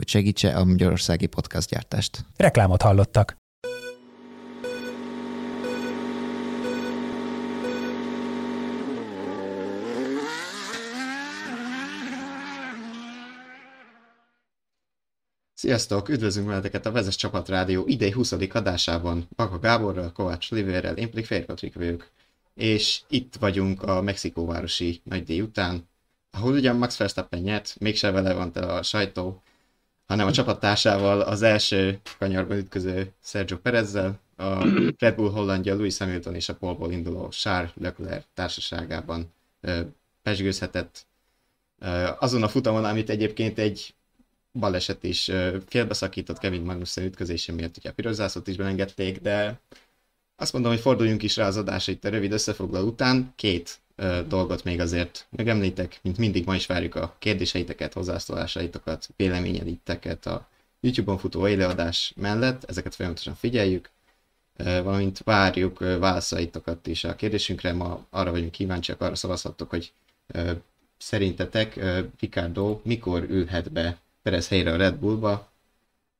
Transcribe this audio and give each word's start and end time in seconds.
hogy 0.00 0.08
segítse 0.08 0.56
a 0.56 0.64
magyarországi 0.64 1.26
podcastgyártást. 1.26 2.24
Reklámot 2.36 2.82
hallottak. 2.82 3.36
Sziasztok! 15.54 16.08
Üdvözlünk 16.08 16.48
veleteket 16.48 16.86
a 16.86 16.90
Vezes 16.90 17.16
Csapat 17.16 17.48
Rádió 17.48 17.84
idei 17.86 18.10
20. 18.10 18.32
adásában. 18.32 19.28
Baka 19.36 19.58
Gáborral, 19.58 20.12
Kovács 20.12 20.50
Livérrel, 20.50 20.96
én 20.96 21.10
pedig 21.10 21.26
Fér 21.26 21.44
Patrik 21.44 21.74
vagyok. 21.74 22.10
És 22.54 23.00
itt 23.08 23.36
vagyunk 23.40 23.82
a 23.82 24.02
Mexikóvárosi 24.02 25.00
nagydíj 25.04 25.40
után, 25.40 25.88
ahol 26.30 26.52
ugyan 26.52 26.76
Max 26.76 26.96
Verstappen 26.96 27.40
nyert, 27.40 27.76
mégse 27.80 28.10
vele 28.10 28.32
van 28.32 28.52
tele 28.52 28.72
a 28.72 28.82
sajtó, 28.82 29.42
hanem 30.10 30.26
a 30.26 30.32
csapattársával 30.32 31.20
az 31.20 31.42
első 31.42 32.00
kanyarban 32.18 32.56
ütköző 32.56 33.12
Sergio 33.22 33.56
Perezzel, 33.56 34.20
a 34.36 34.66
Red 34.98 35.14
Bull 35.14 35.30
Hollandja 35.30 35.74
Louis 35.74 35.98
Hamilton 35.98 36.34
és 36.34 36.48
a 36.48 36.54
polból 36.54 36.92
induló 36.92 37.28
Charles 37.28 37.70
Leclerc 37.80 38.24
társaságában 38.34 39.32
pesgőzhetett 40.22 41.06
azon 42.18 42.42
a 42.42 42.48
futamon, 42.48 42.84
amit 42.84 43.10
egyébként 43.10 43.58
egy 43.58 43.94
baleset 44.52 45.02
is 45.04 45.30
félbeszakított 45.66 46.38
Kevin 46.38 46.62
Magnussen 46.62 47.04
ütközése 47.04 47.52
miatt, 47.52 47.76
ugye 47.76 47.90
a 47.90 47.92
piros 47.92 48.14
zászlót 48.14 48.48
is 48.48 48.56
belengedték, 48.56 49.20
de 49.20 49.60
azt 50.36 50.52
mondom, 50.52 50.70
hogy 50.70 50.80
forduljunk 50.80 51.22
is 51.22 51.36
rá 51.36 51.46
az 51.46 51.56
adásra 51.56 51.92
itt 51.92 52.04
a 52.04 52.08
rövid 52.08 52.32
összefoglaló 52.32 52.86
után. 52.86 53.32
Két 53.36 53.78
dolgot 54.28 54.64
még 54.64 54.80
azért 54.80 55.26
megemlítek, 55.30 55.98
mint 56.02 56.18
mindig 56.18 56.46
ma 56.46 56.54
is 56.54 56.66
várjuk 56.66 56.94
a 56.94 57.14
kérdéseiteket, 57.18 57.92
hozzászólásaitokat, 57.92 59.08
véleményediteket 59.16 60.26
a 60.26 60.48
YouTube-on 60.80 61.18
futó 61.18 61.48
élőadás 61.48 62.12
mellett, 62.16 62.64
ezeket 62.64 62.94
folyamatosan 62.94 63.34
figyeljük, 63.34 63.90
valamint 64.56 65.18
várjuk 65.18 65.78
válaszaitokat 65.78 66.86
is 66.86 67.04
a 67.04 67.16
kérdésünkre, 67.16 67.72
ma 67.72 68.06
arra 68.10 68.30
vagyunk 68.30 68.50
kíváncsiak, 68.50 69.00
arra 69.00 69.14
szavazhattok, 69.14 69.70
hogy 69.70 69.92
szerintetek 70.98 71.80
Ricardo 72.20 72.80
mikor 72.84 73.26
ülhet 73.28 73.72
be 73.72 73.98
Perez 74.22 74.48
helyre 74.48 74.72
a 74.72 74.76
Red 74.76 74.94
Bullba, 74.94 75.48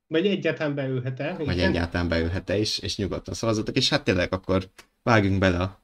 vagy 0.07 0.27
egyáltalán 0.27 0.75
beülhet-e. 0.75 1.37
Vagy 1.39 1.61
egyáltalán 1.61 2.09
beülhet-e 2.09 2.59
is, 2.59 2.79
és 2.79 2.97
nyugodtan 2.97 3.35
szavazottak, 3.35 3.77
és 3.77 3.89
hát 3.89 4.05
tényleg 4.05 4.33
akkor 4.33 4.69
vágjunk 5.03 5.39
bele 5.39 5.59
a 5.59 5.80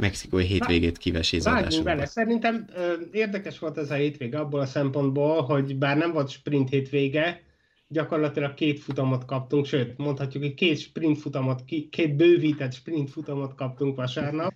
mexikói 0.00 0.44
hétvégét 0.44 0.98
kiveséző 0.98 1.50
Vágjunk 1.50 1.84
bele. 1.84 2.06
Szerintem 2.06 2.64
ö, 2.74 2.92
érdekes 3.12 3.58
volt 3.58 3.78
ez 3.78 3.90
a 3.90 3.94
hétvége 3.94 4.38
abból 4.38 4.60
a 4.60 4.66
szempontból, 4.66 5.42
hogy 5.42 5.76
bár 5.76 5.96
nem 5.96 6.12
volt 6.12 6.28
sprint 6.28 6.68
hétvége, 6.68 7.42
gyakorlatilag 7.88 8.54
két 8.54 8.80
futamot 8.80 9.24
kaptunk, 9.24 9.66
sőt, 9.66 9.98
mondhatjuk, 9.98 10.42
hogy 10.42 10.54
két 10.54 10.78
sprint 10.78 11.18
futamot, 11.18 11.64
két 11.90 12.16
bővített 12.16 12.72
sprint 12.72 13.10
futamot 13.10 13.54
kaptunk 13.54 13.96
vasárnap. 13.96 14.54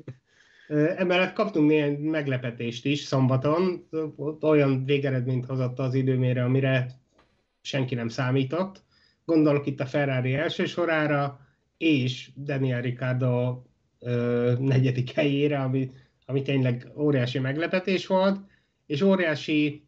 Emellett 0.97 1.33
kaptunk 1.33 1.69
néhány 1.69 1.99
meglepetést 1.99 2.85
is 2.85 3.01
szombaton, 3.01 3.89
olyan 4.41 4.85
végeredményt 4.85 5.47
hozott 5.47 5.79
az 5.79 5.95
időmére, 5.95 6.45
amire 6.45 6.87
senki 7.61 7.95
nem 7.95 8.09
számított. 8.09 8.83
Gondolok 9.25 9.67
itt 9.67 9.81
a 9.81 9.87
Ferrari 9.87 10.35
első 10.35 10.65
sorára, 10.67 11.41
és 11.79 12.31
Daniel 12.37 12.81
Ricciardo 12.81 13.63
negyedik 14.59 15.11
helyére, 15.11 15.59
ami, 15.59 15.91
ami 16.27 16.43
tényleg 16.43 16.89
óriási 16.97 17.39
meglepetés 17.39 18.07
volt, 18.07 18.41
és 18.87 19.03
óriási, 19.03 19.87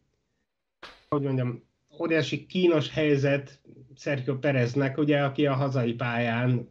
hogy 1.08 1.22
mondjam, 1.22 1.62
óriási 2.00 2.46
kínos 2.46 2.90
helyzet 2.92 3.60
Sergio 3.96 4.38
Pereznek, 4.38 4.98
ugye, 4.98 5.20
aki 5.20 5.46
a 5.46 5.54
hazai 5.54 5.92
pályán 5.92 6.70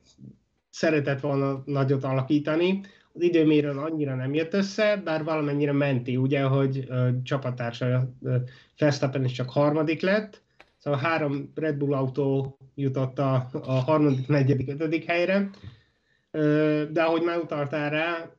szeretett 0.70 1.20
volna 1.20 1.64
nagyot 1.66 2.04
alakítani. 2.04 2.82
Az 3.14 3.22
időmérőn 3.22 3.78
annyira 3.78 4.16
nem 4.16 4.34
jött 4.34 4.54
össze, 4.54 5.02
bár 5.04 5.24
valamennyire 5.24 5.72
menti, 5.72 6.18
ugye, 6.18 6.42
hogy 6.42 6.86
ö, 6.88 7.10
csapattársa 7.24 8.14
Verstappen 8.78 9.26
is 9.26 9.32
csak 9.32 9.50
harmadik 9.50 10.02
lett, 10.02 10.44
Szóval 10.86 11.00
három 11.00 11.52
Red 11.56 11.76
Bull 11.76 11.94
autó 11.94 12.58
jutott 12.76 13.20
a, 13.20 13.50
a 13.52 13.72
harmadik, 13.72 14.28
negyedik, 14.28 14.70
ötödik 14.70 15.04
helyre. 15.04 15.50
De 16.92 17.04
ahogy 17.04 17.22
már 17.22 17.38
utaltál 17.38 17.90
rá, 17.90 18.30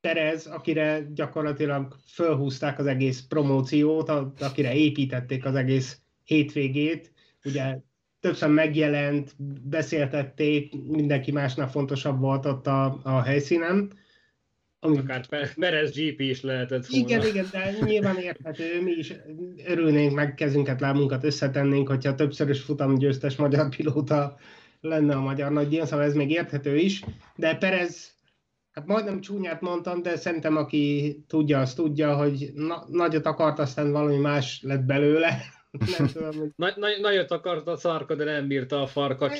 Terez, 0.00 0.46
akire 0.46 1.06
gyakorlatilag 1.14 1.96
fölhúzták 2.12 2.78
az 2.78 2.86
egész 2.86 3.20
promóciót, 3.20 4.08
akire 4.40 4.74
építették 4.74 5.44
az 5.44 5.54
egész 5.54 6.00
hétvégét, 6.24 7.12
ugye 7.44 7.78
többször 8.20 8.48
megjelent, 8.48 9.34
beszéltették, 9.62 10.74
mindenki 10.86 11.32
másnál 11.32 11.70
fontosabb 11.70 12.20
volt 12.20 12.46
ott 12.46 12.66
a, 12.66 13.00
a 13.02 13.22
helyszínen 13.22 13.92
ami... 14.86 14.98
Akár 14.98 15.54
Perez 15.54 15.90
GP 15.90 16.20
is 16.20 16.42
lehetett 16.42 16.86
volna. 16.86 17.06
Igen, 17.06 17.26
igen, 17.26 17.46
de 17.52 17.74
nyilván 17.80 18.16
érthető, 18.16 18.82
mi 18.82 18.90
is 18.90 19.12
örülnénk, 19.66 20.14
meg 20.14 20.34
kezünket, 20.34 20.80
lábunkat 20.80 21.24
összetennénk, 21.24 21.88
hogyha 21.88 22.14
többszörös 22.14 22.60
futamgyőztes 22.60 23.36
magyar 23.36 23.68
pilóta 23.68 24.36
lenne 24.80 25.14
a 25.14 25.20
magyar 25.20 25.52
nagy 25.52 25.80
szóval 25.84 26.04
ez 26.04 26.14
még 26.14 26.30
érthető 26.30 26.76
is, 26.76 27.04
de 27.36 27.56
Perez, 27.56 28.14
hát 28.70 28.86
majdnem 28.86 29.20
csúnyát 29.20 29.60
mondtam, 29.60 30.02
de 30.02 30.16
szerintem 30.16 30.56
aki 30.56 31.16
tudja, 31.28 31.60
az 31.60 31.74
tudja, 31.74 32.16
hogy 32.16 32.50
na- 32.54 32.86
nagyot 32.90 33.26
akart, 33.26 33.58
aztán 33.58 33.92
valami 33.92 34.16
más 34.16 34.60
lett 34.62 34.82
belőle, 34.82 35.38
Nagyot 37.00 37.30
akart 37.30 37.66
a 37.66 37.76
szarka, 37.76 38.14
de 38.14 38.24
nem 38.24 38.48
bírta 38.48 38.82
a 38.82 38.86
farka. 38.86 39.30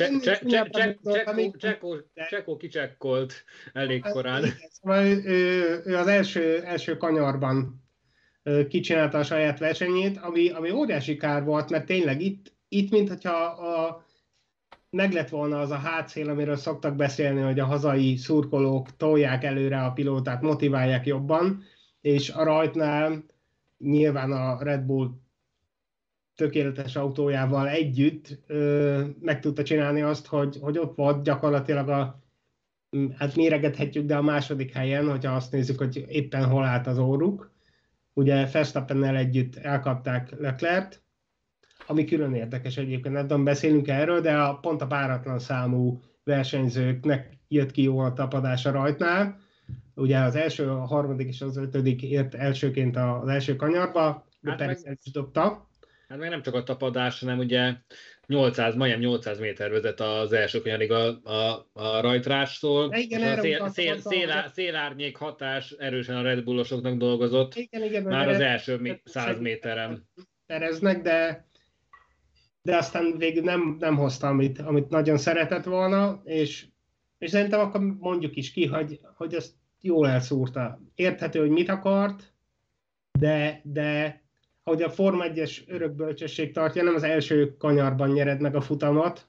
Csekó 2.28 2.56
kicsekkolt 2.56 3.44
elég 3.72 4.02
hát 4.02 4.12
korán. 4.12 4.44
Szóval 4.70 5.04
ő 5.84 5.96
az 5.96 6.06
első, 6.06 6.62
első 6.62 6.96
kanyarban 6.96 7.84
kicsinálta 8.68 9.18
a 9.18 9.24
saját 9.24 9.58
versenyét, 9.58 10.18
ami, 10.18 10.50
ami 10.50 10.70
óriási 10.70 11.16
kár 11.16 11.44
volt, 11.44 11.70
mert 11.70 11.86
tényleg 11.86 12.20
itt, 12.20 12.52
itt 12.68 12.90
mint 12.90 13.08
hogyha 13.08 13.44
a, 13.44 14.05
meg 14.90 15.12
lett 15.12 15.28
volna 15.28 15.60
az 15.60 15.70
a 15.70 15.76
hátszél, 15.76 16.28
amiről 16.28 16.56
szoktak 16.56 16.96
beszélni, 16.96 17.40
hogy 17.40 17.58
a 17.58 17.64
hazai 17.64 18.16
szurkolók 18.16 18.96
tolják 18.96 19.44
előre 19.44 19.84
a 19.84 19.92
pilótát, 19.92 20.42
motiválják 20.42 21.06
jobban, 21.06 21.62
és 22.00 22.30
a 22.30 22.44
rajtnál 22.44 23.24
nyilván 23.78 24.32
a 24.32 24.62
Red 24.62 24.82
Bull 24.82 25.10
tökéletes 26.34 26.96
autójával 26.96 27.68
együtt 27.68 28.38
ö, 28.46 29.04
meg 29.20 29.40
tudta 29.40 29.62
csinálni 29.62 30.02
azt, 30.02 30.26
hogy, 30.26 30.58
hogy 30.60 30.78
ott 30.78 30.96
volt 30.96 31.22
gyakorlatilag 31.22 31.88
a, 31.88 32.22
hát 33.16 33.36
méregethetjük, 33.36 34.06
de 34.06 34.16
a 34.16 34.22
második 34.22 34.72
helyen, 34.72 35.08
hogyha 35.08 35.34
azt 35.34 35.52
nézzük, 35.52 35.78
hogy 35.78 36.04
éppen 36.08 36.44
hol 36.44 36.64
állt 36.64 36.86
az 36.86 36.98
óruk. 36.98 37.54
Ugye 38.12 38.46
Verstappennel 38.46 39.16
együtt 39.16 39.56
elkapták 39.56 40.38
Leclerc, 40.38 40.98
ami 41.86 42.04
külön 42.04 42.34
érdekes 42.34 42.76
egyébként, 42.76 43.14
nem 43.14 43.26
tudom, 43.26 43.44
beszélünk 43.44 43.88
erről, 43.88 44.20
de 44.20 44.36
a, 44.36 44.54
pont 44.54 44.82
a 44.82 44.86
páratlan 44.86 45.38
számú 45.38 46.00
versenyzőknek 46.24 47.38
jött 47.48 47.70
ki 47.70 47.82
jó 47.82 47.98
a 47.98 48.12
tapadás 48.12 48.66
a 48.66 48.70
rajtnál. 48.70 49.40
Ugye 49.94 50.18
az 50.18 50.34
első, 50.34 50.70
a 50.70 50.86
harmadik 50.86 51.28
és 51.28 51.40
az 51.40 51.56
ötödik 51.56 52.02
ért 52.02 52.34
elsőként 52.34 52.96
az 52.96 53.28
első 53.28 53.56
kanyarba, 53.56 54.26
de 54.40 54.50
hát 54.50 54.58
persze 54.58 54.88
meg... 54.88 54.98
dobta. 55.12 55.68
Hát 56.08 56.18
meg 56.18 56.30
nem 56.30 56.42
csak 56.42 56.54
a 56.54 56.62
tapadás, 56.62 57.20
hanem 57.20 57.38
ugye 57.38 57.74
800, 58.26 58.74
majdnem 58.74 59.00
800 59.00 59.38
méter 59.38 59.70
vezet 59.70 60.00
az 60.00 60.32
első 60.32 60.60
kanyarig 60.60 60.92
a, 60.92 61.06
a, 61.24 61.68
a 61.72 62.00
rajtrástól. 62.00 62.94
Igen, 62.94 63.38
a 63.38 63.40
szél, 63.40 63.68
szél, 63.68 63.98
szél, 63.98 64.50
szélárnyék 64.52 65.16
hatás 65.16 65.70
erősen 65.70 66.16
a 66.16 66.22
Red 66.22 66.44
Bullosoknak 66.44 66.96
dolgozott. 66.96 67.54
Igen, 67.54 67.82
igen, 67.82 68.02
már 68.02 68.28
az 68.28 68.40
első 68.40 69.00
100 69.04 69.38
méteren. 69.38 70.08
Tereznek, 70.46 71.02
de 71.02 71.45
de 72.66 72.76
aztán 72.76 73.18
végül 73.18 73.42
nem, 73.42 73.76
nem 73.78 73.96
hozta, 73.96 74.26
amit, 74.26 74.58
amit 74.58 74.88
nagyon 74.88 75.16
szeretett 75.16 75.64
volna, 75.64 76.20
és, 76.24 76.66
és 77.18 77.30
szerintem 77.30 77.60
akkor 77.60 77.80
mondjuk 77.80 78.36
is 78.36 78.52
ki, 78.52 78.66
hogy, 78.66 79.00
hogy 79.16 79.34
ezt 79.34 79.54
jól 79.80 80.08
elszúrta. 80.08 80.80
Érthető, 80.94 81.40
hogy 81.40 81.50
mit 81.50 81.68
akart, 81.68 82.32
de, 83.18 83.60
de 83.64 84.22
ahogy 84.62 84.82
a 84.82 84.90
Forma 84.90 85.24
1-es 85.28 85.60
örökbölcsesség 85.66 86.52
tartja, 86.52 86.82
nem 86.82 86.94
az 86.94 87.02
első 87.02 87.56
kanyarban 87.56 88.10
nyered 88.10 88.40
meg 88.40 88.54
a 88.54 88.60
futamot, 88.60 89.28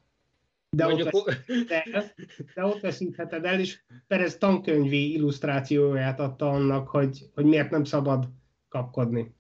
de 0.69 0.85
ott, 0.85 0.91
Mondjuk, 0.91 1.25
veszítheted 1.25 1.93
el, 1.93 2.13
de 2.55 2.65
ott 2.65 2.79
veszítheted 2.79 3.45
el, 3.45 3.59
és 3.59 3.79
Perez 4.07 4.37
tankönyvi 4.37 5.13
illusztrációját 5.13 6.19
adta 6.19 6.49
annak, 6.49 6.87
hogy, 6.87 7.29
hogy 7.33 7.45
miért 7.45 7.69
nem 7.69 7.83
szabad 7.83 8.29
kapkodni. 8.69 9.35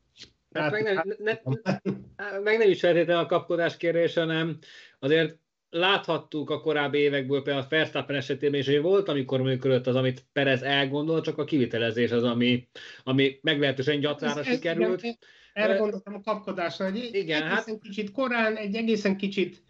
Hát 0.61 0.71
meg, 0.71 0.83
nem, 0.83 1.03
ne, 1.17 1.33
meg 2.43 2.57
nem 2.57 2.69
is 2.69 2.79
feltétlenül 2.79 3.23
a 3.23 3.25
kapkodás 3.25 3.77
kérdése, 3.77 4.19
hanem 4.19 4.57
azért 4.99 5.37
láthattuk 5.69 6.49
a 6.49 6.61
korábbi 6.61 6.97
évekből, 6.97 7.41
például 7.41 7.65
a 7.65 7.69
Verstappen 7.69 8.15
esetében 8.15 8.59
is, 8.59 8.65
hogy 8.65 8.81
volt, 8.81 9.09
amikor 9.09 9.41
működött 9.41 9.87
az, 9.87 9.95
amit 9.95 10.25
Perez 10.33 10.61
elgondol, 10.61 11.21
csak 11.21 11.37
a 11.37 11.43
kivitelezés 11.43 12.11
az, 12.11 12.23
ami, 12.23 12.67
ami 13.03 13.39
meglehetősen 13.41 13.99
gyatrára 13.99 14.39
Ez- 14.39 14.47
ez- 14.47 14.53
sikerült. 14.53 15.01
igen, 15.03 15.17
Erre 15.53 15.77
gondoltam 15.77 16.13
a 16.13 16.21
kapkodásra, 16.21 16.85
hogy 16.89 16.97
egy 16.99 17.15
Igen, 17.15 17.41
egészen 17.41 17.55
hát- 17.55 17.79
kicsit 17.81 18.11
korán, 18.11 18.55
egy 18.55 18.75
egészen 18.75 19.17
kicsit 19.17 19.63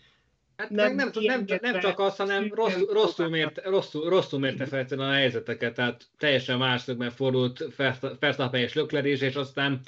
Hát 0.57 0.69
nem 0.69 0.95
nem, 0.95 1.11
nem, 1.13 1.45
nem, 1.61 1.79
csak 1.79 1.99
az, 1.99 2.15
hanem 2.15 2.43
szűken 2.43 2.85
rosszul, 2.91 3.29
mérte, 3.29 3.61
rosszul, 3.69 4.09
rosszul 4.09 4.39
mérte 4.39 4.65
feltétlenül 4.65 5.13
a 5.13 5.17
helyzeteket, 5.17 5.73
tehát 5.73 6.05
teljesen 6.17 6.57
másokban 6.57 7.09
fordult 7.09 7.75
Versta- 7.75 8.19
Verstappen 8.19 8.61
és 8.61 8.73
Lökler 8.73 9.05
is, 9.05 9.21
és 9.21 9.35
aztán 9.35 9.79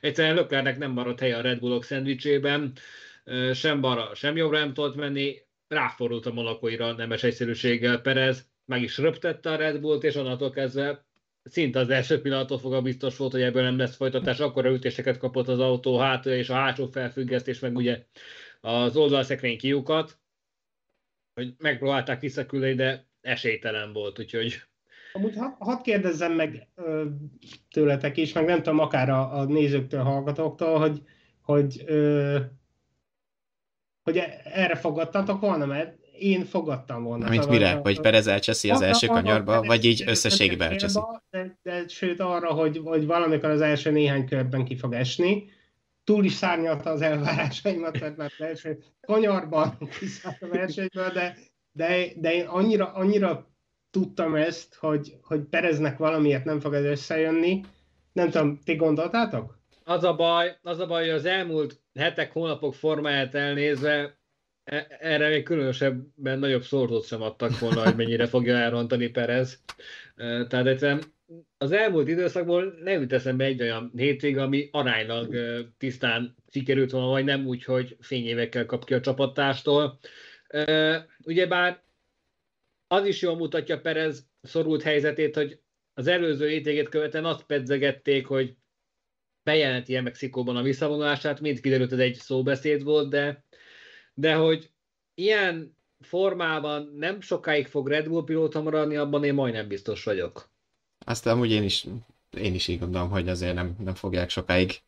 egyszerűen 0.00 0.34
Löklernek 0.34 0.78
nem 0.78 0.90
maradt 0.90 1.20
hely 1.20 1.32
a 1.32 1.40
Red 1.40 1.58
Bullok 1.58 1.84
szendvicsében, 1.84 2.72
sem 3.52 3.80
balra, 3.80 4.14
sem 4.14 4.36
jobbra 4.36 4.58
nem 4.58 4.74
tudott 4.74 4.96
menni, 4.96 5.36
ráfordult 5.68 6.26
a 6.26 6.32
monakóira 6.32 6.92
nemes 6.92 7.22
egyszerűséggel 7.22 8.00
Perez, 8.00 8.48
meg 8.64 8.82
is 8.82 8.98
röptette 8.98 9.50
a 9.50 9.56
Red 9.56 9.80
Bullt, 9.80 10.04
és 10.04 10.14
onnantól 10.14 10.50
kezdve 10.50 11.06
szinte 11.42 11.78
az 11.78 11.90
első 11.90 12.20
pillanattól 12.20 12.58
fogva 12.58 12.82
biztos 12.82 13.16
volt, 13.16 13.32
hogy 13.32 13.42
ebből 13.42 13.62
nem 13.62 13.78
lesz 13.78 13.96
folytatás, 13.96 14.40
akkor 14.40 14.66
ütéseket 14.66 15.18
kapott 15.18 15.48
az 15.48 15.60
autó 15.60 15.98
hátulja, 15.98 16.38
és 16.38 16.48
a 16.48 16.54
hátsó 16.54 16.86
felfüggesztés, 16.86 17.58
meg 17.58 17.76
ugye 17.76 18.04
az 18.60 18.96
oldalszekrény 18.96 19.58
kiukat, 19.58 20.18
hogy 21.34 21.54
megpróbálták 21.58 22.20
visszaküldeni, 22.20 22.74
de 22.74 23.06
esélytelen 23.20 23.92
volt, 23.92 24.18
úgyhogy 24.18 24.62
Amúgy 25.12 25.36
ha, 25.36 25.56
hadd 25.58 25.82
kérdezzem 25.82 26.32
meg 26.32 26.68
ö, 26.74 27.04
tőletek 27.70 28.16
is, 28.16 28.32
meg 28.32 28.44
nem 28.44 28.62
tudom, 28.62 28.78
akár 28.78 29.08
a, 29.08 29.38
a 29.38 29.44
nézőktől, 29.44 30.02
hallgatóktól, 30.02 30.78
hogy, 30.78 31.02
hogy, 31.42 31.82
ö, 31.86 32.38
hogy 34.02 34.16
e- 34.16 34.40
erre 34.44 34.76
fogadtatok 34.76 35.40
volna, 35.40 35.66
mert 35.66 35.96
én 36.18 36.44
fogadtam 36.44 37.02
volna. 37.02 37.28
Mint 37.28 37.42
Szóval 37.42 37.58
mire? 37.58 37.70
a- 37.72 37.80
Hogy 37.80 38.00
Perez 38.00 38.26
elcseszi 38.26 38.70
az 38.70 38.80
első 38.80 39.06
kanyarba, 39.06 39.62
vagy 39.62 39.84
így 39.84 40.02
ez 40.06 40.24
elcseszi? 40.60 41.00
De, 41.30 41.58
de 41.62 41.88
sőt 41.88 42.20
arra, 42.20 42.52
hogy, 42.52 42.80
hogy 42.84 43.06
valamikor 43.06 43.50
az 43.50 43.60
első 43.60 43.90
néhány 43.90 44.26
körben 44.26 44.64
ki 44.64 44.76
fog 44.76 44.92
esni. 44.94 45.50
Túl 46.08 46.24
is 46.24 46.32
szárnyalta 46.32 46.90
az 46.90 47.02
elvárásaimat, 47.02 48.00
mert 48.00 48.16
már 48.16 48.32
első 48.38 48.78
kanyarban 49.00 49.78
kiszállt 49.98 50.42
a 50.42 50.48
versenyből, 50.48 51.10
de, 51.10 51.36
de, 51.72 52.06
de 52.16 52.34
én 52.34 52.46
annyira, 52.46 52.92
annyira 52.92 53.48
tudtam 53.90 54.34
ezt, 54.34 54.74
hogy, 54.74 55.16
hogy 55.22 55.40
Pereznek 55.40 55.98
valamiért 55.98 56.44
nem 56.44 56.60
fog 56.60 56.74
ez 56.74 56.84
összejönni. 56.84 57.60
Nem 58.12 58.30
tudom, 58.30 58.58
ti 58.64 58.74
gondoltátok? 58.74 59.58
az 59.84 60.04
a 60.04 60.14
baj, 60.14 60.56
az 60.62 60.78
a 60.78 60.86
baj, 60.86 61.00
hogy 61.00 61.10
az 61.14 61.24
elmúlt 61.24 61.80
hetek, 61.94 62.32
hónapok 62.32 62.74
formáját 62.74 63.34
elnézve 63.34 64.18
e- 64.64 64.86
erre 65.00 65.28
még 65.28 65.42
különösebben 65.42 66.38
nagyobb 66.38 66.62
szortot 66.62 67.06
sem 67.06 67.22
adtak 67.22 67.58
volna, 67.58 67.82
hogy 67.84 67.96
mennyire 67.96 68.26
fogja 68.26 68.56
elrontani 68.56 69.08
Perez. 69.08 69.62
E, 70.16 70.46
Tehát 70.46 70.66
egyszerűen 70.66 71.02
az 71.58 71.72
elmúlt 71.72 72.08
időszakból 72.08 72.74
nem 72.82 73.00
jut 73.00 73.12
eszembe 73.12 73.44
egy 73.44 73.62
olyan 73.62 73.92
hétvég, 73.96 74.38
ami 74.38 74.68
aránylag 74.72 75.36
tisztán 75.78 76.36
sikerült 76.50 76.90
volna, 76.90 77.08
vagy 77.08 77.24
nem 77.24 77.46
úgy, 77.46 77.64
hogy 77.64 77.96
fényévekkel 78.00 78.66
kap 78.66 78.84
ki 78.84 78.94
a 78.94 79.00
csapattástól. 79.00 79.98
Ugyebár 81.24 81.82
az 82.86 83.06
is 83.06 83.22
jól 83.22 83.36
mutatja 83.36 83.80
Perez 83.80 84.26
szorult 84.42 84.82
helyzetét, 84.82 85.34
hogy 85.34 85.60
az 85.94 86.06
előző 86.06 86.48
hétvégét 86.48 86.88
követően 86.88 87.24
azt 87.24 87.46
pedzegették, 87.46 88.26
hogy 88.26 88.56
bejelenti 89.42 89.96
el 89.96 90.02
Mexikóban 90.02 90.56
a 90.56 90.62
visszavonulását, 90.62 91.40
mint 91.40 91.60
kiderült, 91.60 91.92
ez 91.92 91.98
egy 91.98 92.14
szóbeszéd 92.14 92.82
volt, 92.82 93.10
de, 93.10 93.44
de 94.14 94.34
hogy 94.34 94.70
ilyen 95.14 95.76
formában 96.00 96.94
nem 96.96 97.20
sokáig 97.20 97.66
fog 97.66 97.88
Red 97.88 98.08
Bull 98.08 98.24
pilóta 98.24 98.62
maradni, 98.62 98.96
abban 98.96 99.24
én 99.24 99.34
majdnem 99.34 99.68
biztos 99.68 100.04
vagyok. 100.04 100.50
Azt 101.08 101.26
amúgy 101.26 101.50
én 101.50 101.62
is, 101.62 101.86
én 102.38 102.54
is 102.54 102.68
így 102.68 102.78
gondolom, 102.78 103.10
hogy 103.10 103.28
azért 103.28 103.54
nem, 103.54 103.76
nem 103.84 103.94
fogják 103.94 104.30
sokáig 104.30 104.80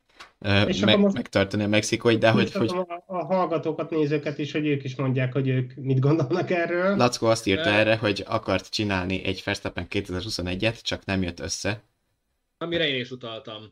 És 0.67 0.79
meg, 0.79 0.89
akkor 0.89 0.99
most- 0.99 1.15
megtartani 1.15 1.63
a 1.63 1.69
mexikói, 1.69 2.17
de 2.19 2.31
hogy, 2.31 2.53
hogy 2.53 2.69
a, 2.69 3.03
a 3.07 3.25
hallgatókat, 3.25 3.91
nézőket 3.91 4.39
is, 4.39 4.53
hogy 4.53 4.67
ők 4.67 4.85
is 4.85 4.97
mondják, 4.97 5.33
hogy 5.33 5.49
ők 5.49 5.75
mit 5.75 5.99
gondolnak 5.99 6.51
erről. 6.51 6.97
Lackó 6.97 7.27
azt 7.27 7.47
írta 7.47 7.69
Ö. 7.69 7.73
erre, 7.73 7.97
hogy 7.97 8.25
akart 8.27 8.71
csinálni 8.71 9.25
egy 9.25 9.43
Verstappen 9.45 9.87
2021-et, 9.91 10.81
csak 10.83 11.05
nem 11.05 11.23
jött 11.23 11.41
össze. 11.41 11.83
Amire 12.59 12.89
én 12.89 13.01
is 13.01 13.11
utaltam. 13.11 13.63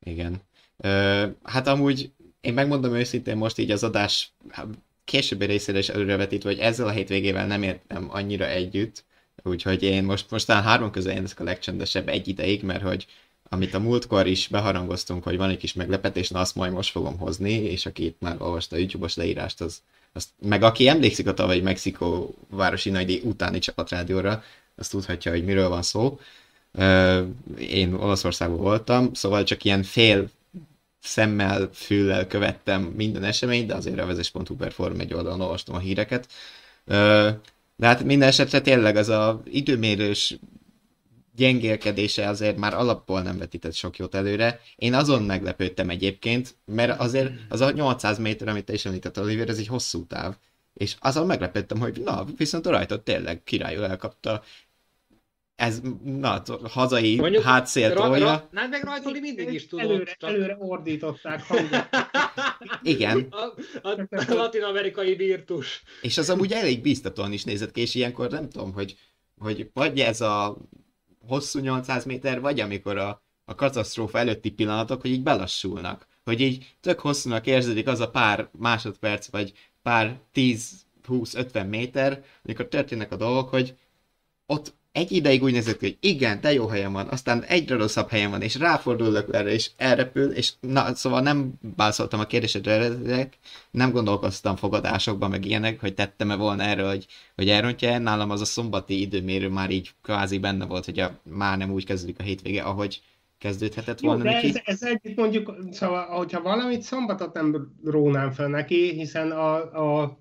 Igen. 0.00 0.42
Ö, 0.76 1.26
hát 1.42 1.66
amúgy 1.66 2.10
én 2.40 2.54
megmondom 2.54 2.94
őszintén 2.94 3.36
most 3.36 3.58
így 3.58 3.70
az 3.70 3.84
adás 3.84 4.32
későbbi 5.04 5.44
részére 5.44 5.78
is 5.78 5.88
előrevetítve, 5.88 6.50
hogy 6.50 6.58
ezzel 6.58 6.86
a 6.86 6.90
hétvégével 6.90 7.46
nem 7.46 7.62
értem 7.62 8.08
annyira 8.10 8.46
együtt, 8.46 9.04
úgyhogy 9.42 9.82
én 9.82 10.04
most, 10.04 10.30
most 10.30 10.46
talán 10.46 10.62
három 10.62 10.90
közül 10.90 11.12
én 11.12 11.26
a 11.36 11.42
legcsendesebb 11.42 12.08
egy 12.08 12.28
ideig, 12.28 12.62
mert 12.62 12.82
hogy 12.82 13.06
amit 13.52 13.74
a 13.74 13.80
múltkor 13.80 14.26
is 14.26 14.48
beharangoztunk, 14.48 15.22
hogy 15.22 15.36
van 15.36 15.50
egy 15.50 15.56
kis 15.56 15.72
meglepetés, 15.72 16.28
na 16.28 16.40
azt 16.40 16.54
majd 16.54 16.72
most 16.72 16.90
fogom 16.90 17.18
hozni, 17.18 17.52
és 17.52 17.86
aki 17.86 18.04
itt 18.04 18.20
már 18.20 18.36
olvasta 18.38 18.76
a 18.76 18.78
YouTube-os 18.78 19.16
leírást, 19.16 19.60
az, 19.60 19.82
az 20.12 20.28
meg 20.38 20.62
aki 20.62 20.88
emlékszik 20.88 21.26
a 21.26 21.34
tavalyi 21.34 21.60
Mexikó 21.60 22.34
városi 22.50 22.90
nagydíj 22.90 23.20
utáni 23.24 23.58
csapatrádióra, 23.58 24.42
az 24.76 24.88
tudhatja, 24.88 25.32
hogy 25.32 25.44
miről 25.44 25.68
van 25.68 25.82
szó. 25.82 26.20
Én 27.58 27.94
Olaszországban 27.94 28.60
voltam, 28.60 29.14
szóval 29.14 29.44
csak 29.44 29.64
ilyen 29.64 29.82
fél 29.82 30.30
szemmel, 31.02 31.70
füllel 31.72 32.26
követtem 32.26 32.82
minden 32.82 33.24
eseményt, 33.24 33.66
de 33.66 33.74
azért 33.74 33.98
a 33.98 34.06
vezes.hu 34.06 34.56
per 34.56 34.72
Forum 34.72 35.00
egy 35.00 35.14
oldalon 35.14 35.40
olvastam 35.40 35.74
a 35.74 35.78
híreket. 35.78 36.28
De 37.80 37.86
hát 37.86 38.04
minden 38.04 38.28
esetre 38.28 38.60
tényleg 38.60 38.96
az 38.96 39.08
a 39.08 39.42
időmérős 39.44 40.38
gyengélkedése 41.34 42.28
azért 42.28 42.56
már 42.56 42.74
alapból 42.74 43.22
nem 43.22 43.38
vetített 43.38 43.74
sok 43.74 43.96
jót 43.96 44.14
előre. 44.14 44.60
Én 44.76 44.94
azon 44.94 45.22
meglepődtem 45.22 45.90
egyébként, 45.90 46.54
mert 46.64 47.00
azért 47.00 47.32
az 47.48 47.60
a 47.60 47.70
800 47.70 48.18
méter, 48.18 48.48
amit 48.48 48.64
te 48.64 48.72
is 48.72 48.84
említett, 48.84 49.20
Oliver, 49.20 49.48
ez 49.48 49.58
egy 49.58 49.66
hosszú 49.66 50.06
táv. 50.06 50.36
És 50.74 50.96
azon 50.98 51.26
meglepődtem, 51.26 51.78
hogy 51.78 52.00
na, 52.04 52.24
viszont 52.36 52.66
a 52.66 52.70
rajtot 52.70 53.04
tényleg 53.04 53.42
királyul 53.42 53.84
elkapta. 53.84 54.42
Ez, 55.60 55.80
na, 56.04 56.42
hazai 56.62 57.16
Mondjuk, 57.16 57.42
hátszél 57.42 57.94
Ra, 57.94 58.02
tolja. 58.02 58.24
ra, 58.24 58.48
hát 58.54 58.70
meg 58.70 58.82
rajtoli 58.84 59.20
mindig 59.20 59.52
is 59.52 59.66
tudott. 59.66 59.84
előre, 59.84 60.14
csak- 60.18 60.30
előre 60.30 60.56
ordították. 60.58 61.42
Igen, 62.82 63.26
A, 63.30 63.42
a, 63.88 64.00
a 64.10 64.34
latin-amerikai 64.34 65.14
virtus. 65.14 65.82
És 66.02 66.18
az 66.18 66.30
amúgy 66.30 66.52
elég 66.52 66.82
bíztatóan 66.82 67.32
is 67.32 67.44
nézett 67.44 67.70
ki, 67.70 67.80
és 67.80 67.94
ilyenkor 67.94 68.30
nem 68.30 68.48
tudom, 68.48 68.72
hogy, 68.72 68.96
hogy 69.38 69.70
vagy 69.72 70.00
ez 70.00 70.20
a 70.20 70.56
hosszú 71.26 71.58
800 71.60 72.04
méter, 72.04 72.40
vagy 72.40 72.60
amikor 72.60 72.96
a, 72.98 73.22
a 73.44 73.54
katasztrófa 73.54 74.18
előtti 74.18 74.50
pillanatok, 74.50 75.00
hogy 75.00 75.10
így 75.10 75.22
belassulnak. 75.22 76.06
Hogy 76.24 76.40
így 76.40 76.74
tök 76.80 77.00
hosszúnak 77.00 77.46
érződik 77.46 77.86
az 77.86 78.00
a 78.00 78.10
pár 78.10 78.48
másodperc, 78.58 79.30
vagy 79.30 79.52
pár 79.82 80.20
10-20-50 80.34 81.68
méter, 81.68 82.24
amikor 82.44 82.68
történnek 82.68 83.12
a 83.12 83.16
dolgok, 83.16 83.48
hogy 83.48 83.74
ott 84.46 84.78
egy 84.92 85.12
ideig 85.12 85.42
úgy 85.42 85.52
nézett 85.52 85.78
ki, 85.78 85.84
hogy 85.84 85.96
igen, 86.00 86.40
de 86.40 86.52
jó 86.52 86.66
helyen 86.66 86.92
van, 86.92 87.08
aztán 87.08 87.42
egyre 87.42 87.76
rosszabb 87.76 88.08
helyen 88.08 88.30
van, 88.30 88.42
és 88.42 88.54
ráfordulok 88.54 89.34
erre, 89.34 89.52
és 89.52 89.70
elrepül, 89.76 90.30
és 90.30 90.52
na, 90.60 90.94
szóval 90.94 91.20
nem 91.20 91.52
válaszoltam 91.76 92.20
a 92.20 92.26
kérdésedre 92.26 92.72
eredetileg, 92.72 93.32
nem 93.70 93.90
gondolkoztam 93.90 94.56
fogadásokban, 94.56 95.30
meg 95.30 95.44
ilyenek, 95.44 95.80
hogy 95.80 95.94
tettem-e 95.94 96.36
volna 96.36 96.62
erről, 96.62 96.88
hogy, 96.88 97.06
hogy 97.34 97.48
elrontja 97.48 97.98
nálam 97.98 98.30
az 98.30 98.40
a 98.40 98.44
szombati 98.44 99.00
időmérő 99.00 99.48
már 99.48 99.70
így 99.70 99.90
kvázi 100.02 100.38
benne 100.38 100.66
volt, 100.66 100.84
hogy 100.84 100.98
a, 100.98 101.20
már 101.22 101.58
nem 101.58 101.70
úgy 101.72 101.84
kezdődik 101.84 102.18
a 102.18 102.22
hétvége, 102.22 102.62
ahogy 102.62 103.02
kezdődhetett 103.38 104.00
Jó, 104.00 104.08
volna 104.08 104.24
de 104.24 104.30
neki. 104.30 104.48
ez, 104.48 104.60
ez 104.64 104.82
együtt 104.82 105.16
mondjuk, 105.16 105.54
szóval, 105.70 106.04
hogyha 106.06 106.42
valamit 106.42 106.82
szombatot 106.82 107.34
nem 107.34 107.74
rónám 107.84 108.30
fel 108.30 108.48
neki, 108.48 108.92
hiszen 108.92 109.30
a, 109.30 109.54
a 110.00 110.18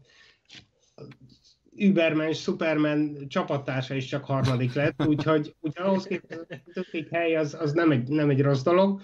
Überman, 1.80 2.34
Superman 2.34 3.28
csapattársa 3.28 3.94
is 3.94 4.06
csak 4.06 4.26
harmadik 4.26 4.74
lett, 4.74 5.06
úgyhogy, 5.06 5.56
úgyhogy 5.60 5.86
ahhoz 5.86 6.04
képest 6.04 6.40
a 6.50 6.56
ötödik 6.74 7.10
hely 7.10 7.36
az, 7.36 7.58
az 7.60 7.72
nem, 7.74 7.92
egy, 7.92 8.08
nem 8.08 8.30
egy 8.30 8.42
rossz 8.42 8.64
dolog. 8.64 9.02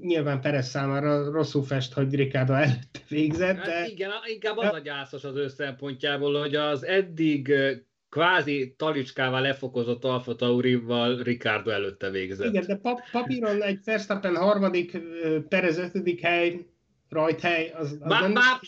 Nyilván 0.00 0.40
Perez 0.40 0.68
számára 0.68 1.30
rosszul 1.30 1.62
fest, 1.62 1.92
hogy 1.92 2.14
Ricardo 2.14 2.52
előtte 2.52 3.00
végzett, 3.08 3.56
Hát 3.56 3.66
de 3.66 3.86
igen, 3.86 4.10
inkább 4.32 4.56
az 4.56 4.72
a 4.72 4.78
gyászos 4.78 5.24
az 5.24 5.36
ő 5.36 5.48
szempontjából, 5.48 6.40
hogy 6.40 6.54
az 6.54 6.84
eddig 6.84 7.52
kvázi 8.08 8.74
talicskával 8.76 9.40
lefokozott 9.40 10.04
Alfa 10.04 10.34
Taurival 10.34 11.22
Ricardo 11.22 11.70
előtte 11.70 12.10
végzett. 12.10 12.48
igen, 12.48 12.64
de 12.66 12.76
pap, 12.76 13.00
papíron 13.12 13.62
egy 13.62 13.78
Verstappen 13.84 14.36
harmadik, 14.36 14.98
Perez 15.48 15.78
ötödik 15.78 16.20
hely, 16.20 16.66
rajthely, 17.08 17.72
az, 17.74 17.92
az 18.00 18.08
Bár, 18.08 18.20
nem... 18.20 18.34
bár, 18.34 18.60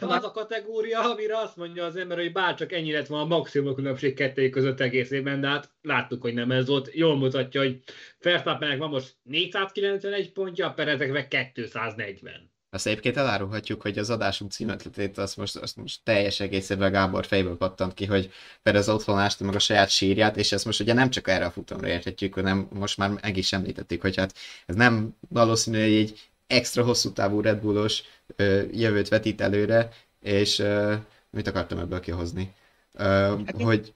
az 0.18 0.24
a 0.24 0.30
kategória, 0.30 1.10
amire 1.10 1.38
azt 1.38 1.56
mondja 1.56 1.84
az 1.84 1.96
ember, 1.96 2.18
hogy 2.18 2.32
bár 2.32 2.54
csak 2.54 2.72
ennyi 2.72 2.92
lett 2.92 3.06
volna 3.06 3.24
a 3.24 3.38
maximum 3.38 3.74
különbség 3.74 4.14
kettőjük 4.14 4.52
között 4.52 4.80
egész 4.80 5.10
évben, 5.10 5.40
de 5.40 5.48
hát 5.48 5.70
láttuk, 5.82 6.22
hogy 6.22 6.34
nem 6.34 6.50
ez 6.50 6.66
volt. 6.66 6.94
Jól 6.94 7.16
mutatja, 7.16 7.60
hogy 7.60 7.82
Verstappennek 8.20 8.78
van 8.78 8.90
most 8.90 9.16
491 9.22 10.32
pontja, 10.32 10.66
a 10.66 10.72
Perezek 10.72 11.12
meg 11.12 11.28
240. 11.28 12.50
Azt 12.70 12.86
egyébként 12.86 13.16
elárulhatjuk, 13.16 13.82
hogy 13.82 13.98
az 13.98 14.10
adásunk 14.10 14.50
címetletét 14.50 15.18
azt 15.18 15.36
most, 15.36 15.56
azt 15.56 15.76
most 15.76 16.00
teljes 16.04 16.40
egészében 16.40 16.92
Gábor 16.92 17.26
fejből 17.26 17.56
pattant 17.56 17.94
ki, 17.94 18.04
hogy 18.04 18.30
Perez 18.62 18.88
otthon 18.88 19.18
ásta 19.18 19.44
meg 19.44 19.54
a 19.54 19.58
saját 19.58 19.88
sírját, 19.88 20.36
és 20.36 20.52
ezt 20.52 20.64
most 20.64 20.80
ugye 20.80 20.92
nem 20.92 21.10
csak 21.10 21.28
erre 21.28 21.44
a 21.44 21.50
futamra 21.50 21.88
érthetjük, 21.88 22.34
hanem 22.34 22.68
most 22.72 22.96
már 22.96 23.10
meg 23.10 23.36
is 23.36 23.52
említettük, 23.52 24.00
hogy 24.00 24.16
hát 24.16 24.34
ez 24.66 24.74
nem 24.74 25.16
valószínű, 25.28 25.80
hogy 25.80 25.94
egy 25.94 26.30
extra 26.48 26.84
hosszú 26.84 27.12
távú 27.12 27.40
Red 27.40 27.60
Bullos 27.60 28.02
ö, 28.36 28.62
jövőt 28.72 29.08
vetít 29.08 29.40
előre, 29.40 29.88
és 30.20 30.58
ö, 30.58 30.94
mit 31.30 31.46
akartam 31.46 31.78
ebből 31.78 32.00
kihozni? 32.00 32.52
Ö, 32.92 33.02
Hát 33.46 33.62
hogy 33.62 33.94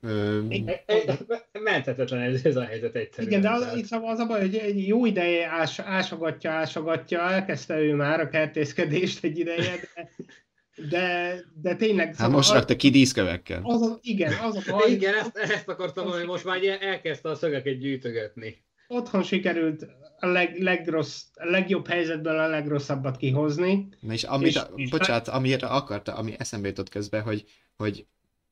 ö, 0.00 0.40
Menthetetlen 1.52 2.20
ez, 2.20 2.44
ez 2.44 2.56
a 2.56 2.64
helyzet 2.64 2.94
egyszerűen. 2.94 3.28
Igen, 3.28 3.40
de 3.40 3.50
az, 3.50 3.76
itt 3.76 3.90
az 3.90 4.18
a 4.18 4.26
baj, 4.26 4.40
hogy 4.40 4.56
egy 4.56 4.86
jó 4.86 5.06
ideje 5.06 5.46
ás, 5.46 5.78
ásogatja, 5.78 6.50
ásogatja, 6.50 7.20
elkezdte 7.20 7.80
ő 7.80 7.94
már 7.94 8.20
a 8.20 8.28
kertészkedést 8.28 9.24
egy 9.24 9.38
ideje, 9.38 9.74
de, 9.94 10.10
de, 10.88 11.34
de 11.62 11.74
tényleg... 11.74 12.16
hát 12.16 12.30
most 12.30 12.52
rakta 12.52 12.76
ki 12.76 12.90
díszkövekkel. 12.90 13.60
az, 13.62 13.82
a, 13.82 13.98
igen, 14.02 14.32
az 14.32 14.56
a 14.56 14.70
baj, 14.70 14.90
Igen, 14.90 15.14
ezt, 15.14 15.36
ezt 15.36 15.68
akartam 15.68 16.04
mondani, 16.04 16.24
hogy 16.24 16.32
most 16.32 16.44
már 16.44 16.78
elkezdte 16.80 17.28
a 17.28 17.34
szögeket 17.34 17.78
gyűjtögetni. 17.78 18.66
Otthon 18.88 19.22
sikerült 19.22 19.86
a 20.20 20.26
leg, 20.26 20.62
legrossz, 20.62 21.22
a 21.34 21.44
legjobb 21.44 21.86
helyzetből 21.86 22.38
a 22.38 22.48
legrosszabbat 22.48 23.16
kihozni. 23.16 23.88
Na 24.00 24.12
és 24.12 24.22
amit, 24.22 24.46
És- 24.46 24.60
és, 24.74 24.90
bocsánat, 24.90 25.28
amire 25.28 25.66
akarta, 25.66 26.14
ami 26.14 26.34
eszembe 26.38 26.68
jutott 26.68 26.88
közben, 26.88 27.22
hogy, 27.22 27.44
hogy 27.76 28.06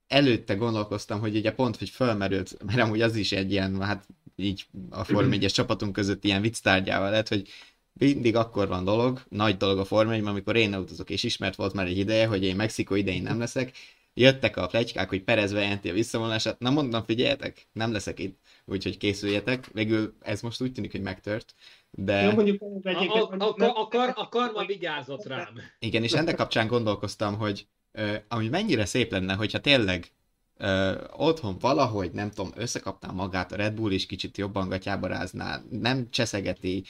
előtte 0.06 0.54
gondolkoztam, 0.54 1.20
hogy 1.20 1.36
ugye 1.36 1.52
pont, 1.52 1.76
hogy 1.76 1.88
fölmerült, 1.88 2.56
mert 2.66 2.80
amúgy 2.80 3.00
az 3.00 3.16
is 3.16 3.32
egy 3.32 3.50
ilyen, 3.50 3.82
hát 3.82 4.06
így 4.36 4.66
a 4.90 5.04
Form 5.04 5.32
1 5.32 5.46
csapatunk 5.52 5.92
között 5.92 6.24
ilyen 6.24 6.40
vicc 6.42 6.58
tárgyával 6.60 7.10
lett, 7.10 7.28
hogy 7.28 7.48
mindig 7.92 8.36
akkor 8.36 8.68
van 8.68 8.84
dolog, 8.84 9.22
nagy 9.28 9.56
dolog 9.56 9.78
a 9.78 9.84
Form 9.84 10.08
1 10.08 10.24
amikor 10.26 10.56
én 10.56 10.74
utazok, 10.74 11.10
és 11.10 11.22
ismert 11.22 11.56
volt 11.56 11.72
már 11.72 11.86
egy 11.86 11.98
ideje, 11.98 12.26
hogy 12.26 12.44
én 12.44 12.56
Mexikó 12.56 12.94
idején 12.94 13.22
nem 13.22 13.38
leszek, 13.38 13.72
jöttek 14.14 14.56
a 14.56 14.66
plegykák, 14.66 15.08
hogy 15.08 15.22
Perez 15.22 15.52
bejelenti 15.52 15.88
a 15.88 15.92
visszavonását, 15.92 16.58
na 16.58 16.70
mondom, 16.70 17.04
figyeljetek, 17.04 17.66
nem 17.72 17.92
leszek 17.92 18.18
itt, 18.18 18.38
úgyhogy 18.66 18.96
készüljetek, 18.96 19.66
végül 19.72 20.14
ez 20.20 20.40
most 20.40 20.62
úgy 20.62 20.72
tűnik, 20.72 20.90
hogy 20.90 21.00
megtört, 21.00 21.54
de... 21.90 22.22
Jó, 22.22 22.30
mondjuk 22.30 22.62
A, 22.62 22.88
egyébként, 22.88 23.42
a, 23.42 23.54
a, 23.58 23.64
a, 23.64 23.80
a, 23.80 23.88
kar, 23.88 24.12
a 24.14 24.28
karma 24.28 24.64
vigyázott 24.64 25.26
rám. 25.26 25.60
Igen, 25.78 26.02
és 26.02 26.12
ennek 26.12 26.36
kapcsán 26.36 26.66
gondolkoztam, 26.66 27.36
hogy 27.36 27.66
ö, 27.92 28.14
ami 28.28 28.48
mennyire 28.48 28.84
szép 28.84 29.12
lenne, 29.12 29.34
hogyha 29.34 29.60
tényleg 29.60 30.12
ö, 30.56 30.94
otthon 31.16 31.56
valahogy, 31.60 32.10
nem 32.10 32.30
tudom, 32.30 32.52
összekapná 32.56 33.10
magát 33.10 33.52
a 33.52 33.56
Red 33.56 33.74
Bull, 33.74 33.92
és 33.92 34.06
kicsit 34.06 34.36
jobban 34.36 34.68
gatyába 34.68 35.06
rázná, 35.06 35.62
nem 35.70 36.10
cseszegeti 36.10 36.84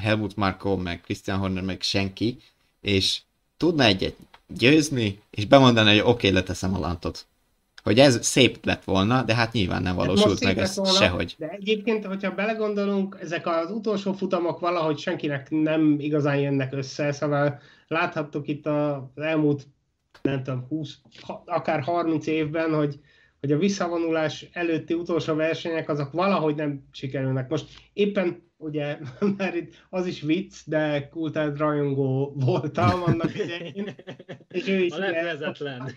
Helmut 0.00 0.36
Marko, 0.36 0.76
meg 0.76 1.00
Christian 1.00 1.38
Horner, 1.38 1.62
meg 1.62 1.82
senki, 1.82 2.38
és 2.80 3.20
tudna 3.56 3.84
egyet 3.84 4.16
győzni, 4.48 5.20
és 5.30 5.46
bemondani, 5.46 5.88
hogy 5.88 5.98
oké, 5.98 6.10
okay, 6.10 6.30
leteszem 6.30 6.74
a 6.74 6.78
lantot. 6.78 7.26
Hogy 7.84 7.98
ez 7.98 8.24
szép 8.26 8.64
lett 8.64 8.84
volna, 8.84 9.22
de 9.22 9.34
hát 9.34 9.52
nyilván 9.52 9.82
nem 9.82 9.96
Hát 9.96 10.06
valósult 10.06 10.44
meg 10.44 10.58
ez 10.58 10.76
volna, 10.76 10.92
sehogy. 10.92 11.34
De 11.38 11.48
egyébként, 11.48 12.04
hogyha 12.04 12.34
belegondolunk, 12.34 13.18
ezek 13.20 13.46
az 13.46 13.70
utolsó 13.70 14.12
futamok 14.12 14.60
valahogy 14.60 14.98
senkinek 14.98 15.50
nem 15.50 15.96
igazán 15.98 16.36
jönnek 16.36 16.72
össze, 16.72 17.12
szóval 17.12 17.60
láthattuk 17.88 18.48
itt 18.48 18.66
az 18.66 19.02
elmúlt, 19.14 19.66
nem 20.22 20.42
tudom, 20.42 20.66
20, 20.68 20.98
ha- 21.20 21.42
akár 21.46 21.80
30 21.82 22.26
évben, 22.26 22.74
hogy, 22.74 23.00
hogy 23.40 23.52
a 23.52 23.58
visszavonulás 23.58 24.46
előtti 24.52 24.94
utolsó 24.94 25.34
versenyek 25.34 25.88
azok 25.88 26.12
valahogy 26.12 26.54
nem 26.54 26.84
sikerülnek. 26.92 27.48
Most 27.48 27.66
éppen 27.92 28.43
ugye, 28.56 28.98
mert 29.36 29.54
itt 29.54 29.74
az 29.90 30.06
is 30.06 30.20
vicc, 30.20 30.56
de 30.66 31.08
kultált 31.08 31.58
rajongó 31.58 32.32
voltam 32.36 33.02
annak 33.02 33.34
idején, 33.34 33.94
és 34.48 34.68
ő 34.68 34.78
is 34.78 34.92
A 34.92 34.96
ugye, 34.96 35.10
leplezetlen. 35.10 35.90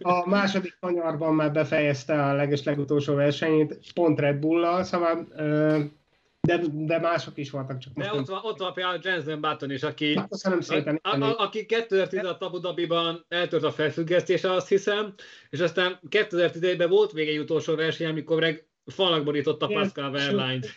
a 0.00 0.28
második 0.28 0.76
kanyarban 0.80 1.34
már 1.34 1.52
befejezte 1.52 2.24
a 2.24 2.34
leges 2.34 2.62
legutolsó 2.62 3.14
versenyét, 3.14 3.78
pont 3.94 4.20
Red 4.20 4.36
Bull-lal, 4.36 4.84
szóval, 4.84 5.28
de, 6.40 6.60
de 6.72 6.98
mások 6.98 7.38
is 7.38 7.50
voltak, 7.50 7.78
csak 7.78 7.94
most 7.94 8.10
De 8.10 8.16
ott 8.16 8.28
van, 8.28 8.40
ott 8.42 8.58
van 8.58 8.72
például 8.72 8.98
Jensen 9.02 9.40
Button 9.40 9.70
is, 9.70 9.82
aki, 9.82 10.14
nem. 10.14 10.28
Köszönöm 10.28 10.60
szépen. 10.60 11.00
a, 11.02 11.08
a, 11.08 11.24
a, 11.24 11.38
aki 11.38 11.66
2016 11.66 12.42
Abu 12.42 12.58
Dhabiban 12.58 13.24
eltört 13.28 13.62
a 13.62 13.70
felfüggesztése, 13.70 14.52
azt 14.52 14.68
hiszem, 14.68 15.14
és 15.50 15.60
aztán 15.60 16.00
2011-ben 16.10 16.88
volt 16.88 17.12
még 17.12 17.28
egy 17.28 17.38
utolsó 17.38 17.74
verseny, 17.74 18.06
amikor 18.06 18.40
meg 18.40 18.69
falnak 18.86 19.24
borította 19.24 19.66
Pascal 19.66 20.10
Wehrlein-t. 20.10 20.76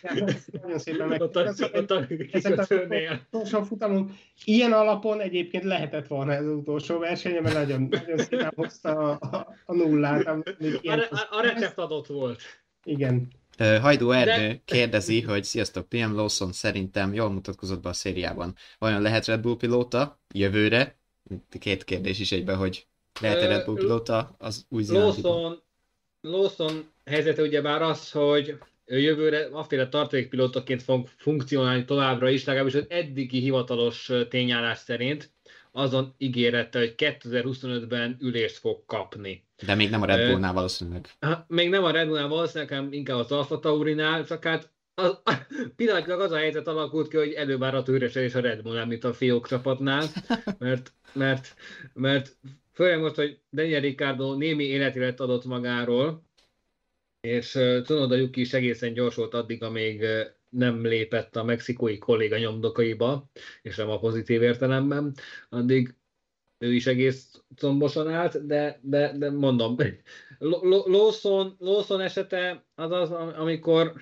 Nagyon 0.62 0.78
szépen 0.78 1.08
meg. 1.08 1.20
Ott 1.20 1.36
a, 1.36 1.54
ott 1.72 1.90
a 1.90 2.06
utolsó 3.30 3.62
futamunk. 3.62 4.10
Ilyen 4.44 4.72
alapon 4.72 5.20
egyébként 5.20 5.64
lehetett 5.64 6.06
volna 6.06 6.32
ez 6.32 6.46
az 6.46 6.54
utolsó 6.54 6.98
verseny, 6.98 7.42
mert 7.42 7.54
nagyon, 7.54 7.88
nagyon 7.90 8.18
szépen 8.18 8.52
hozta 8.56 8.90
a, 8.90 9.18
a, 9.36 9.46
a 9.64 9.74
nullát. 9.74 10.26
A, 10.26 10.42
re- 10.82 11.08
a 11.30 11.40
recept 11.40 11.78
adott 11.78 12.06
volt. 12.06 12.42
Igen. 12.84 13.28
Hajdó 13.58 14.10
Ernő 14.10 14.48
De- 14.48 14.60
kérdezi, 14.64 15.20
hogy 15.20 15.44
sziasztok, 15.44 15.88
PM 15.88 16.12
Lawson 16.14 16.52
szerintem 16.52 17.14
jól 17.14 17.30
mutatkozott 17.30 17.82
be 17.82 17.88
a 17.88 17.92
szériában. 17.92 18.54
Vajon 18.78 19.02
lehet 19.02 19.26
Red 19.26 19.40
Bull 19.40 19.56
pilóta 19.56 20.20
jövőre? 20.34 20.96
Két 21.58 21.84
kérdés 21.84 22.18
is 22.18 22.32
egyben, 22.32 22.56
hogy 22.56 22.86
lehet-e 23.20 23.44
Ö, 23.44 23.48
Red 23.48 23.64
Bull 23.64 23.74
pilóta 23.74 24.34
az 24.38 24.66
új? 24.68 24.84
Lawson, 24.88 25.62
Lawson 26.20 26.92
helyzete 27.04 27.42
ugyebár 27.42 27.82
az, 27.82 28.10
hogy 28.10 28.58
ő 28.84 28.98
jövőre 28.98 29.48
aféle 29.52 29.88
tartalékpilótaként 29.88 30.82
fog 30.82 31.08
funkcionálni 31.16 31.84
továbbra 31.84 32.28
is, 32.28 32.44
legalábbis 32.44 32.74
az 32.74 32.86
eddigi 32.88 33.40
hivatalos 33.40 34.10
tényállás 34.28 34.78
szerint 34.78 35.32
azon 35.72 36.14
ígérette, 36.18 36.78
hogy 36.78 36.94
2025-ben 36.96 38.16
ülést 38.20 38.56
fog 38.56 38.84
kapni. 38.86 39.44
De 39.66 39.74
még 39.74 39.90
nem 39.90 40.02
a 40.02 40.06
Red 40.06 40.30
Bullnál 40.30 40.52
valószínűleg. 40.52 41.08
Még 41.46 41.68
nem 41.68 41.84
a 41.84 41.90
Red 41.90 42.06
Bullnál 42.06 42.28
valószínűleg, 42.28 42.72
hanem 42.74 42.92
inkább 42.92 43.18
az 43.18 43.32
Alfa 43.32 43.58
Taurinál, 43.58 44.24
csak 44.24 44.44
hát 44.44 44.72
az, 44.94 45.18
pillanatilag 45.76 46.20
az 46.20 46.30
a 46.30 46.36
helyzet 46.36 46.66
alakult 46.66 47.08
ki, 47.08 47.16
hogy 47.16 47.32
elővárható 47.32 47.92
üresedés 47.92 48.34
a 48.34 48.40
Red 48.40 48.62
Bullnál, 48.62 48.86
mint 48.86 49.04
a 49.04 49.12
fiók 49.12 49.48
csapatnál, 49.48 50.06
mert, 50.58 50.92
mert, 51.12 51.54
mert 51.92 52.36
főleg 52.72 53.00
most, 53.00 53.14
hogy 53.14 53.38
Daniel 53.52 53.80
Ricciardo 53.80 54.34
némi 54.34 54.64
életélet 54.64 55.20
adott 55.20 55.44
magáról, 55.44 56.23
és 57.24 57.50
Tsunoda 57.82 58.14
Yuki 58.16 58.40
is 58.40 58.52
egészen 58.52 58.92
gyors 58.92 59.14
volt 59.14 59.34
addig, 59.34 59.62
amíg 59.62 60.04
nem 60.48 60.86
lépett 60.86 61.36
a 61.36 61.44
mexikói 61.44 61.98
kolléga 61.98 62.38
nyomdokaiba, 62.38 63.30
és 63.62 63.76
nem 63.76 63.90
a 63.90 63.98
pozitív 63.98 64.42
értelemben, 64.42 65.14
addig 65.48 65.94
ő 66.58 66.74
is 66.74 66.86
egész 66.86 67.42
combosan 67.56 68.08
állt, 68.08 68.46
de, 68.46 68.80
de, 68.82 69.12
de 69.18 69.30
mondom, 69.30 69.76
Lawson, 70.86 71.56
Lawson 71.58 72.00
esete 72.00 72.66
az 72.74 72.90
az, 72.90 73.10
am- 73.10 73.34
amikor 73.36 73.92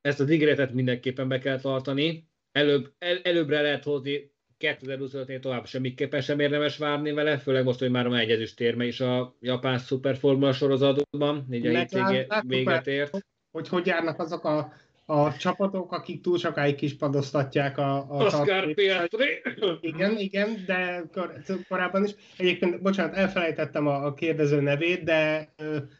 ezt 0.00 0.20
az 0.20 0.30
ígéretet 0.30 0.72
mindenképpen 0.72 1.28
be 1.28 1.38
kell 1.38 1.60
tartani, 1.60 2.28
előbb, 2.52 2.92
el, 2.98 3.18
előbbre 3.22 3.60
lehet 3.60 3.84
hozni 3.84 4.32
2025-nél 4.60 5.40
tovább 5.40 5.66
semmiképpen 5.66 6.20
sem 6.20 6.40
érdemes 6.40 6.76
várni 6.76 7.12
vele, 7.12 7.38
főleg 7.38 7.64
most, 7.64 7.78
hogy 7.78 7.90
már 7.90 8.08
van 8.08 8.18
egy 8.18 8.30
ezüstérme 8.30 8.84
is 8.84 9.00
a 9.00 9.36
japán 9.40 9.78
szuperformula 9.78 10.52
sorozatban, 10.52 11.46
így 11.50 11.66
a 11.66 11.72
láttuk 11.72 12.42
véget 12.46 12.86
ért. 12.86 13.26
Hogy 13.50 13.68
hogy 13.68 13.86
járnak 13.86 14.18
azok 14.18 14.44
a, 14.44 14.72
a 15.06 15.36
csapatok, 15.36 15.92
akik 15.92 16.20
túl 16.20 16.38
sokáig 16.38 16.74
kispadoztatják 16.74 17.78
a, 17.78 17.96
a 17.96 18.24
Oscar 18.24 18.74
Piastri! 18.74 19.42
Igen, 19.80 20.18
igen, 20.18 20.64
de 20.66 21.02
kor, 21.12 21.32
korábban 21.68 22.04
is. 22.04 22.14
Egyébként, 22.36 22.82
bocsánat, 22.82 23.14
elfelejtettem 23.14 23.86
a, 23.86 24.04
a 24.04 24.14
kérdező 24.14 24.60
nevét, 24.60 25.02
de 25.02 25.48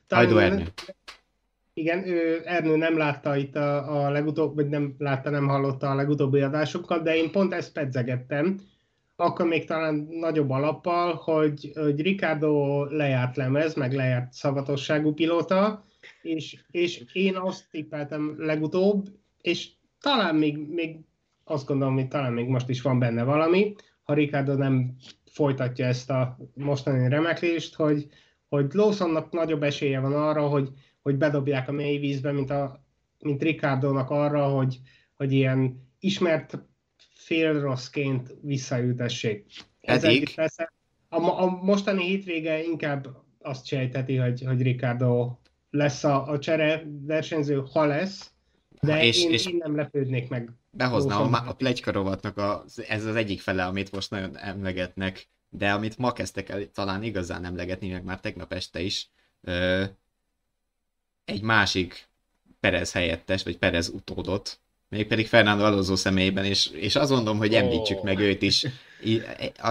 Hajdó 0.08 0.34
talán, 0.34 0.52
Ernő. 0.52 0.64
Igen, 1.74 2.06
ő, 2.06 2.40
Ernő 2.44 2.76
nem 2.76 2.96
látta 2.96 3.36
itt 3.36 3.56
a, 3.56 4.04
a 4.04 4.10
legutóbb, 4.10 4.54
vagy 4.54 4.68
nem 4.68 4.94
látta, 4.98 5.30
nem 5.30 5.48
hallotta 5.48 5.90
a 5.90 5.94
legutóbbi 5.94 6.40
adásokat, 6.40 7.02
de 7.02 7.16
én 7.16 7.30
pont 7.30 7.52
ezt 7.52 7.72
pedzegettem, 7.72 8.58
akkor 9.16 9.46
még 9.46 9.64
talán 9.64 10.08
nagyobb 10.10 10.50
alappal, 10.50 11.14
hogy, 11.14 11.70
hogy 11.74 12.00
Ricardo 12.00 12.84
lejárt 12.84 13.36
lemez, 13.36 13.74
meg 13.74 13.92
lejárt 13.92 14.32
szavatosságú 14.32 15.14
pilóta, 15.14 15.84
és, 16.22 16.64
és 16.70 17.04
én 17.12 17.36
azt 17.36 17.70
tippeltem 17.70 18.34
legutóbb, 18.38 19.06
és 19.40 19.70
talán 20.00 20.34
még, 20.34 20.68
még 20.68 20.96
azt 21.44 21.66
gondolom, 21.66 21.94
hogy 21.94 22.08
talán 22.08 22.32
még 22.32 22.46
most 22.46 22.68
is 22.68 22.82
van 22.82 22.98
benne 22.98 23.22
valami, 23.22 23.74
ha 24.02 24.14
Ricardo 24.14 24.54
nem 24.54 24.96
folytatja 25.30 25.86
ezt 25.86 26.10
a 26.10 26.38
mostani 26.54 27.08
remeklést, 27.08 27.74
hogy, 27.74 28.06
hogy 28.48 28.72
Lawsonnak 28.72 29.32
nagyobb 29.32 29.62
esélye 29.62 30.00
van 30.00 30.12
arra, 30.12 30.48
hogy, 30.48 30.68
hogy 31.02 31.16
bedobják 31.16 31.68
a 31.68 31.72
mély 31.72 31.98
vízbe, 31.98 32.32
mint, 32.32 32.50
a, 32.50 32.84
mint 33.18 33.42
Ricardónak 33.42 34.10
arra, 34.10 34.48
hogy, 34.48 34.80
hogy 35.16 35.32
ilyen 35.32 35.88
ismert 36.00 36.58
fél 37.14 37.60
rosszként 37.60 38.34
egyik 40.04 40.34
persze. 40.34 40.72
A, 41.08 41.42
a 41.42 41.46
mostani 41.62 42.04
hétvége 42.04 42.62
inkább 42.62 43.08
azt 43.38 43.66
sejteti, 43.66 44.16
hogy, 44.16 44.42
hogy 44.42 44.62
Ricardo 44.62 45.36
lesz 45.70 46.04
a, 46.04 46.26
a 46.28 46.38
csere 46.38 46.86
versenyző, 47.06 47.62
ha 47.72 47.84
lesz, 47.84 48.30
de 48.80 49.04
És- 49.04 49.24
én, 49.24 49.30
és- 49.32 49.46
én 49.46 49.56
nem 49.56 49.76
lepődnék 49.76 50.28
meg. 50.28 50.50
Behoznám 50.70 51.32
a, 51.32 51.48
a 51.48 51.54
plegyka 51.54 51.92
rovatnak 51.92 52.36
a, 52.36 52.64
ez 52.88 53.04
az 53.04 53.14
egyik 53.14 53.40
fele, 53.40 53.64
amit 53.64 53.92
most 53.92 54.10
nagyon 54.10 54.36
emlegetnek, 54.38 55.28
de 55.48 55.72
amit 55.72 55.98
ma 55.98 56.12
kezdtek 56.12 56.48
el 56.48 56.70
talán 56.70 57.02
igazán 57.02 57.44
emlegetni, 57.44 57.90
meg 57.90 58.04
már 58.04 58.20
tegnap 58.20 58.52
este 58.52 58.80
is, 58.80 59.10
ö, 59.40 59.84
egy 61.30 61.42
másik 61.42 62.08
Perez 62.60 62.92
helyettes, 62.92 63.42
vagy 63.42 63.58
Perez 63.58 63.88
utódot, 63.88 64.60
mégpedig 64.88 65.26
Fernando 65.26 65.64
Alonso 65.64 65.96
személyében, 65.96 66.44
és, 66.44 66.66
és 66.66 66.96
azt 66.96 67.10
mondom, 67.10 67.38
hogy 67.38 67.54
említsük 67.54 67.98
Ó. 67.98 68.02
meg 68.02 68.18
őt 68.18 68.42
is. 68.42 68.66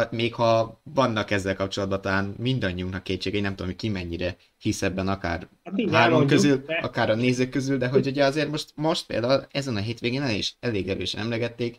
Még 0.10 0.34
ha 0.34 0.82
vannak 0.84 1.32
ezzel 1.32 1.56
kapcsolatban 1.56 2.02
talán 2.02 2.36
mindannyiunknak 2.38 3.04
kétségei, 3.04 3.42
nem 3.42 3.52
tudom, 3.52 3.68
hogy 3.68 3.76
ki 3.76 3.90
mennyire 3.90 4.36
hisz 4.58 4.82
ebben, 4.82 5.08
akár 5.08 5.48
Hát 5.64 5.92
három 5.92 6.28
közül, 6.28 6.64
de- 6.66 6.80
akár 6.82 7.10
a 7.10 7.16
nézők 7.16 7.50
közül, 7.50 7.78
de 7.78 7.88
hogy 7.88 8.08
ugye 8.08 8.26
azért 8.26 8.50
most, 8.50 8.72
most 8.76 9.06
például 9.06 9.48
ezen 9.52 9.76
a 9.76 9.80
hétvégén 9.80 10.22
el 10.22 10.36
is 10.36 10.56
elég 10.60 10.90
erősen 10.90 11.22
emlegették 11.22 11.78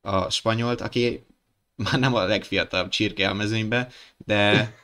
a 0.00 0.30
spanyolt, 0.30 0.80
aki 0.80 1.24
már 1.76 1.98
nem 1.98 2.14
a 2.14 2.24
legfiatalabb 2.24 2.88
csirke 2.88 3.28
a 3.28 3.34
mezőnybe, 3.34 3.88
de, 4.16 4.74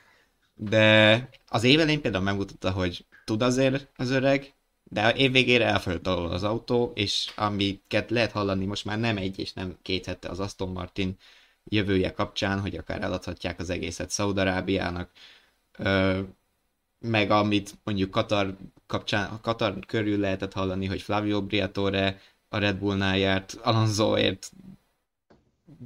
de 0.55 1.29
az 1.49 1.65
év 1.65 1.81
elején 1.81 2.01
például 2.01 2.25
megmutatta, 2.25 2.71
hogy 2.71 3.05
tud 3.31 3.43
azért 3.43 3.89
az 3.97 4.11
öreg, 4.11 4.55
de 4.85 5.15
év 5.15 5.33
végére 5.33 5.65
elfogyott 5.65 6.07
alól 6.07 6.31
az 6.31 6.43
autó, 6.43 6.93
és 6.95 7.33
amiket 7.37 8.11
lehet 8.11 8.33
hallani 8.33 8.65
most 8.65 8.85
már 8.85 8.99
nem 8.99 9.17
egy 9.17 9.39
és 9.39 9.53
nem 9.53 9.77
két 9.83 10.07
hete 10.07 10.29
az 10.29 10.41
Aston 10.41 10.69
Martin 10.69 11.17
jövője 11.65 12.13
kapcsán, 12.13 12.61
hogy 12.61 12.77
akár 12.77 13.03
eladhatják 13.03 13.59
az 13.59 13.71
egészet 13.71 14.11
Szaudarábiának, 14.11 15.11
meg 16.99 17.31
amit 17.31 17.75
mondjuk 17.85 18.11
Katar 18.11 18.57
kapcsán, 18.87 19.39
Katar 19.43 19.79
körül 19.87 20.19
lehetett 20.19 20.53
hallani, 20.53 20.87
hogy 20.87 21.03
Flavio 21.03 21.43
Briatore 21.43 22.21
a 22.49 22.59
Red 22.59 22.77
Bullnál 22.77 23.19
járt 23.19 23.59
Alonsoért 23.63 24.53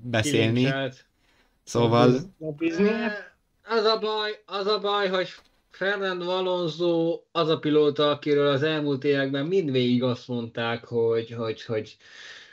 beszélni. 0.02 0.54
Kilincselt. 0.54 1.04
Szóval. 1.64 2.14
Az 3.68 3.84
a 3.84 3.98
baj, 3.98 4.42
az 4.46 4.66
a 4.66 4.80
baj, 4.80 5.08
hogy 5.08 5.28
Fernando 5.74 6.30
Alonso 6.30 7.22
az 7.32 7.48
a 7.48 7.58
pilóta, 7.58 8.10
akiről 8.10 8.46
az 8.46 8.62
elmúlt 8.62 9.04
években 9.04 9.46
mindvégig 9.46 10.02
azt 10.02 10.28
mondták, 10.28 10.84
hogy, 10.84 11.30
hogy, 11.30 11.64
hogy, 11.64 11.96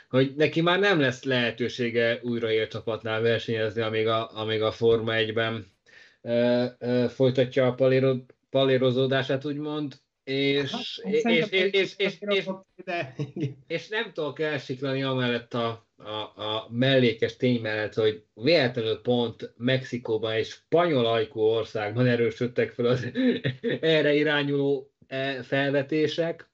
hogy 0.08 0.32
neki 0.36 0.60
már 0.60 0.78
nem 0.78 1.00
lesz 1.00 1.24
lehetősége 1.24 2.20
újra 2.22 2.50
élcsapatnál 2.50 3.20
versenyezni, 3.20 3.82
amíg 3.82 4.06
a, 4.06 4.30
amíg 4.34 4.62
a 4.62 4.72
Forma 4.72 5.12
1-ben 5.14 5.66
ö, 6.22 6.64
ö, 6.78 7.04
folytatja 7.08 7.66
a 7.66 7.74
paléro, 7.74 8.14
palérozódását, 8.50 9.44
úgymond, 9.44 9.94
és, 10.24 10.70
Hát, 10.70 11.12
és, 11.12 11.22
és, 11.22 11.72
és, 11.72 11.94
és, 11.96 12.16
és, 12.20 12.44
de 12.84 13.14
és 13.66 13.88
nem 13.88 14.12
tudok 14.12 14.40
elsiklani 14.40 15.02
amellett 15.02 15.54
a, 15.54 15.86
a, 16.04 16.42
a 16.42 16.68
mellékes 16.70 17.36
tény 17.36 17.60
mellett, 17.60 17.94
hogy 17.94 18.24
véletlenül 18.34 19.00
pont 19.00 19.52
Mexikóban 19.56 20.36
és 20.36 20.48
spanyol 20.48 21.06
ajkú 21.06 21.40
országban 21.40 22.06
erősödtek 22.06 22.70
fel 22.70 22.84
az 22.84 23.10
erre 23.80 24.14
irányuló 24.14 24.92
eh, 25.06 25.42
felvetések, 25.42 26.50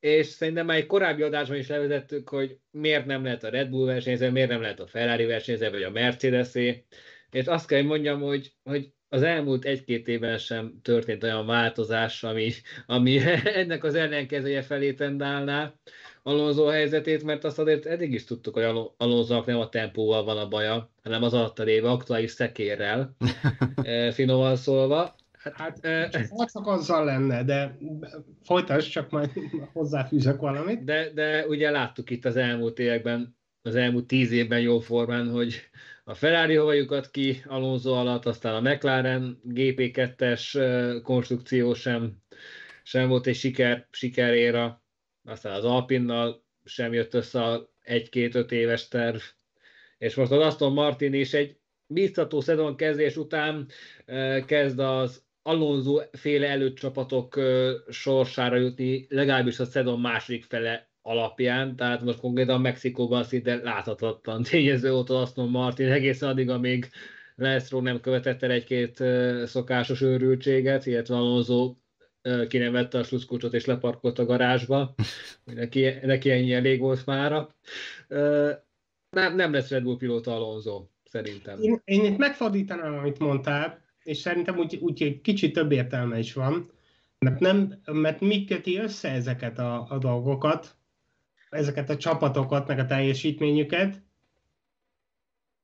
és 0.00 0.26
szerintem 0.26 0.66
már 0.66 0.76
egy 0.76 0.86
korábbi 0.86 1.22
adásban 1.22 1.58
is 1.58 1.68
levezettük, 1.68 2.28
hogy 2.28 2.58
miért 2.70 3.06
nem 3.06 3.24
lehet 3.24 3.44
a 3.44 3.48
Red 3.48 3.68
Bull 3.68 3.86
versenyző, 3.86 4.30
miért 4.30 4.48
nem 4.48 4.60
lehet 4.60 4.80
a 4.80 4.86
Ferrari 4.86 5.24
versenyző, 5.24 5.70
vagy 5.70 5.82
a 5.82 5.90
mercedes 5.90 6.54
és 7.30 7.46
azt 7.46 7.66
kell, 7.66 7.78
hogy 7.78 7.88
mondjam, 7.88 8.20
hogy, 8.20 8.52
hogy 8.62 8.92
az 9.08 9.22
elmúlt 9.22 9.64
egy-két 9.64 10.08
évben 10.08 10.38
sem 10.38 10.80
történt 10.82 11.22
olyan 11.22 11.46
változás, 11.46 12.22
ami, 12.22 12.52
ami 12.86 13.18
ennek 13.60 13.84
az 13.84 13.94
ellenkezője 13.94 14.62
felé 14.62 14.92
tendálná 14.92 15.74
Alonso 16.22 16.64
helyzetét, 16.64 17.22
mert 17.22 17.44
azt 17.44 17.58
azért 17.58 17.86
eddig 17.86 18.12
is 18.12 18.24
tudtuk, 18.24 18.54
hogy 18.54 18.62
Alo- 18.62 18.94
Alonsonak 18.96 19.46
nem 19.46 19.58
a 19.58 19.68
tempóval 19.68 20.24
van 20.24 20.38
a 20.38 20.48
baja, 20.48 20.90
hanem 21.02 21.22
az 21.22 21.34
alatta 21.34 21.62
lévő 21.62 21.86
aktuális 21.86 22.30
szekérrel, 22.30 23.16
eh, 23.82 24.12
finoman 24.12 24.56
szólva. 24.56 25.14
hát 25.42 25.78
Eh, 25.84 26.08
csak 26.52 26.66
azzal 26.66 27.04
lenne, 27.04 27.44
de 27.44 27.78
folytasd, 28.42 28.90
csak 28.90 29.10
majd 29.10 29.30
hozzáfűzök 29.72 30.40
valamit. 30.40 30.84
De, 30.84 31.10
de 31.14 31.46
ugye 31.46 31.70
láttuk 31.70 32.10
itt 32.10 32.24
az 32.24 32.36
elmúlt 32.36 32.78
években, 32.78 33.38
az 33.62 33.74
elmúlt 33.74 34.06
tíz 34.06 34.32
évben 34.32 34.60
jó 34.60 34.78
formán, 34.78 35.30
hogy 35.30 35.70
a 36.04 36.14
Ferrari 36.14 36.54
hova 36.54 36.72
lyukadt 36.72 37.10
ki 37.10 37.42
Alonso 37.46 37.92
alatt, 37.92 38.26
aztán 38.26 38.54
a 38.54 38.70
McLaren 38.70 39.40
GP2-es 39.48 40.56
ö, 40.56 40.98
konstrukció 41.02 41.74
sem, 41.74 42.16
sem 42.82 43.08
volt 43.08 43.26
egy 43.26 43.34
siker, 43.34 43.86
sikeréra, 43.90 44.82
aztán 45.24 45.52
az 45.52 45.64
Alpinnal 45.64 46.42
sem 46.64 46.92
jött 46.92 47.14
össze 47.14 47.42
a 47.42 47.70
egy-két-öt 47.80 48.52
éves 48.52 48.88
terv, 48.88 49.18
és 49.98 50.14
most 50.14 50.30
az 50.30 50.40
Aston 50.40 50.72
Martin 50.72 51.14
is 51.14 51.32
egy 51.34 51.56
biztató 51.86 52.40
szezon 52.40 52.76
kezdés 52.76 53.16
után 53.16 53.68
kezd 54.46 54.78
az 54.78 55.22
Alonso 55.42 56.00
féle 56.12 56.48
előtt 56.48 56.76
csapatok 56.76 57.40
sorsára 57.88 58.56
jutni, 58.56 59.06
legalábbis 59.08 59.58
a 59.58 59.64
szezon 59.64 60.00
második 60.00 60.44
fele 60.44 60.90
alapján, 61.02 61.76
tehát 61.76 62.02
most 62.02 62.20
konkrétan 62.20 62.60
Mexikóban 62.60 63.24
szinte 63.24 63.54
láthatatlan 63.54 64.42
tényező 64.50 64.90
volt 64.90 65.10
az 65.10 65.16
Aston 65.16 65.48
Martin. 65.48 65.90
Egészen 65.90 66.28
addig, 66.28 66.50
amíg 66.50 66.90
Leszró 67.34 67.80
nem 67.80 68.00
követett 68.00 68.42
el 68.42 68.50
egy-két 68.50 69.02
szokásos 69.46 70.00
őrültséget, 70.00 70.86
illetve 70.86 71.16
Alonso 71.16 71.74
ki 72.48 72.58
vette 72.58 72.98
a 72.98 73.02
sluszkulcsot 73.02 73.54
és 73.54 73.64
leparkolt 73.64 74.18
a 74.18 74.24
garázsba, 74.24 74.94
neki, 75.44 75.88
neki 76.02 76.30
ennyi 76.30 76.52
elég 76.52 76.80
volt 76.80 77.06
mára. 77.06 77.54
Nem, 79.10 79.34
nem 79.34 79.52
lesz 79.52 79.68
Red 79.68 79.82
Bull 79.82 79.96
pilóta 79.96 80.34
Alonso, 80.34 80.86
szerintem. 81.04 81.60
Én, 81.60 81.80
én 81.84 82.04
itt 82.04 82.18
megfordítanám, 82.18 82.98
amit 82.98 83.18
mondtál, 83.18 83.84
és 84.02 84.18
szerintem 84.18 84.58
úgy, 84.58 84.78
úgy 84.80 85.02
egy 85.02 85.20
kicsit 85.20 85.52
több 85.52 85.72
értelme 85.72 86.18
is 86.18 86.32
van, 86.32 86.70
mert, 87.18 87.40
nem, 87.40 87.80
mert 87.84 88.20
mi 88.20 88.44
köti 88.44 88.78
össze 88.78 89.10
ezeket 89.10 89.58
a, 89.58 89.86
a 89.88 89.98
dolgokat, 89.98 90.76
ezeket 91.50 91.90
a 91.90 91.96
csapatokat, 91.96 92.66
meg 92.66 92.78
a 92.78 92.86
teljesítményüket, 92.86 94.02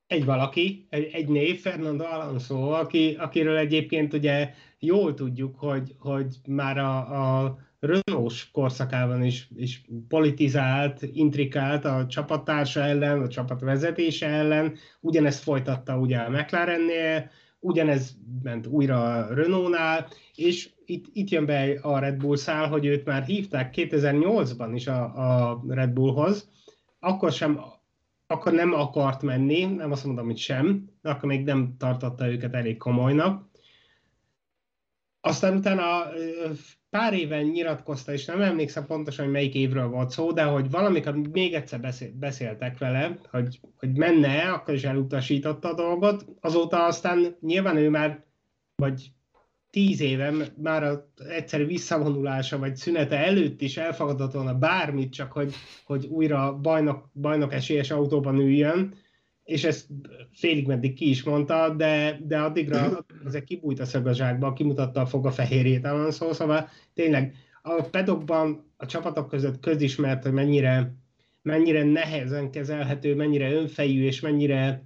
egy 0.07 0.25
valaki, 0.25 0.87
egy, 0.90 1.11
egy 1.12 1.29
név, 1.29 1.61
Fernando 1.61 2.05
Alonso, 2.05 2.71
aki, 2.71 3.16
akiről 3.19 3.57
egyébként 3.57 4.12
ugye 4.12 4.51
jól 4.79 5.14
tudjuk, 5.14 5.59
hogy, 5.59 5.95
hogy 5.99 6.37
már 6.47 6.79
a, 6.79 6.97
a 7.42 7.59
Renault 7.81 8.49
korszakában 8.53 9.25
is, 9.25 9.49
is 9.57 9.85
politizált, 10.09 11.03
intrikált 11.03 11.85
a 11.85 12.07
csapattársa 12.07 12.81
ellen, 12.81 13.23
a 13.23 13.29
csapat 13.29 13.61
vezetése 13.61 14.27
ellen, 14.27 14.75
ugyanezt 15.01 15.42
folytatta 15.42 15.99
ugye 15.99 16.19
a 16.19 16.31
McLarennél, 16.31 17.31
ugyanez 17.61 18.16
ment 18.42 18.66
újra 18.66 19.14
a 19.14 19.35
Renault-nál, 19.35 20.09
és 20.35 20.71
itt, 20.85 21.07
itt 21.12 21.29
jön 21.29 21.47
be 21.47 21.79
a 21.83 21.99
Red 21.99 22.16
Bull 22.16 22.37
szál, 22.37 22.69
hogy 22.69 22.87
őt 22.87 23.05
már 23.05 23.25
hívták 23.25 23.75
2008-ban 23.77 24.71
is 24.75 24.87
a, 24.87 25.03
a 25.03 25.62
Red 25.69 25.90
Bullhoz, 25.90 26.49
akkor 27.01 27.33
sem 27.33 27.61
akkor 28.27 28.53
nem 28.53 28.73
akart 28.73 29.23
menni, 29.23 29.65
nem 29.65 29.93
azt 29.93 30.05
mondom, 30.05 30.27
hogy 30.27 30.39
sem, 30.39 30.91
de 31.03 31.11
akkor 31.11 31.29
még 31.29 31.45
nem 31.45 31.75
tartotta 31.79 32.29
őket 32.29 32.55
elég 32.55 32.77
komolynak. 32.77 33.49
Aztán 35.21 35.57
utána 35.57 36.09
pár 36.91 37.15
éven 37.15 37.45
nyilatkozta, 37.45 38.12
és 38.12 38.25
nem 38.25 38.43
emlékszem 38.43 38.87
pontosan, 38.87 39.25
hogy 39.25 39.35
melyik 39.35 39.55
évről 39.55 39.89
volt 39.89 40.11
szó, 40.11 40.33
de 40.33 40.43
hogy 40.45 40.71
valamikor 40.71 41.17
még 41.17 41.55
egyszer 41.55 41.81
beszél, 41.81 42.11
beszéltek 42.15 42.79
vele, 42.79 43.19
hogy, 43.31 43.61
hogy 43.77 43.97
menne, 43.97 44.53
akkor 44.53 44.75
is 44.75 44.85
elutasította 44.85 45.69
a 45.69 45.75
dolgot. 45.75 46.27
Azóta 46.41 46.85
aztán 46.85 47.37
nyilván 47.41 47.77
ő 47.77 47.91
már, 47.91 48.25
vagy 48.75 49.11
tíz 49.77 50.01
éve 50.01 50.33
már 50.62 50.83
a 50.83 51.11
egyszerű 51.29 51.67
visszavonulása 51.67 52.59
vagy 52.59 52.77
szünete 52.77 53.17
előtt 53.17 53.61
is 53.61 53.77
elfogadott 53.77 54.33
volna 54.33 54.55
bármit, 54.55 55.12
csak 55.12 55.33
hogy, 55.33 55.55
hogy 55.85 56.07
újra 56.07 56.59
bajnok, 56.59 57.11
bajnok 57.12 57.53
esélyes 57.53 57.91
autóban 57.91 58.39
üljön, 58.39 58.95
és 59.45 59.65
ezt 59.65 59.87
félig 60.33 60.67
meddig 60.67 60.95
ki 60.95 61.09
is 61.09 61.23
mondta, 61.23 61.75
de, 61.75 62.21
de 62.23 62.39
addigra 62.39 63.05
ezek 63.27 63.45
kibújt 63.45 63.81
a 63.81 63.85
szögazsákba, 63.85 64.53
kimutatta 64.53 65.01
a 65.01 65.07
foga 65.07 65.31
fehérjét 65.31 65.85
Alonso, 65.85 66.33
szóval 66.33 66.69
tényleg 66.95 67.35
a 67.62 67.83
pedokban 67.83 68.73
a 68.77 68.87
csapatok 68.87 69.29
között 69.29 69.61
közismert, 69.61 70.23
hogy 70.23 70.33
mennyire, 70.33 70.95
mennyire 71.43 71.85
nehezen 71.85 72.51
kezelhető, 72.51 73.15
mennyire 73.15 73.53
önfejű, 73.53 74.05
és 74.05 74.21
mennyire 74.21 74.83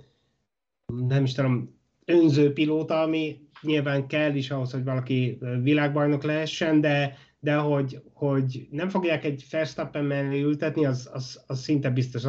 nem 1.06 1.24
is 1.24 1.32
tudom, 1.32 1.78
önző 2.04 2.52
pilóta, 2.52 3.00
ami 3.00 3.48
nyilván 3.62 4.06
kell 4.06 4.34
is 4.34 4.50
ahhoz, 4.50 4.72
hogy 4.72 4.84
valaki 4.84 5.38
világbajnok 5.62 6.22
lehessen, 6.22 6.80
de, 6.80 7.16
de 7.40 7.54
hogy, 7.54 8.02
hogy 8.12 8.66
nem 8.70 8.88
fogják 8.88 9.24
egy 9.24 9.46
Verstappen 9.50 10.04
mellé 10.04 10.40
ültetni, 10.40 10.84
az, 10.84 11.10
az, 11.12 11.42
az 11.46 11.60
szinte 11.62 11.90
biztos. 11.90 12.22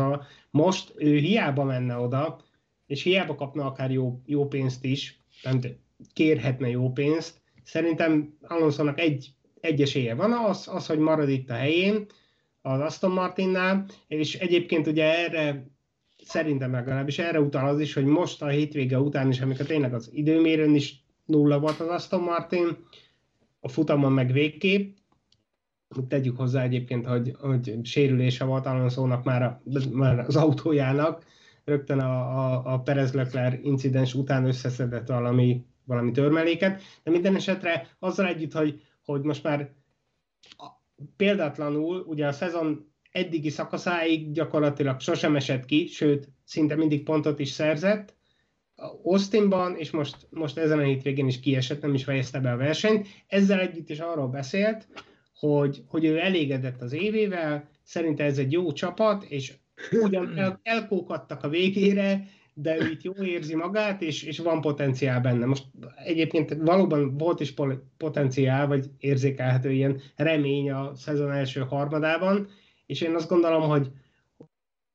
Most 0.49 0.93
ő 0.97 1.17
hiába 1.17 1.63
menne 1.63 1.97
oda, 1.97 2.41
és 2.87 3.03
hiába 3.03 3.35
kapna 3.35 3.65
akár 3.65 3.91
jó, 3.91 4.21
jó 4.25 4.47
pénzt 4.47 4.85
is, 4.85 5.19
nem 5.43 5.59
kérhetne 6.13 6.69
jó 6.69 6.91
pénzt, 6.91 7.41
szerintem 7.63 8.37
alonso 8.41 8.87
egy, 8.95 9.29
egy 9.59 9.81
esélye 9.81 10.15
van, 10.15 10.31
az, 10.31 10.67
az, 10.71 10.85
hogy 10.85 10.99
marad 10.99 11.29
itt 11.29 11.49
a 11.49 11.53
helyén, 11.53 12.05
az 12.61 12.79
Aston 12.79 13.11
Martinnál, 13.11 13.85
és 14.07 14.35
egyébként 14.35 14.87
ugye 14.87 15.25
erre 15.25 15.65
szerintem 16.23 16.71
legalábbis 16.71 17.19
erre 17.19 17.39
utal 17.39 17.67
az 17.67 17.79
is, 17.79 17.93
hogy 17.93 18.05
most 18.05 18.41
a 18.41 18.47
hétvége 18.47 18.99
után 18.99 19.29
is, 19.29 19.41
amikor 19.41 19.65
tényleg 19.65 19.93
az 19.93 20.09
időmérőn 20.13 20.75
is 20.75 21.03
nulla 21.31 21.59
volt 21.59 21.79
az 21.79 21.87
Aston 21.87 22.21
Martin, 22.21 22.77
a 23.59 23.67
futamon 23.67 24.11
meg 24.11 24.31
végképp, 24.31 24.97
tegyük 26.07 26.37
hozzá 26.37 26.63
egyébként, 26.63 27.05
hogy, 27.05 27.35
hogy 27.39 27.79
sérülése 27.83 28.43
volt 28.45 28.65
Alonso-nak 28.65 29.23
már, 29.23 29.43
a, 29.43 29.61
már 29.91 30.19
az 30.19 30.35
autójának, 30.35 31.25
rögtön 31.63 31.99
a, 31.99 32.19
a, 32.19 32.73
a 32.73 32.79
Perez 32.79 33.13
Leclerc 33.13 33.65
incidens 33.65 34.13
után 34.13 34.45
összeszedett 34.45 35.07
valami, 35.07 35.65
valami 35.83 36.11
törmeléket, 36.11 36.81
de 37.03 37.11
minden 37.11 37.35
esetre 37.35 37.87
azzal 37.99 38.27
együtt, 38.27 38.51
hogy, 38.51 38.81
hogy 39.03 39.21
most 39.21 39.43
már 39.43 39.73
példátlanul, 41.15 41.99
ugye 41.99 42.27
a 42.27 42.31
szezon 42.31 42.91
eddigi 43.11 43.49
szakaszáig 43.49 44.31
gyakorlatilag 44.31 44.99
sosem 44.99 45.35
esett 45.35 45.65
ki, 45.65 45.87
sőt, 45.87 46.29
szinte 46.43 46.75
mindig 46.75 47.03
pontot 47.03 47.39
is 47.39 47.49
szerzett, 47.49 48.15
Austinban, 49.03 49.75
és 49.75 49.91
most, 49.91 50.15
most 50.29 50.57
ezen 50.57 50.79
a 50.79 50.83
hétvégén 50.83 51.27
is 51.27 51.39
kiesett, 51.39 51.81
nem 51.81 51.93
is 51.93 52.03
fejezte 52.03 52.39
be 52.39 52.51
a 52.51 52.57
versenyt. 52.57 53.07
Ezzel 53.27 53.59
együtt 53.59 53.89
is 53.89 53.99
arról 53.99 54.27
beszélt, 54.27 54.87
hogy, 55.35 55.83
hogy 55.87 56.05
ő 56.05 56.19
elégedett 56.19 56.81
az 56.81 56.93
évével, 56.93 57.69
szerinte 57.83 58.23
ez 58.23 58.37
egy 58.37 58.51
jó 58.51 58.71
csapat, 58.71 59.23
és 59.23 59.53
ugyan 59.91 60.37
el, 60.37 60.59
elkókadtak 60.63 61.43
a 61.43 61.49
végére, 61.49 62.27
de 62.53 62.77
ő 62.77 62.89
itt 62.91 63.01
jól 63.01 63.25
érzi 63.25 63.55
magát, 63.55 64.01
és, 64.01 64.23
és 64.23 64.39
van 64.39 64.61
potenciál 64.61 65.21
benne. 65.21 65.45
Most 65.45 65.65
egyébként 66.05 66.53
valóban 66.59 67.17
volt 67.17 67.39
is 67.39 67.53
potenciál, 67.97 68.67
vagy 68.67 68.85
érzékelhető 68.99 69.71
ilyen 69.71 70.01
remény 70.15 70.71
a 70.71 70.95
szezon 70.95 71.31
első 71.31 71.59
harmadában, 71.59 72.47
és 72.85 73.01
én 73.01 73.15
azt 73.15 73.29
gondolom, 73.29 73.69
hogy 73.69 73.91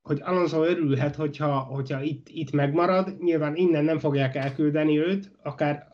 hogy 0.07 0.21
Alonso 0.25 0.65
örülhet, 0.65 1.15
hogyha, 1.15 1.59
hogyha 1.59 2.03
itt, 2.03 2.29
itt 2.29 2.53
megmarad. 2.53 3.17
Nyilván 3.23 3.57
innen 3.57 3.85
nem 3.85 3.99
fogják 3.99 4.35
elküldeni 4.35 4.99
őt, 4.99 5.31
akár, 5.43 5.87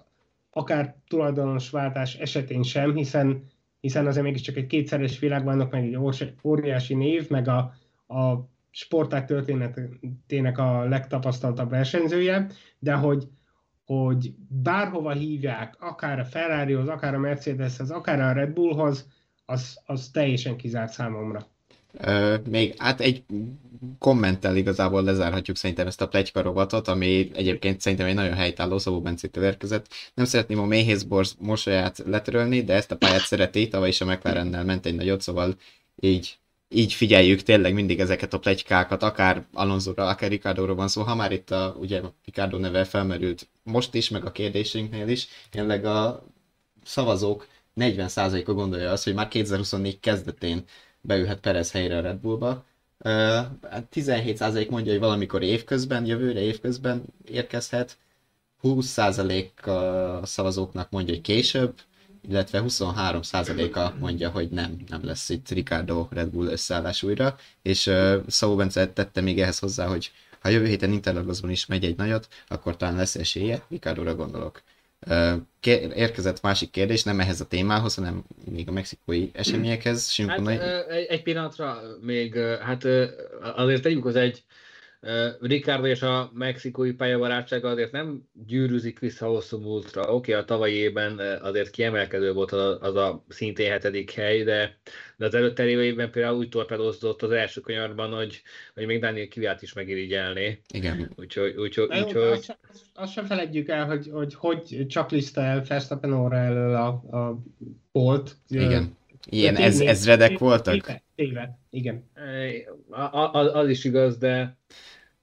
akár 0.50 0.96
tulajdonos 1.08 1.70
váltás 1.70 2.14
esetén 2.14 2.62
sem, 2.62 2.94
hiszen, 2.94 3.44
hiszen 3.80 4.06
azért 4.06 4.24
mégiscsak 4.24 4.56
egy 4.56 4.66
kétszeres 4.66 5.18
világbajnok, 5.18 5.70
meg 5.70 5.84
egy 5.84 5.98
óriási 6.44 6.94
név, 6.94 7.30
meg 7.30 7.48
a, 7.48 7.56
a 8.14 8.48
sporták 8.70 9.26
történetének 9.26 10.58
a 10.58 10.84
legtapasztaltabb 10.84 11.70
versenyzője, 11.70 12.46
de 12.78 12.94
hogy, 12.94 13.28
hogy 13.84 14.34
bárhova 14.48 15.12
hívják, 15.12 15.76
akár 15.80 16.18
a 16.18 16.24
Ferrarihoz, 16.24 16.88
akár 16.88 17.14
a 17.14 17.18
Mercedeshez, 17.18 17.90
akár 17.90 18.20
a 18.20 18.32
Red 18.32 18.52
Bullhoz, 18.52 19.08
az, 19.44 19.80
az 19.86 20.10
teljesen 20.12 20.56
kizárt 20.56 20.92
számomra. 20.92 21.51
Még 22.48 22.74
hát 22.78 23.00
egy 23.00 23.22
kommenttel 23.98 24.56
igazából 24.56 25.02
lezárhatjuk 25.02 25.56
szerintem 25.56 25.86
ezt 25.86 26.00
a 26.00 26.08
plegyka 26.08 26.42
rovatot, 26.42 26.88
ami 26.88 27.30
egyébként 27.34 27.80
szerintem 27.80 28.06
egy 28.06 28.14
nagyon 28.14 28.34
helytálló 28.34 28.78
Szabó 28.78 29.00
Bencétől 29.00 29.44
érkezett. 29.44 29.86
Nem 30.14 30.24
szeretném 30.24 30.58
a 30.58 30.66
méhészborz 30.66 31.36
mosolyát 31.38 32.02
letörölni, 32.06 32.62
de 32.62 32.74
ezt 32.74 32.90
a 32.90 32.96
pályát 32.96 33.20
szereti, 33.20 33.68
tavaly 33.68 33.88
is 33.88 34.00
a 34.00 34.04
McLarennel 34.04 34.64
ment 34.64 34.86
egy 34.86 34.94
nagyot, 34.94 35.20
szóval 35.20 35.56
így 36.00 36.36
így 36.74 36.92
figyeljük 36.92 37.42
tényleg 37.42 37.74
mindig 37.74 38.00
ezeket 38.00 38.32
a 38.34 38.38
plegykákat, 38.38 39.02
akár 39.02 39.44
Alonso-ra, 39.52 40.06
akár 40.06 40.30
Ricardo-ra 40.30 40.74
van 40.74 40.88
szó, 40.88 41.02
ha 41.02 41.14
már 41.14 41.32
itt 41.32 41.50
a, 41.50 41.76
ugye 41.78 42.00
Ricardo 42.24 42.58
neve 42.58 42.84
felmerült 42.84 43.48
most 43.62 43.94
is, 43.94 44.08
meg 44.08 44.24
a 44.24 44.32
kérdésünknél 44.32 45.08
is, 45.08 45.28
jelenleg 45.52 45.84
a 45.84 46.26
szavazók 46.84 47.46
40%-a 47.76 48.52
gondolja 48.52 48.90
azt, 48.90 49.04
hogy 49.04 49.14
már 49.14 49.28
2024 49.28 50.00
kezdetén 50.00 50.64
beülhet 51.02 51.40
Perez 51.40 51.70
helyre 51.70 51.96
a 51.96 52.00
Red 52.00 52.16
Bullba. 52.16 52.64
Uh, 52.98 53.10
17% 53.94 54.70
mondja, 54.70 54.92
hogy 54.92 55.00
valamikor 55.00 55.42
évközben, 55.42 56.06
jövőre 56.06 56.40
évközben 56.40 57.02
érkezhet, 57.24 57.98
20% 58.62 59.48
a 60.22 60.26
szavazóknak 60.26 60.90
mondja, 60.90 61.14
hogy 61.14 61.22
később, 61.22 61.74
illetve 62.28 62.62
23%-a 62.66 63.98
mondja, 63.98 64.30
hogy 64.30 64.48
nem, 64.48 64.76
nem 64.88 65.04
lesz 65.04 65.28
itt 65.28 65.48
Ricardo 65.48 66.06
Red 66.10 66.28
Bull 66.28 66.46
összeállás 66.46 67.02
újra, 67.02 67.36
és 67.62 67.86
uh, 67.86 68.14
Szabó 68.26 68.56
Bence 68.56 68.88
tette 68.88 69.20
még 69.20 69.40
ehhez 69.40 69.58
hozzá, 69.58 69.86
hogy 69.86 70.10
ha 70.40 70.48
jövő 70.48 70.66
héten 70.66 70.92
Interlagosban 70.92 71.50
is 71.50 71.66
megy 71.66 71.84
egy 71.84 71.96
nagyot, 71.96 72.28
akkor 72.48 72.76
talán 72.76 72.96
lesz 72.96 73.14
esélye, 73.14 73.62
Ricardo-ra 73.68 74.14
gondolok. 74.14 74.62
Érkezett 75.94 76.42
másik 76.42 76.70
kérdés, 76.70 77.02
nem 77.02 77.20
ehhez 77.20 77.40
a 77.40 77.46
témához, 77.46 77.94
hanem 77.94 78.24
még 78.50 78.68
a 78.68 78.72
mexikói 78.72 79.28
eseményekhez. 79.32 80.16
Hát, 80.26 80.88
egy, 80.88 81.06
egy 81.08 81.22
pillanatra 81.22 81.80
még, 82.00 82.36
hát 82.38 82.84
azért 83.56 83.82
tegyük 83.82 84.06
az 84.06 84.16
egy 84.16 84.42
Ricardo 85.40 85.86
és 85.86 86.02
a 86.02 86.30
mexikói 86.34 86.92
pályabarátsága 86.92 87.68
azért 87.68 87.92
nem 87.92 88.28
gyűrűzik 88.46 88.98
vissza 88.98 89.26
hosszú 89.26 89.58
múltra. 89.58 90.02
Oké, 90.02 90.12
okay, 90.12 90.34
a 90.34 90.44
tavalyi 90.44 90.74
évben 90.74 91.18
azért 91.42 91.70
kiemelkedő 91.70 92.32
volt 92.32 92.52
az 92.52 92.58
a, 92.60 92.80
az 92.80 92.96
a 92.96 93.24
szintén 93.28 93.70
hetedik 93.70 94.10
hely, 94.10 94.42
de, 94.42 94.78
de 95.16 95.26
az 95.26 95.34
előtte 95.34 95.66
évben 95.66 96.10
például 96.10 96.36
úgy 96.36 96.48
torpedozott 96.48 97.22
az 97.22 97.30
első 97.30 97.60
kanyarban, 97.60 98.12
hogy, 98.12 98.42
hogy 98.74 98.86
még 98.86 99.00
Daniel 99.00 99.28
Kiviát 99.28 99.62
is 99.62 99.72
megirigyelné. 99.72 100.60
Igen. 100.74 101.10
Úgyhogy... 101.16 101.54
úgyhogy, 101.56 101.98
úgyhogy... 101.98 102.22
Azt, 102.22 102.44
sem, 102.44 102.56
azt 102.94 103.12
sem 103.12 103.24
felejtjük 103.24 103.68
el, 103.68 103.86
hogy 103.86 104.08
hogy, 104.12 104.34
hogy 104.34 104.86
csak 104.86 105.10
lista 105.10 105.40
el 105.40 105.64
Verstappen 105.68 106.12
óra 106.12 106.36
elől 106.36 106.74
a, 106.74 106.86
a 107.18 107.42
bolt. 107.92 108.36
Igen. 108.48 108.96
Ilyen 109.30 109.56
ez, 109.56 109.80
ezredek 109.80 110.38
voltak? 110.38 110.74
Éve, 110.74 111.02
éve, 111.14 111.58
igen. 111.70 112.10
Az, 113.22 113.54
az 113.54 113.68
is 113.68 113.84
igaz, 113.84 114.18
de 114.18 114.56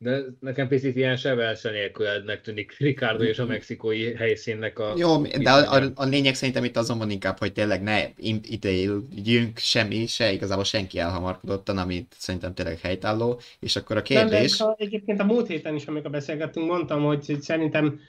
de 0.01 0.23
nekem 0.39 0.67
picit 0.67 0.95
ilyen 0.95 1.15
sebelse 1.15 1.71
nélkülednek 1.71 2.41
tűnik 2.41 2.77
Ricardo 2.77 3.23
és 3.23 3.39
a 3.39 3.45
mexikói 3.45 4.13
helyszínnek 4.13 4.79
a... 4.79 4.93
Jó, 4.97 5.21
de 5.21 5.51
a, 5.51 5.73
a, 5.75 5.91
a 5.95 6.05
lényeg 6.05 6.35
szerintem 6.35 6.63
itt 6.63 6.77
azon 6.77 6.97
van 6.97 7.09
inkább, 7.09 7.37
hogy 7.37 7.53
tényleg 7.53 7.81
ne 7.81 8.05
ítéljünk 8.49 9.57
semmi, 9.57 10.05
se 10.07 10.31
igazából 10.31 10.63
senki 10.63 10.99
elhamarkodottan, 10.99 11.77
amit 11.77 12.15
szerintem 12.17 12.53
tényleg 12.53 12.79
helytálló, 12.79 13.41
és 13.59 13.75
akkor 13.75 13.97
a 13.97 14.01
kérdés... 14.01 14.57
Nem, 14.57 14.67
de 14.67 14.83
egyébként 14.83 15.19
a 15.19 15.25
múlt 15.25 15.47
héten 15.47 15.75
is, 15.75 15.85
amikor 15.85 16.11
beszélgettünk, 16.11 16.67
mondtam, 16.67 17.03
hogy 17.03 17.37
szerintem 17.41 17.99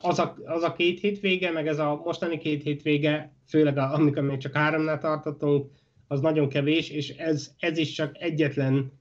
az 0.00 0.18
a, 0.18 0.36
az 0.44 0.62
a 0.62 0.72
két 0.72 1.00
hétvége, 1.00 1.50
meg 1.50 1.66
ez 1.66 1.78
a 1.78 2.00
mostani 2.04 2.38
két 2.38 2.62
hétvége, 2.62 3.32
főleg 3.48 3.78
a, 3.78 3.94
amikor 3.94 4.22
még 4.22 4.38
csak 4.38 4.56
háromnál 4.56 4.98
tartottunk, 4.98 5.70
az 6.08 6.20
nagyon 6.20 6.48
kevés, 6.48 6.90
és 6.90 7.08
ez, 7.08 7.50
ez 7.58 7.78
is 7.78 7.92
csak 7.92 8.16
egyetlen 8.18 9.00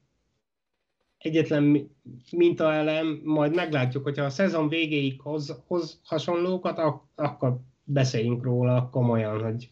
egyetlen 1.21 1.89
mintaelem, 2.31 3.21
majd 3.23 3.55
meglátjuk, 3.55 4.03
hogyha 4.03 4.23
a 4.23 4.29
szezon 4.29 4.69
végéig 4.69 5.21
hoz, 5.21 5.55
hoz 5.67 5.99
hasonlókat, 6.03 6.77
ak- 6.77 7.03
akkor 7.15 7.57
beszéljünk 7.83 8.43
róla 8.43 8.89
komolyan, 8.91 9.43
hogy, 9.43 9.69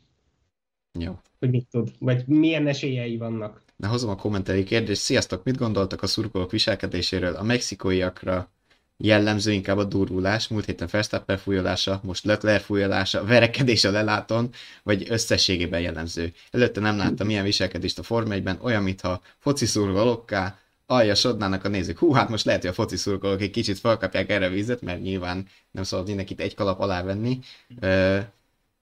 Jó. 1.00 1.20
hogy 1.40 1.50
mit 1.50 1.68
tud, 1.72 1.92
vagy 2.00 2.24
milyen 2.28 2.68
esélyei 2.68 3.18
vannak. 3.18 3.62
Na 3.76 3.88
hozom 3.88 4.10
a 4.10 4.16
kommenteri 4.16 4.64
kérdést. 4.64 5.02
Sziasztok, 5.02 5.44
mit 5.44 5.58
gondoltak 5.58 6.02
a 6.02 6.08
szurkolók 6.08 6.52
viselkedéséről? 6.52 7.36
A 7.36 7.44
mexikóiakra 7.44 8.50
jellemző 8.98 9.52
inkább 9.52 9.78
a 9.78 9.84
durvulás, 9.84 10.48
múlt 10.48 10.66
héten 10.66 10.88
Verstappen 10.92 11.38
fújolása, 11.38 12.00
most 12.04 12.26
Leclerc 12.26 12.64
fújolása, 12.64 13.26
verekedés 13.26 13.84
a 13.84 13.92
leláton, 13.92 14.50
vagy 14.84 15.06
összességében 15.10 15.82
jellemző. 15.82 16.34
Előtte 16.52 16.80
nem 16.80 16.98
láttam 16.98 17.28
milyen 17.28 17.44
viselkedést 17.44 18.00
a 18.00 18.04
Forma 18.04 18.36
1-ben, 18.36 18.60
olyan, 18.62 18.84
mintha 18.84 19.22
foci 19.38 19.66
szurkolókká 19.66 20.60
aljasodnának 20.90 21.64
a 21.66 21.68
nézők. 21.68 21.98
Hú, 21.98 22.14
hát 22.14 22.30
most 22.30 22.46
lehet, 22.46 22.62
hogy 22.62 22.70
a 22.70 22.74
foci 22.74 22.96
szurkolók 22.96 23.42
egy 23.42 23.50
kicsit 23.50 23.80
felkapják 23.80 24.30
erre 24.30 24.46
a 24.46 24.50
vizet, 24.50 24.82
mert 24.82 25.02
nyilván 25.02 25.46
nem 25.72 25.84
szabad 25.84 26.08
mindenkit 26.08 26.40
egy 26.40 26.56
kalap 26.56 26.80
alá 26.80 27.04
venni. 27.04 27.40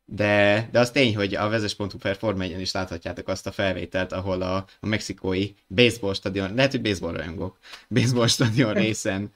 De, 0.05 0.69
de 0.71 0.79
az 0.79 0.91
tény, 0.91 1.15
hogy 1.15 1.35
a 1.35 1.49
vezes.hu 1.49 1.97
per 1.97 2.17
is 2.59 2.71
láthatjátok 2.71 3.27
azt 3.27 3.47
a 3.47 3.51
felvételt, 3.51 4.11
ahol 4.11 4.41
a, 4.41 4.55
a 4.79 4.87
mexikói 4.87 5.51
baseball 5.67 6.13
stadion, 6.13 6.55
lehet, 6.55 6.71
hogy 6.71 6.81
baseball 6.81 7.13
rajongók, 7.13 7.57
baseball 7.89 8.27
stadion 8.27 8.73
részen 8.73 9.31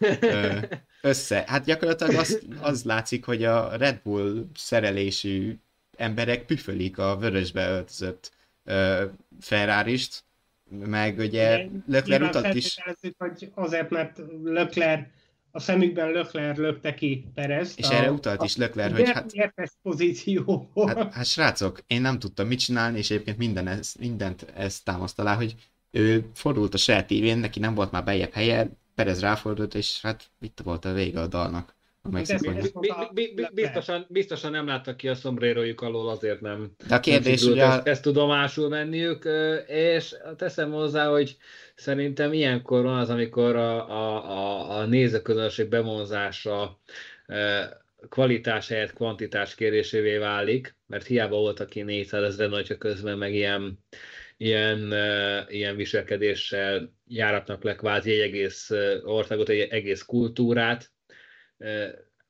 össze. 1.01 1.43
Hát 1.47 1.65
gyakorlatilag 1.65 2.15
az, 2.15 2.39
az 2.61 2.83
látszik, 2.83 3.25
hogy 3.25 3.43
a 3.43 3.75
Red 3.75 3.99
Bull 4.03 4.45
szerelésű 4.55 5.57
emberek 5.97 6.45
püfölik 6.45 6.97
a 6.97 7.17
vörösbe 7.17 7.69
öltözött 7.69 8.31
Ferrari-st, 9.39 10.23
meg 10.71 11.17
ugye 11.17 11.67
Leclerc 11.87 12.35
utat 12.35 12.53
is. 12.53 12.77
hogy 13.17 13.51
azért, 13.55 13.89
mert 13.89 14.21
Leclerc 14.43 15.07
a 15.51 15.59
szemükben 15.59 16.11
Lökler 16.11 16.57
lökte 16.57 16.93
ki 16.93 17.25
Perez. 17.33 17.73
És 17.77 17.89
a, 17.89 17.93
erre 17.93 18.11
utalt 18.11 18.43
is 18.43 18.55
Lökler, 18.55 18.91
hogy 18.91 19.09
hát... 19.09 19.33
Pozícióból. 19.81 20.87
Hát, 20.87 21.13
hát, 21.13 21.25
srácok, 21.25 21.79
én 21.87 22.01
nem 22.01 22.19
tudtam 22.19 22.47
mit 22.47 22.59
csinálni, 22.59 22.97
és 22.97 23.11
egyébként 23.11 23.37
minden 23.37 23.67
ez, 23.67 23.93
mindent 23.99 24.45
ezt 24.55 24.83
támaszt 24.83 25.19
alá, 25.19 25.35
hogy 25.35 25.55
ő 25.91 26.29
fordult 26.33 26.73
a 26.73 26.77
saját 26.77 27.07
tévén, 27.07 27.37
neki 27.37 27.59
nem 27.59 27.73
volt 27.75 27.91
már 27.91 28.03
bejebb 28.03 28.31
helye, 28.31 28.69
Perez 28.95 29.19
ráfordult, 29.19 29.75
és 29.75 30.01
hát 30.01 30.31
itt 30.41 30.59
volt 30.63 30.85
a 30.85 30.93
vége 30.93 31.19
a 31.19 31.27
dalnak. 31.27 31.75
Biztosan, 33.53 34.05
biztosan 34.09 34.51
nem 34.51 34.67
láttak 34.67 34.97
ki 34.97 35.07
a 35.07 35.15
szombrérójuk 35.15 35.81
alól, 35.81 36.09
azért 36.09 36.41
nem. 36.41 36.71
A 36.89 36.99
kérdés 36.99 37.43
ugye... 37.43 37.65
Ezt, 37.65 37.87
ezt 37.87 38.01
tudomásul 38.01 38.69
menniük, 38.69 39.29
és 39.67 40.15
teszem 40.37 40.71
hozzá, 40.71 41.09
hogy 41.09 41.37
szerintem 41.75 42.33
ilyenkor 42.33 42.83
van 42.83 42.97
az, 42.97 43.09
amikor 43.09 43.55
a, 43.55 43.89
a, 43.89 44.29
a, 44.29 44.77
a 44.77 44.85
nézőközönség 44.85 45.69
bevonzása 45.69 46.79
kvalitás 48.09 48.67
helyett 48.67 48.93
kvantitás 48.93 49.55
kérésévé 49.55 50.17
válik, 50.17 50.75
mert 50.87 51.05
hiába 51.05 51.37
volt, 51.37 51.59
aki 51.59 51.81
400 51.81 52.23
ezeren, 52.23 52.51
hogyha 52.51 52.77
közben 52.77 53.17
meg 53.17 53.33
ilyen, 53.33 53.79
ilyen, 54.37 54.93
ilyen 55.49 55.75
viselkedéssel 55.75 56.93
járatnak 57.07 57.63
le 57.63 57.75
kvázi 57.75 58.11
egy 58.11 58.19
egész 58.19 58.69
országot, 59.03 59.49
egy 59.49 59.59
egész 59.59 60.01
kultúrát, 60.01 60.91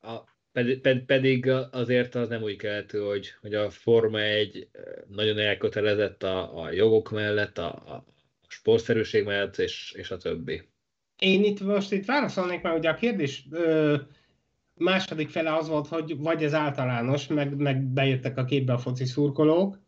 a, 0.00 0.24
pedig, 0.52 1.04
pedig 1.06 1.50
azért 1.70 2.14
az 2.14 2.28
nem 2.28 2.42
úgy 2.42 2.56
keltő, 2.56 3.00
hogy, 3.00 3.34
hogy 3.40 3.54
a 3.54 3.70
Forma 3.70 4.20
egy 4.20 4.68
nagyon 5.08 5.38
elkötelezett 5.38 6.22
a, 6.22 6.62
a 6.62 6.70
jogok 6.70 7.10
mellett, 7.10 7.58
a, 7.58 7.68
a 7.68 8.04
sportszerűség 8.46 9.24
mellett, 9.24 9.58
és, 9.58 9.94
és 9.96 10.10
a 10.10 10.16
többi. 10.16 10.62
Én 11.18 11.44
itt 11.44 11.60
most 11.60 11.92
itt 11.92 12.04
válaszolnék, 12.04 12.62
mert 12.62 12.78
ugye 12.78 12.88
a 12.88 12.94
kérdés 12.94 13.46
ö, 13.50 13.96
második 14.74 15.28
fele 15.28 15.54
az 15.54 15.68
volt, 15.68 15.86
hogy 15.86 16.18
vagy 16.18 16.42
ez 16.42 16.54
általános, 16.54 17.26
meg, 17.26 17.56
meg 17.56 17.82
bejöttek 17.82 18.38
a 18.38 18.44
képbe 18.44 18.72
a 18.72 18.78
foci 18.78 19.04
szurkolók, 19.04 19.78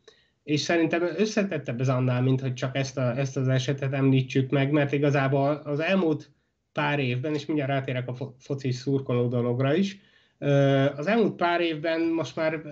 és 0.42 0.60
szerintem 0.60 1.02
összetettebb 1.16 1.80
ez 1.80 1.88
annál, 1.88 2.22
mint 2.22 2.40
hogy 2.40 2.54
csak 2.54 2.76
ezt, 2.76 2.98
a, 2.98 3.18
ezt 3.18 3.36
az 3.36 3.48
esetet 3.48 3.92
említsük 3.92 4.50
meg, 4.50 4.70
mert 4.70 4.92
igazából 4.92 5.60
az 5.64 5.80
elmúlt 5.80 6.30
pár 6.74 6.98
évben, 6.98 7.34
és 7.34 7.46
mindjárt 7.46 7.70
rátérek 7.70 8.08
a 8.08 8.34
foci 8.38 8.72
szurkoló 8.72 9.28
dologra 9.28 9.74
is, 9.74 9.98
az 10.96 11.06
elmúlt 11.06 11.36
pár 11.36 11.60
évben 11.60 12.00
most 12.00 12.36
már 12.36 12.62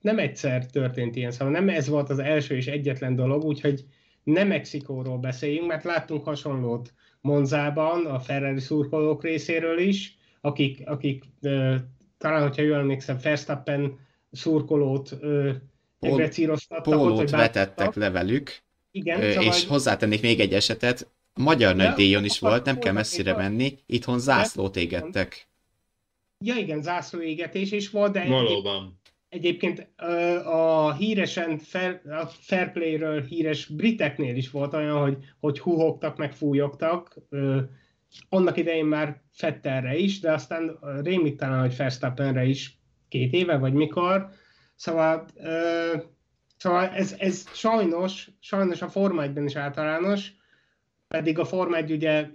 nem 0.00 0.18
egyszer 0.18 0.66
történt 0.66 1.16
ilyen, 1.16 1.30
szóval 1.30 1.52
nem 1.52 1.68
ez 1.68 1.88
volt 1.88 2.10
az 2.10 2.18
első 2.18 2.56
és 2.56 2.66
egyetlen 2.66 3.14
dolog, 3.14 3.44
úgyhogy 3.44 3.84
nem 4.22 4.48
Mexikóról 4.48 5.18
beszéljünk, 5.18 5.66
mert 5.66 5.84
láttunk 5.84 6.24
hasonlót 6.24 6.92
Monzában, 7.20 8.06
a 8.06 8.20
Ferrari 8.20 8.60
szurkolók 8.60 9.22
részéről 9.22 9.78
is, 9.78 10.16
akik, 10.40 10.82
akik 10.84 11.24
talán, 12.18 12.42
hogyha 12.42 12.62
jól 12.62 12.78
emlékszem, 12.78 13.18
Verstappen 13.22 13.98
szurkolót 14.30 15.18
egrecíroztattak. 16.00 16.94
Pólót 16.94 17.18
ott, 17.18 17.30
vetettek 17.30 17.94
le 17.94 18.10
velük, 18.10 18.62
Igen, 18.90 19.20
és 19.20 19.34
szóval... 19.34 19.52
hozzátennék 19.68 20.22
még 20.22 20.40
egy 20.40 20.52
esetet, 20.52 21.10
a 21.34 21.42
magyar 21.42 21.76
nagy 21.76 21.94
díjon 21.94 22.24
is 22.24 22.38
volt, 22.38 22.64
nem 22.64 22.78
kell 22.78 22.92
messzire 22.92 23.36
menni, 23.36 23.78
itthon 23.86 24.18
zászlót 24.18 24.76
égettek. 24.76 25.48
Ja 26.44 26.56
igen, 26.56 26.82
zászlóégetés 26.82 27.72
is 27.72 27.90
volt, 27.90 28.12
de 28.12 28.24
Valóban. 28.26 29.00
egyébként 29.28 29.88
a 30.44 30.92
híresen 30.92 31.58
fair, 31.58 32.00
a 32.04 32.26
fair 32.26 32.72
play-ről 32.72 33.22
híres 33.22 33.66
briteknél 33.66 34.36
is 34.36 34.50
volt 34.50 34.74
olyan, 34.74 35.00
hogy, 35.00 35.16
hogy 35.40 35.60
huhogtak, 35.60 36.16
meg 36.16 36.32
fújogtak. 36.32 37.18
Annak 38.28 38.56
idején 38.56 38.84
már 38.84 39.22
Fetterre 39.30 39.96
is, 39.96 40.20
de 40.20 40.32
aztán 40.32 40.78
rémlik 41.02 41.36
talán, 41.36 41.60
hogy 41.60 41.76
Verstappenre 41.76 42.44
is 42.44 42.78
két 43.08 43.32
éve, 43.32 43.56
vagy 43.56 43.72
mikor. 43.72 44.28
Szóval, 44.74 45.26
szóval 46.56 46.88
ez, 46.88 47.14
ez 47.18 47.44
sajnos, 47.52 48.30
sajnos 48.40 48.82
a 48.82 48.88
Forma 48.88 49.22
1 49.22 49.36
is 49.44 49.56
általános, 49.56 50.32
pedig 51.12 51.38
a 51.38 51.44
Forma 51.44 51.76
1 51.76 51.92
ugye 51.92 52.28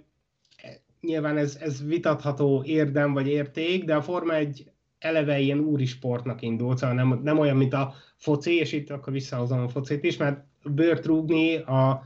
nyilván 1.00 1.36
ez, 1.36 1.58
ez 1.60 1.86
vitatható 1.86 2.62
érdem 2.66 3.12
vagy 3.12 3.26
érték, 3.26 3.84
de 3.84 3.94
a 3.94 4.02
Forma 4.02 4.34
1 4.34 4.70
eleve 4.98 5.38
ilyen 5.38 5.58
úri 5.58 5.86
sportnak 5.86 6.42
indult, 6.42 6.78
szóval 6.78 6.94
nem, 6.94 7.20
nem 7.22 7.38
olyan, 7.38 7.56
mint 7.56 7.72
a 7.72 7.94
foci, 8.16 8.54
és 8.54 8.72
itt 8.72 8.90
akkor 8.90 9.12
visszahozom 9.12 9.60
a 9.60 9.68
focit 9.68 10.04
is, 10.04 10.16
mert 10.16 10.44
bőrt 10.64 11.06
rúgni 11.06 11.56
a 11.56 12.02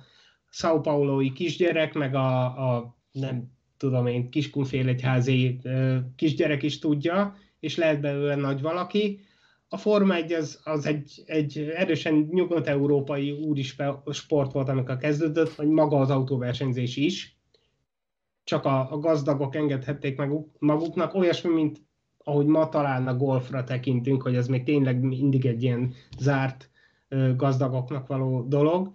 São 0.53 0.79
Paulo-i 0.83 1.33
kisgyerek, 1.33 1.95
meg 1.95 2.15
a, 2.15 2.45
a 2.45 2.97
nem 3.13 3.51
tudom 3.77 4.07
én, 4.07 4.31
kiskunfélegyházi 4.31 5.59
kisgyerek 6.17 6.63
is 6.63 6.79
tudja, 6.79 7.37
és 7.61 7.77
lehet 7.77 8.01
belőle 8.01 8.35
nagy 8.35 8.61
valaki. 8.61 9.21
A 9.73 9.77
Forma 9.77 10.15
1 10.15 10.33
az, 10.33 10.61
az 10.65 10.87
egy, 10.87 11.23
egy 11.27 11.59
erősen 11.59 12.15
nyugat-európai 12.15 13.31
úri 13.31 13.63
sport 14.11 14.53
volt, 14.53 14.69
amikor 14.69 14.97
kezdődött, 14.97 15.55
vagy 15.55 15.69
maga 15.69 15.99
az 15.99 16.11
autóversenyzés 16.11 16.97
is. 16.97 17.37
Csak 18.45 18.65
a, 18.65 18.93
a 18.93 18.99
gazdagok 18.99 19.55
engedhették 19.55 20.17
meg 20.17 20.31
maguknak, 20.59 21.15
olyasmi, 21.15 21.53
mint 21.53 21.79
ahogy 22.25 22.47
ma 22.47 22.69
talán 22.69 23.07
a 23.07 23.17
golfra 23.17 23.65
tekintünk, 23.65 24.23
hogy 24.23 24.37
ez 24.37 24.49
még 24.49 24.63
tényleg 24.63 25.01
mindig 25.01 25.47
egy 25.47 25.63
ilyen 25.63 25.93
zárt 26.19 26.71
gazdagoknak 27.37 28.07
való 28.07 28.43
dolog. 28.49 28.93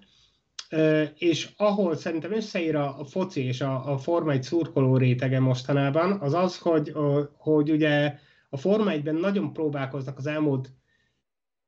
És 1.18 1.50
ahol 1.58 1.96
szerintem 1.96 2.34
összeír 2.34 2.76
a, 2.76 3.06
foci 3.06 3.44
és 3.44 3.62
a, 3.62 3.92
a 3.92 3.98
Forma 3.98 4.32
1 4.32 4.44
szurkoló 4.44 4.98
rétege 4.98 5.40
mostanában, 5.40 6.12
az 6.12 6.34
az, 6.34 6.58
hogy, 6.58 6.94
hogy 7.38 7.72
ugye 7.72 8.20
a 8.50 8.58
Forma 8.58 8.92
1-ben 8.92 9.16
nagyon 9.16 9.54
próbálkoznak 9.54 10.18
az 10.18 10.28
elmúlt 10.28 10.72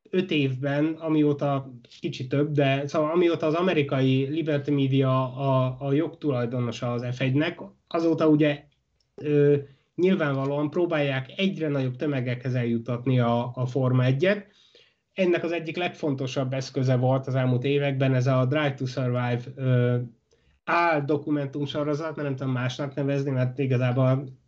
öt 0.09 0.31
évben, 0.31 0.85
amióta 0.85 1.73
kicsit 1.99 2.29
több, 2.29 2.51
de 2.51 2.87
szóval 2.87 3.11
amióta 3.11 3.45
az 3.45 3.53
amerikai 3.53 4.27
Liberty 4.27 4.69
Media 4.69 5.35
a, 5.35 5.75
a 5.79 5.93
jogtulajdonosa 5.93 6.91
az 6.91 7.05
F1-nek, 7.05 7.61
azóta 7.87 8.27
ugye 8.27 8.63
ö, 9.15 9.57
nyilvánvalóan 9.95 10.69
próbálják 10.69 11.33
egyre 11.35 11.67
nagyobb 11.67 11.95
tömegekhez 11.95 12.53
eljutatni 12.53 13.19
a, 13.19 13.51
a 13.53 13.65
Forma 13.65 14.03
1-et. 14.07 14.43
Ennek 15.13 15.43
az 15.43 15.51
egyik 15.51 15.77
legfontosabb 15.77 16.53
eszköze 16.53 16.95
volt 16.95 17.27
az 17.27 17.35
elmúlt 17.35 17.63
években 17.63 18.13
ez 18.13 18.27
a 18.27 18.45
Drive 18.45 18.73
to 18.73 18.85
Survive 18.85 19.41
ö, 19.55 19.97
áll 20.63 21.01
dokumentum 21.01 21.65
sorozat, 21.65 22.15
mert 22.15 22.27
nem 22.27 22.35
tudom 22.35 22.53
másnak 22.53 22.93
nevezni, 22.93 23.31
mert 23.31 23.59
igazából 23.59 24.38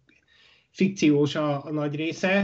fikciós 0.72 1.36
a, 1.36 1.66
a 1.66 1.72
nagy 1.72 1.96
része, 1.96 2.44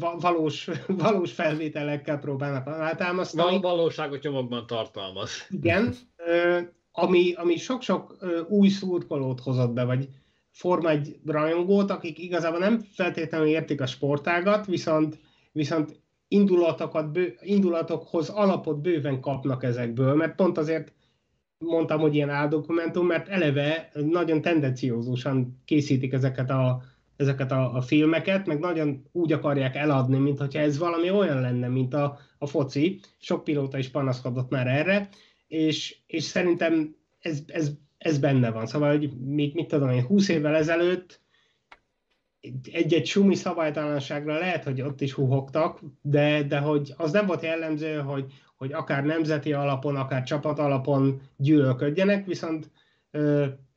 a 0.00 0.18
valós, 0.18 0.68
valós 1.04 1.32
felvételekkel 1.32 2.18
próbálnak 2.18 2.66
alátámasztani. 2.66 3.50
Val- 3.50 3.62
valóságot 3.62 4.22
nyomokban 4.22 4.66
tartalmaz. 4.66 5.30
Igen, 5.48 5.94
ami, 6.92 7.32
ami 7.32 7.56
sok-sok 7.56 8.16
új 8.48 8.68
szurkolót 8.68 9.40
hozott 9.40 9.72
be, 9.72 9.84
vagy 9.84 10.08
Forma 10.58 10.90
egy 10.90 11.18
rajongót, 11.26 11.90
akik 11.90 12.18
igazából 12.18 12.58
nem 12.58 12.80
feltétlenül 12.80 13.46
értik 13.46 13.80
a 13.80 13.86
sportágat, 13.86 14.66
viszont, 14.66 15.18
viszont 15.52 16.00
indulatokat, 16.28 17.12
bő, 17.12 17.36
indulatokhoz 17.40 18.28
alapot 18.28 18.80
bőven 18.80 19.20
kapnak 19.20 19.62
ezekből, 19.62 20.14
mert 20.14 20.34
pont 20.34 20.58
azért 20.58 20.92
mondtam, 21.58 22.00
hogy 22.00 22.14
ilyen 22.14 22.30
áldokumentum, 22.30 23.06
mert 23.06 23.28
eleve 23.28 23.90
nagyon 23.92 24.40
tendenciózusan 24.40 25.62
készítik 25.64 26.12
ezeket 26.12 26.50
a 26.50 26.82
ezeket 27.18 27.52
a, 27.52 27.74
a 27.74 27.80
filmeket, 27.80 28.46
meg 28.46 28.58
nagyon 28.58 29.08
úgy 29.12 29.32
akarják 29.32 29.76
eladni, 29.76 30.18
mint 30.18 30.38
hogyha 30.38 30.60
ez 30.60 30.78
valami 30.78 31.10
olyan 31.10 31.40
lenne, 31.40 31.68
mint 31.68 31.94
a, 31.94 32.18
a 32.38 32.46
foci. 32.46 33.00
Sok 33.18 33.44
pilóta 33.44 33.78
is 33.78 33.88
panaszkodott 33.88 34.50
már 34.50 34.66
erre, 34.66 35.08
és, 35.46 35.96
és 36.06 36.22
szerintem 36.22 36.96
ez, 37.18 37.40
ez, 37.46 37.70
ez 37.98 38.18
benne 38.18 38.50
van. 38.50 38.66
Szóval, 38.66 38.90
hogy 38.90 39.10
mit, 39.18 39.54
mit 39.54 39.68
tudom 39.68 39.90
én, 39.90 40.02
20 40.02 40.28
évvel 40.28 40.54
ezelőtt 40.54 41.20
egy-egy 42.72 43.06
sumi 43.06 43.34
szabálytalanságra 43.34 44.38
lehet, 44.38 44.64
hogy 44.64 44.80
ott 44.80 45.00
is 45.00 45.12
huhogtak, 45.12 45.80
de, 46.02 46.42
de 46.42 46.58
hogy 46.58 46.94
az 46.96 47.12
nem 47.12 47.26
volt 47.26 47.42
jellemző, 47.42 47.96
hogy, 47.96 48.32
hogy 48.56 48.72
akár 48.72 49.04
nemzeti 49.04 49.52
alapon, 49.52 49.96
akár 49.96 50.22
csapat 50.22 50.58
alapon 50.58 51.20
gyűlölködjenek, 51.36 52.26
viszont 52.26 52.70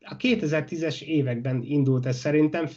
a 0.06 0.16
2010-es 0.18 1.02
években 1.02 1.62
indult 1.64 2.06
ez 2.06 2.18
szerintem, 2.18 2.68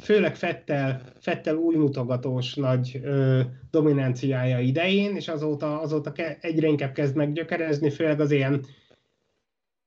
főleg 0.00 0.36
Fettel, 0.36 1.02
Fettel 1.20 1.56
új 1.56 1.76
mutogatós 1.76 2.54
nagy 2.54 3.00
ö, 3.02 3.40
dominanciája 3.70 4.58
idején, 4.58 5.16
és 5.16 5.28
azóta, 5.28 5.80
azóta 5.80 6.12
egyre 6.40 6.66
inkább 6.66 6.92
kezd 6.92 7.16
meggyökerezni, 7.16 7.90
főleg 7.90 8.20
az 8.20 8.30
ilyen, 8.30 8.64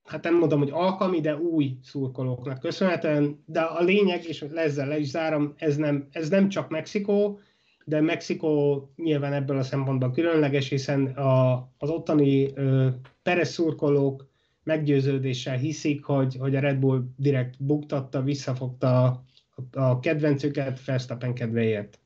hát 0.04 0.24
nem 0.24 0.38
mondom, 0.38 0.60
hogy 0.60 0.69
alkalmi, 0.72 1.19
de 1.19 1.38
új 1.38 1.78
szurkolóknak 1.84 2.60
köszönhetően, 2.60 3.43
de 3.46 3.60
a 3.62 3.84
lényeg, 3.84 4.26
és 4.26 4.41
ezzel 4.41 4.88
le 4.88 5.00
is 5.00 5.08
zárom, 5.08 5.54
ez 5.58 5.78
nem, 5.78 6.08
ez 6.12 6.30
nem 6.30 6.50
csak 6.50 6.69
Mexikó, 6.69 7.39
de 7.86 8.02
Mexikó 8.02 8.84
nyilván 8.96 9.34
ebből 9.34 9.58
a 9.58 9.63
szempontból 9.63 10.12
különleges, 10.12 10.69
hiszen 10.69 11.06
a, 11.06 11.54
az 11.78 11.89
ottani 11.89 12.52
ö, 12.56 12.88
Perez 13.24 13.50
szurkolók 13.50 14.32
meggyőződéssel 14.63 15.58
hiszik, 15.58 16.04
hogy, 16.04 16.36
hogy 16.39 16.56
a 16.56 16.60
Red 16.60 16.78
Bull 16.78 17.04
direkt 17.17 17.63
buktatta, 17.63 18.23
visszafogta 18.23 19.23
a 19.71 19.99
kedvencüket 19.99 20.86
Verstappen 20.86 21.34
kedvéért. 21.34 21.99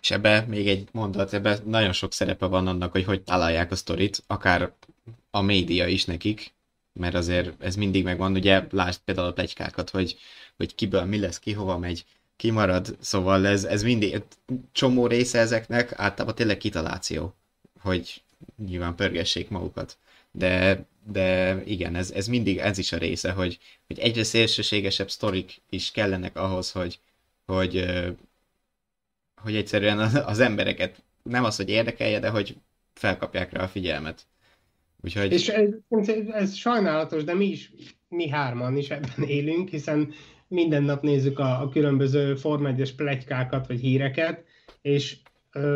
És 0.00 0.10
ebbe 0.10 0.44
még 0.48 0.68
egy 0.68 0.88
mondat, 0.92 1.32
ebbe 1.32 1.58
nagyon 1.64 1.92
sok 1.92 2.12
szerepe 2.12 2.46
van 2.46 2.66
annak, 2.66 2.92
hogy 2.92 3.04
hogy 3.04 3.22
találják 3.22 3.70
a 3.70 3.76
sztorit, 3.76 4.22
akár 4.26 4.72
a 5.30 5.40
média 5.40 5.86
is 5.86 6.04
nekik, 6.04 6.54
mert 6.92 7.14
azért 7.14 7.62
ez 7.62 7.76
mindig 7.76 8.04
megvan, 8.04 8.32
ugye 8.32 8.66
lásd 8.70 9.00
például 9.04 9.26
a 9.26 9.32
plegykákat, 9.32 9.90
hogy, 9.90 10.16
hogy 10.56 10.74
kiből 10.74 11.04
mi 11.04 11.18
lesz, 11.18 11.38
ki 11.38 11.52
hova 11.52 11.78
megy, 11.78 12.04
ki 12.36 12.50
marad, 12.50 12.96
szóval 13.00 13.46
ez, 13.46 13.64
ez 13.64 13.82
mindig, 13.82 14.22
csomó 14.72 15.06
része 15.06 15.38
ezeknek 15.38 15.92
általában 15.98 16.34
tényleg 16.34 16.56
kitaláció, 16.56 17.34
hogy 17.80 18.22
nyilván 18.66 18.94
pörgessék 18.94 19.48
magukat. 19.48 19.98
De, 20.32 20.86
de 21.06 21.60
igen, 21.64 21.94
ez, 21.94 22.10
ez 22.10 22.26
mindig, 22.26 22.58
ez 22.58 22.78
is 22.78 22.92
a 22.92 22.98
része, 22.98 23.30
hogy, 23.32 23.58
hogy 23.86 23.98
egyre 23.98 24.22
szélsőségesebb 24.22 25.10
sztorik 25.10 25.62
is 25.70 25.90
kellenek 25.90 26.36
ahhoz, 26.36 26.72
hogy, 26.72 26.98
hogy, 27.46 27.84
hogy 29.42 29.56
egyszerűen 29.56 29.98
az 29.98 30.38
embereket 30.38 31.02
nem 31.22 31.44
az, 31.44 31.56
hogy 31.56 31.68
érdekelje, 31.68 32.18
de 32.18 32.28
hogy 32.28 32.56
felkapják 32.94 33.52
rá 33.52 33.62
a 33.62 33.68
figyelmet. 33.68 34.26
Úgyhogy... 35.02 35.32
És 35.32 35.48
ez, 35.48 35.68
ez 36.32 36.54
sajnálatos, 36.54 37.24
de 37.24 37.34
mi 37.34 37.44
is, 37.44 37.72
mi 38.08 38.28
hárman 38.28 38.76
is 38.76 38.90
ebben 38.90 39.22
élünk, 39.26 39.68
hiszen 39.68 40.12
minden 40.48 40.82
nap 40.82 41.02
nézzük 41.02 41.38
a, 41.38 41.60
a 41.60 41.68
különböző 41.68 42.34
Form 42.34 42.66
1 42.66 42.94
plegykákat, 42.94 43.66
vagy 43.66 43.80
híreket, 43.80 44.44
és 44.82 45.16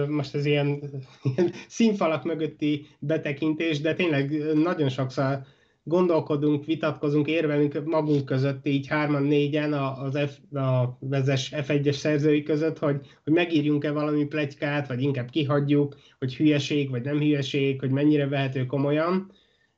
most 0.08 0.34
ez 0.34 0.46
ilyen, 0.46 0.82
ilyen 1.34 1.52
színfalak 1.68 2.24
mögötti 2.24 2.86
betekintés, 2.98 3.80
de 3.80 3.94
tényleg 3.94 4.54
nagyon 4.54 4.88
sokszor 4.88 5.40
gondolkodunk, 5.88 6.64
vitatkozunk, 6.64 7.26
érvelünk 7.26 7.84
magunk 7.84 8.24
között, 8.24 8.66
így 8.66 8.86
hárman, 8.86 9.22
négyen 9.22 9.72
az 9.72 10.18
F, 10.18 10.56
a 10.56 10.96
vezes 11.00 11.52
F1-es 11.54 11.96
szerzői 11.96 12.42
között, 12.42 12.78
hogy, 12.78 13.00
hogy 13.24 13.32
megírjunk-e 13.32 13.90
valami 13.90 14.24
plegykát, 14.24 14.88
vagy 14.88 15.02
inkább 15.02 15.30
kihagyjuk, 15.30 15.96
hogy 16.18 16.36
hülyeség, 16.36 16.90
vagy 16.90 17.02
nem 17.02 17.18
hülyeség, 17.18 17.80
hogy 17.80 17.90
mennyire 17.90 18.28
vehető 18.28 18.66
komolyan. 18.66 19.30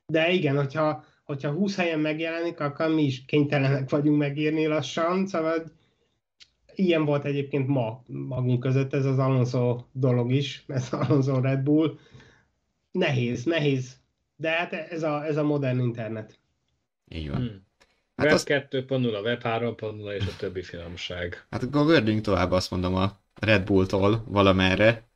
De 0.07 0.31
igen, 0.31 0.55
hogyha, 0.55 1.03
hogyha 1.23 1.51
20 1.51 1.75
helyen 1.75 1.99
megjelenik, 1.99 2.59
akkor 2.59 2.87
mi 2.87 3.03
is 3.03 3.25
kénytelenek 3.25 3.89
vagyunk 3.89 4.17
megírni 4.17 4.65
lassan, 4.65 5.27
szóval 5.27 5.63
ilyen 6.79 7.05
volt 7.05 7.25
egyébként 7.25 7.67
ma 7.67 8.03
magunk 8.07 8.59
között 8.59 8.93
ez 8.93 9.05
az 9.05 9.17
Alonso 9.17 9.83
dolog 9.91 10.31
is, 10.31 10.63
ez 10.67 10.87
az 10.91 10.99
Alonso 11.07 11.39
Red 11.39 11.59
Bull. 11.59 11.97
Nehéz, 12.91 13.43
nehéz 13.43 13.99
de 14.39 14.49
hát 14.49 14.73
ez 14.73 15.03
a, 15.03 15.25
ez 15.25 15.37
a 15.37 15.43
modern 15.43 15.79
internet. 15.79 16.39
Így 17.07 17.29
van. 17.29 17.37
Hmm. 17.37 17.67
Hát 18.15 18.25
web 18.25 18.35
az... 18.35 18.43
2.0, 18.47 19.23
Web 19.23 19.41
3.0 19.43 20.11
és 20.11 20.25
a 20.25 20.35
többi 20.37 20.61
finomság. 20.61 21.45
Hát 21.49 21.63
akkor 21.63 21.85
gördünk 21.85 22.21
tovább, 22.21 22.51
azt 22.51 22.71
mondom, 22.71 22.95
a 22.95 23.19
Red 23.35 23.63
Bull-tól 23.63 24.23
valamerre. 24.27 25.07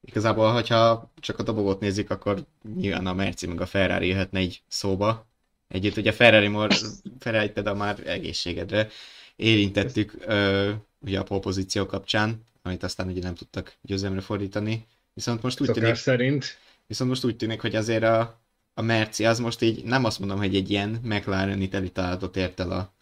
Igazából, 0.00 0.52
hogyha 0.52 1.12
csak 1.20 1.38
a 1.38 1.42
dobogot 1.42 1.80
nézik, 1.80 2.10
akkor 2.10 2.44
nyilván 2.74 3.06
a 3.06 3.14
Merci 3.14 3.46
meg 3.46 3.60
a 3.60 3.66
Ferrari 3.66 4.06
jöhetne 4.06 4.38
egy 4.38 4.62
szóba. 4.68 5.26
Együtt 5.68 5.96
ugye 5.96 6.12
Ferrari, 6.12 6.48
mor, 6.48 6.70
Ferrari 7.18 7.50
például 7.50 7.76
már 7.76 8.06
egészségedre 8.06 8.88
érintettük 9.36 10.14
ö, 10.26 10.70
ugye 11.04 11.18
a 11.18 11.22
polpozíció 11.22 11.86
kapcsán, 11.86 12.44
amit 12.62 12.82
aztán 12.82 13.08
ugye 13.08 13.22
nem 13.22 13.34
tudtak 13.34 13.76
győzelemre 13.82 14.20
fordítani. 14.20 14.86
Viszont 15.14 15.42
most 15.42 15.60
úgy 15.60 15.66
Szokás 15.66 15.82
tűnik, 15.82 15.98
szerint. 15.98 16.58
Viszont 16.86 17.10
most 17.10 17.24
úgy 17.24 17.36
tűnik, 17.36 17.60
hogy 17.60 17.74
azért 17.74 18.02
a, 18.02 18.40
a 18.74 18.82
Merci 18.82 19.24
az 19.24 19.38
most 19.38 19.62
így 19.62 19.84
nem 19.84 20.04
azt 20.04 20.18
mondom, 20.18 20.38
hogy 20.38 20.56
egy 20.56 20.70
ilyen 20.70 21.00
McLaren 21.02 21.68
teli 21.68 21.90
találatot 21.90 22.36
ért 22.36 22.60
el 22.60 22.70
a, 22.70 22.92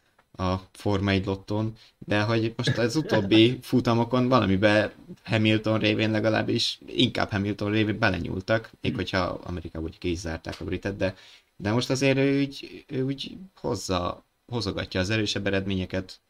a 0.42 0.68
Forma 0.72 1.10
1 1.10 1.26
lotton, 1.26 1.76
de 1.98 2.22
hogy 2.22 2.52
most 2.56 2.78
az 2.78 2.96
utóbbi 2.96 3.58
futamokon 3.62 4.28
valamiben 4.28 4.92
Hamilton 5.24 5.78
révén 5.78 6.10
legalábbis, 6.10 6.78
inkább 6.86 7.30
Hamilton 7.30 7.70
révén 7.70 7.98
belenyúltak, 7.98 8.70
még 8.80 8.94
hogyha 8.94 9.20
Amerikában 9.20 9.88
úgy 9.88 9.98
ki 9.98 10.10
is 10.10 10.18
zárták 10.18 10.60
a 10.60 10.64
britet, 10.64 10.96
de, 10.96 11.14
de 11.56 11.72
most 11.72 11.90
azért 11.90 12.18
ő 12.18 12.40
úgy, 12.40 12.84
ő 12.86 13.02
úgy 13.02 13.36
hozza, 13.54 14.24
hozogatja 14.46 15.00
az 15.00 15.10
erősebb 15.10 15.46
eredményeket. 15.46 16.20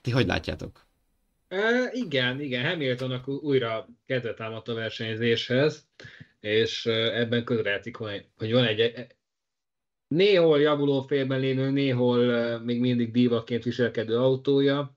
Ti 0.00 0.10
hogy 0.10 0.26
látjátok? 0.26 0.86
E, 1.48 1.90
igen, 1.92 2.40
igen, 2.40 2.64
Hamiltonnak 2.64 3.28
újra 3.28 3.88
kedve 4.06 4.34
támadt 4.34 4.68
a 4.68 4.74
versenyzéshez 4.74 5.88
és 6.40 6.86
ebben 6.86 7.44
közrejátszik, 7.44 7.96
hogy 7.96 8.52
van 8.52 8.64
egy 8.64 8.80
e, 8.80 9.06
néhol 10.08 10.60
javuló 10.60 11.00
félben 11.00 11.40
lévő, 11.40 11.70
néhol 11.70 12.58
még 12.58 12.80
mindig 12.80 13.10
dívaként 13.10 13.64
viselkedő 13.64 14.16
autója, 14.18 14.96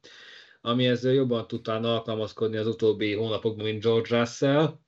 amihez 0.61 1.03
jobban 1.03 1.47
tudtál 1.47 1.83
alkalmazkodni 1.83 2.57
az 2.57 2.67
utóbbi 2.67 3.13
hónapokban, 3.13 3.65
mint 3.65 3.83
George 3.83 4.17
Russell, 4.17 4.79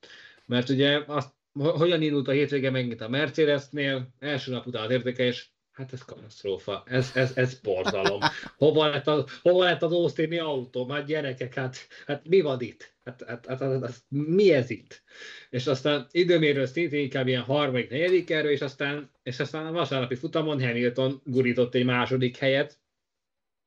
mert 0.46 0.68
ugye 0.68 1.02
azt, 1.06 1.30
hogyan 1.52 2.02
indult 2.02 2.28
a 2.28 2.32
hétvége 2.32 2.70
megint 2.70 3.00
a 3.00 3.08
Mercedesnél, 3.08 4.08
első 4.18 4.52
nap 4.52 4.66
után 4.66 4.84
az 4.84 4.90
értékelés, 4.90 5.54
Hát 5.80 5.92
ez 5.92 6.04
katasztrófa, 6.04 6.82
ez, 6.86 7.10
ez, 7.14 7.32
ez 7.36 7.60
borzalom. 7.60 8.20
Hova 8.56 8.88
lett, 8.88 9.06
a, 9.06 9.26
hova 9.42 9.64
lett 9.64 9.82
az 9.82 9.92
Austin 9.92 10.40
autó? 10.40 10.86
Már 10.86 11.04
gyerekek, 11.04 11.54
hát, 11.54 11.76
hát 12.06 12.28
mi 12.28 12.40
van 12.40 12.60
itt? 12.60 12.92
Hát, 13.04 13.22
hát, 13.26 13.46
hát, 13.46 13.60
hát, 13.60 13.80
hát 13.82 14.02
mi 14.08 14.52
ez 14.52 14.70
itt? 14.70 15.02
És 15.50 15.66
aztán 15.66 16.06
időmérő 16.10 16.64
szintén 16.64 17.00
inkább 17.00 17.26
ilyen 17.26 17.42
harmadik, 17.42 17.90
negyedik 17.90 18.30
erő, 18.30 18.50
és 18.50 18.60
aztán, 18.60 19.10
és 19.22 19.40
aztán 19.40 19.66
a 19.66 19.72
vasárnapi 19.72 20.14
futamon 20.14 20.62
Hamilton 20.62 21.20
gurított 21.24 21.74
egy 21.74 21.84
második 21.84 22.36
helyet, 22.36 22.78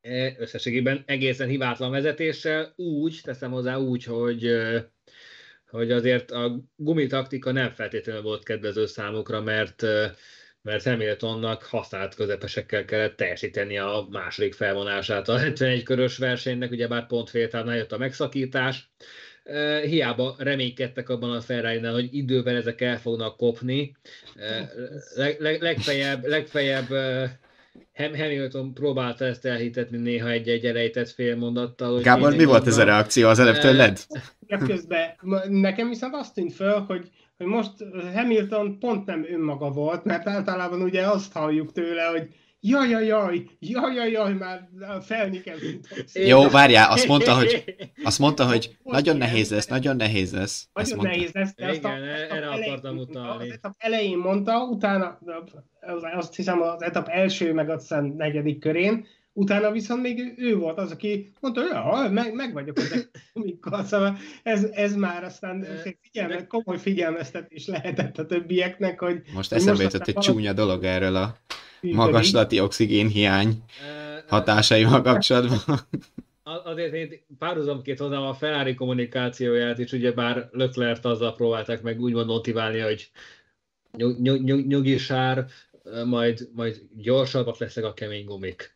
e, 0.01 0.35
összességében 0.37 1.03
egészen 1.05 1.47
hibátlan 1.47 1.91
vezetéssel, 1.91 2.73
úgy, 2.75 3.19
teszem 3.23 3.51
hozzá 3.51 3.77
úgy, 3.77 4.03
hogy 4.03 4.47
hogy 5.69 5.91
azért 5.91 6.31
a 6.31 6.59
gumitaktika 6.75 7.51
nem 7.51 7.69
feltétlenül 7.69 8.21
volt 8.21 8.43
kedvező 8.43 8.85
számukra, 8.85 9.41
mert 9.41 9.85
mert 10.63 10.83
Hamiltonnak 10.83 11.63
használt 11.63 12.15
közepesekkel 12.15 12.85
kellett 12.85 13.15
teljesíteni 13.15 13.77
a 13.77 14.07
második 14.11 14.53
felvonását 14.53 15.29
a 15.29 15.37
71 15.37 15.83
körös 15.83 16.17
versenynek, 16.17 16.71
ugyebár 16.71 17.07
pont 17.07 17.29
féltávnál 17.29 17.75
jött 17.75 17.91
a 17.91 17.97
megszakítás. 17.97 18.91
Hiába 19.83 20.35
reménykedtek 20.37 21.09
abban 21.09 21.31
a 21.31 21.41
ferrari 21.41 21.79
hogy 21.79 22.15
idővel 22.15 22.55
ezek 22.55 22.81
el 22.81 22.99
fognak 22.99 23.37
kopni. 23.37 23.95
Leg, 25.15 25.39
leg, 25.39 25.61
legfeljebb, 25.61 26.25
legfeljebb 26.25 26.87
Hamilton 27.93 28.73
próbálta 28.73 29.25
ezt 29.25 29.45
elhitetni 29.45 29.97
néha 29.97 30.29
egy-egy 30.29 30.65
elejtett 30.65 31.09
félmondattal. 31.09 32.01
Gábor, 32.01 32.35
mi 32.35 32.43
volt 32.43 32.67
ez 32.67 32.77
a 32.77 32.83
reakció 32.83 33.27
az 33.27 33.39
előbb 33.39 33.57
tőled? 33.57 33.99
Közben 34.65 35.15
nekem 35.47 35.89
viszont 35.89 36.15
azt 36.15 36.33
tűnt 36.33 36.53
föl, 36.53 36.79
hogy 36.79 37.09
hogy 37.37 37.47
most 37.47 37.71
Hamilton 38.13 38.79
pont 38.79 39.05
nem 39.05 39.25
önmaga 39.29 39.69
volt, 39.69 40.03
mert 40.03 40.27
általában 40.27 40.81
ugye 40.81 41.07
azt 41.07 41.33
halljuk 41.33 41.71
tőle, 41.71 42.03
hogy 42.03 42.27
jaj, 42.59 42.89
jaj, 42.89 43.05
jaj, 43.05 43.45
jaj, 43.59 43.93
jaj, 43.93 44.11
jaj, 44.11 44.33
már 44.33 44.69
felni 45.01 45.41
kell. 45.41 45.57
Jó, 46.13 46.49
várjál, 46.49 46.91
azt 46.91 47.07
mondta, 47.07 47.35
hogy, 47.35 47.63
azt 48.03 48.19
mondta, 48.19 48.45
hogy 48.47 48.77
nagyon 48.83 49.17
nehéz 49.17 49.51
lesz, 49.51 49.67
nagyon 49.67 49.95
nehéz 49.95 50.33
lesz. 50.33 50.69
Nagyon 50.73 50.99
nehéz 51.01 51.31
lesz, 51.31 51.55
de 51.55 51.67
azt 51.67 51.77
Igen, 51.77 51.91
a, 51.91 52.35
erre 52.35 52.49
akartam 52.49 52.97
utalni. 52.97 53.49
Az 53.49 53.53
etap 53.53 53.73
elején 53.77 54.17
mondta, 54.17 54.63
utána 54.63 55.19
azt 56.15 56.35
hiszem 56.35 56.61
az 56.61 56.81
etap 56.81 57.07
első, 57.07 57.53
meg 57.53 57.69
aztán 57.69 58.13
negyedik 58.17 58.59
körén, 58.59 59.05
Utána 59.35 59.71
viszont 59.71 60.01
még 60.01 60.33
ő 60.37 60.55
volt 60.55 60.77
az, 60.77 60.91
aki 60.91 61.31
mondta, 61.39 61.61
hogy 61.61 61.69
ja, 61.69 62.09
meg, 62.11 62.33
meg 62.33 62.53
vagyok 62.53 62.79
ezek 62.79 63.09
komikkal, 63.33 63.83
szóval 63.83 64.17
ez, 64.43 64.63
ez 64.63 64.95
már 64.95 65.23
aztán 65.23 65.65
figyelme, 66.01 66.47
komoly 66.47 66.77
figyelmeztetés 66.77 67.67
lehetett 67.67 68.17
a 68.17 68.25
többieknek, 68.25 68.99
hogy... 68.99 69.21
Most 69.33 69.53
eszembe 69.53 69.83
jutott 69.83 70.07
egy 70.07 70.17
csúnya 70.17 70.53
dolog 70.53 70.83
erről 70.83 71.15
a 71.15 71.37
magaslati 71.81 72.59
oxigénhiány 72.59 73.63
hatásaival 74.27 75.01
kapcsolatban. 75.01 75.79
Azért 76.43 76.93
én 76.93 77.09
párhuzamként 77.37 77.99
hozzám 77.99 78.21
a 78.21 78.33
Ferrari 78.33 78.73
kommunikációját 78.73 79.79
is, 79.79 79.91
ugye 79.91 80.11
bár 80.11 80.49
Leclerc 80.51 81.05
azzal 81.05 81.35
próbálták 81.35 81.81
meg 81.81 81.99
úgymond 81.99 82.27
motiválni, 82.27 82.79
hogy 82.79 83.11
nyug, 83.97 84.21
nyug, 84.21 84.67
nyugisár, 84.67 85.45
majd, 86.05 86.49
majd 86.53 86.81
gyorsabbak 86.95 87.57
lesznek 87.57 87.85
a 87.85 87.93
kemény 87.93 88.25
gumik. 88.25 88.72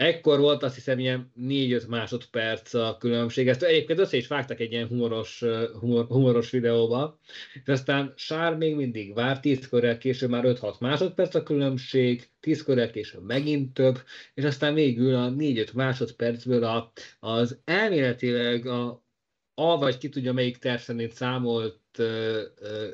Ekkor 0.00 0.40
volt 0.40 0.62
azt 0.62 0.74
hiszem 0.74 0.98
ilyen 0.98 1.32
4-5 1.40 1.88
másodperc 1.88 2.74
a 2.74 2.96
különbség. 2.98 3.48
Ezt 3.48 3.62
egyébként 3.62 3.98
össze 3.98 4.16
is 4.16 4.26
vágtak 4.26 4.60
egy 4.60 4.72
ilyen 4.72 4.88
humoros, 4.88 5.44
humor, 5.80 6.06
humoros 6.06 6.50
videóba. 6.50 7.18
És 7.52 7.68
aztán 7.72 8.12
Sár 8.16 8.56
még 8.56 8.74
mindig 8.74 9.14
vár, 9.14 9.40
10 9.40 9.68
körrel 9.68 9.98
később 9.98 10.30
már 10.30 10.44
5-6 10.46 10.78
másodperc 10.78 11.34
a 11.34 11.42
különbség, 11.42 12.28
10 12.40 12.62
körrel 12.62 12.90
később 12.90 13.24
megint 13.24 13.74
több, 13.74 13.98
és 14.34 14.44
aztán 14.44 14.74
végül 14.74 15.14
a 15.14 15.30
4-5 15.30 15.72
másodpercből 15.72 16.64
a, 16.64 16.92
az 17.20 17.58
elméletileg 17.64 18.66
a, 18.66 19.04
a 19.54 19.78
vagy 19.78 19.98
ki 19.98 20.08
tudja 20.08 20.32
melyik 20.32 20.56
terv 20.56 20.80
szerint 20.80 21.12
számolt 21.12 21.80
ö, 21.98 22.42
ö, 22.60 22.88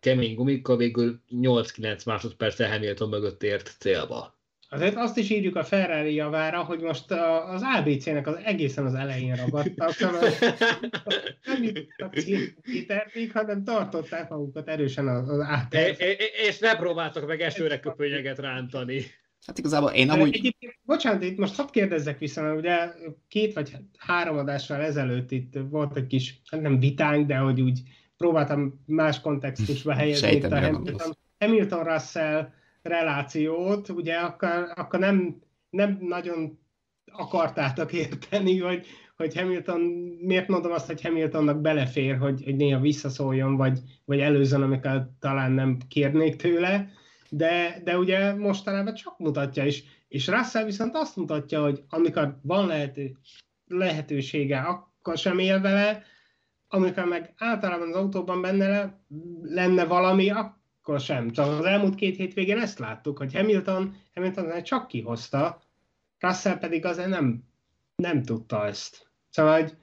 kemény 0.00 0.34
gumikkal 0.34 0.76
végül 0.76 1.20
8-9 1.30 2.06
másodperccel 2.06 2.70
Hamilton 2.70 3.08
mögött 3.08 3.42
ért 3.42 3.76
célba. 3.78 4.37
Azért 4.70 4.96
azt 4.96 5.16
is 5.16 5.30
írjuk 5.30 5.56
a 5.56 5.64
Ferrari 5.64 6.14
javára, 6.14 6.62
hogy 6.62 6.80
most 6.80 7.10
az 7.46 7.62
ABC-nek 7.78 8.26
az 8.26 8.36
egészen 8.44 8.86
az 8.86 8.94
elején 8.94 9.36
ragadtak, 9.36 9.90
szóval 9.90 10.20
nem 11.46 11.62
jutottak 11.62 12.14
kiterték, 12.62 13.32
hanem 13.32 13.64
tartották 13.64 14.28
magukat 14.28 14.68
erősen 14.68 15.08
az, 15.08 15.40
át. 15.40 15.74
És 16.48 16.58
ne 16.58 16.76
próbáltak 16.76 17.26
meg 17.26 17.40
esőre 17.40 17.80
köpönyeget 17.80 18.38
rántani. 18.38 19.02
Hát 19.46 19.58
igazából 19.58 19.90
én 19.90 20.10
amúgy... 20.10 20.34
Egyébként, 20.34 20.78
bocsánat, 20.82 21.22
itt 21.22 21.38
most 21.38 21.56
hadd 21.56 21.70
kérdezzek 21.70 22.18
vissza, 22.18 22.42
mert 22.42 22.56
ugye 22.56 22.76
két 23.28 23.54
vagy 23.54 23.76
három 23.98 24.38
adással 24.38 24.80
ezelőtt 24.80 25.30
itt 25.30 25.58
volt 25.70 25.96
egy 25.96 26.06
kis, 26.06 26.40
hát 26.50 26.60
nem 26.60 26.78
vitánk, 26.78 27.26
de 27.26 27.36
hogy 27.36 27.60
úgy 27.60 27.80
próbáltam 28.16 28.82
más 28.86 29.20
kontextusba 29.20 29.92
helyezni 29.92 30.30
itt 30.30 30.44
a 30.44 30.60
Hamilton, 30.60 31.16
Hamilton 31.38 31.84
Russell 31.84 32.56
relációt, 32.88 33.88
ugye 33.88 34.14
akkor, 34.14 34.72
akkor 34.74 34.98
nem, 34.98 35.42
nem 35.70 35.98
nagyon 36.00 36.58
akartátok 37.12 37.92
érteni, 37.92 38.58
hogy, 38.58 38.86
hogy 39.16 39.34
Hamilton, 39.34 39.80
miért 40.20 40.48
mondom 40.48 40.72
azt, 40.72 40.86
hogy 40.86 41.02
Hamiltonnak 41.02 41.60
belefér, 41.60 42.18
hogy, 42.18 42.44
hogy 42.44 42.56
néha 42.56 42.80
visszaszóljon, 42.80 43.56
vagy, 43.56 43.78
vagy 44.04 44.20
előzön, 44.20 44.62
amikor 44.62 45.10
talán 45.20 45.52
nem 45.52 45.78
kérnék 45.88 46.36
tőle, 46.36 46.90
de, 47.30 47.80
de 47.84 47.98
ugye 47.98 48.34
mostanában 48.34 48.94
csak 48.94 49.18
mutatja 49.18 49.64
is, 49.64 49.84
és 50.08 50.26
Russell 50.26 50.64
viszont 50.64 50.96
azt 50.96 51.16
mutatja, 51.16 51.62
hogy 51.62 51.82
amikor 51.88 52.38
van 52.42 52.66
lehető, 52.66 53.16
lehetősége, 53.66 54.58
akkor 54.58 55.18
sem 55.18 55.38
él 55.38 55.60
vele, 55.60 56.02
amikor 56.68 57.04
meg 57.04 57.34
általában 57.36 57.88
az 57.88 57.94
autóban 57.94 58.42
benne 58.42 58.68
le, 58.68 59.00
lenne 59.42 59.84
valami, 59.84 60.30
akkor 60.30 60.57
sem. 60.96 61.30
Csak 61.30 61.58
az 61.58 61.64
elmúlt 61.64 61.94
két 61.94 62.16
hétvégén 62.16 62.58
ezt 62.58 62.78
láttuk, 62.78 63.18
hogy 63.18 63.34
Hamilton, 63.34 63.96
Hamilton 64.14 64.62
csak 64.62 64.86
kihozta, 64.86 65.60
Russell 66.18 66.58
pedig 66.58 66.84
azért 66.84 67.08
nem, 67.08 67.44
nem 67.96 68.22
tudta 68.22 68.66
ezt. 68.66 69.06
Szóval, 69.30 69.60
hogy 69.60 69.76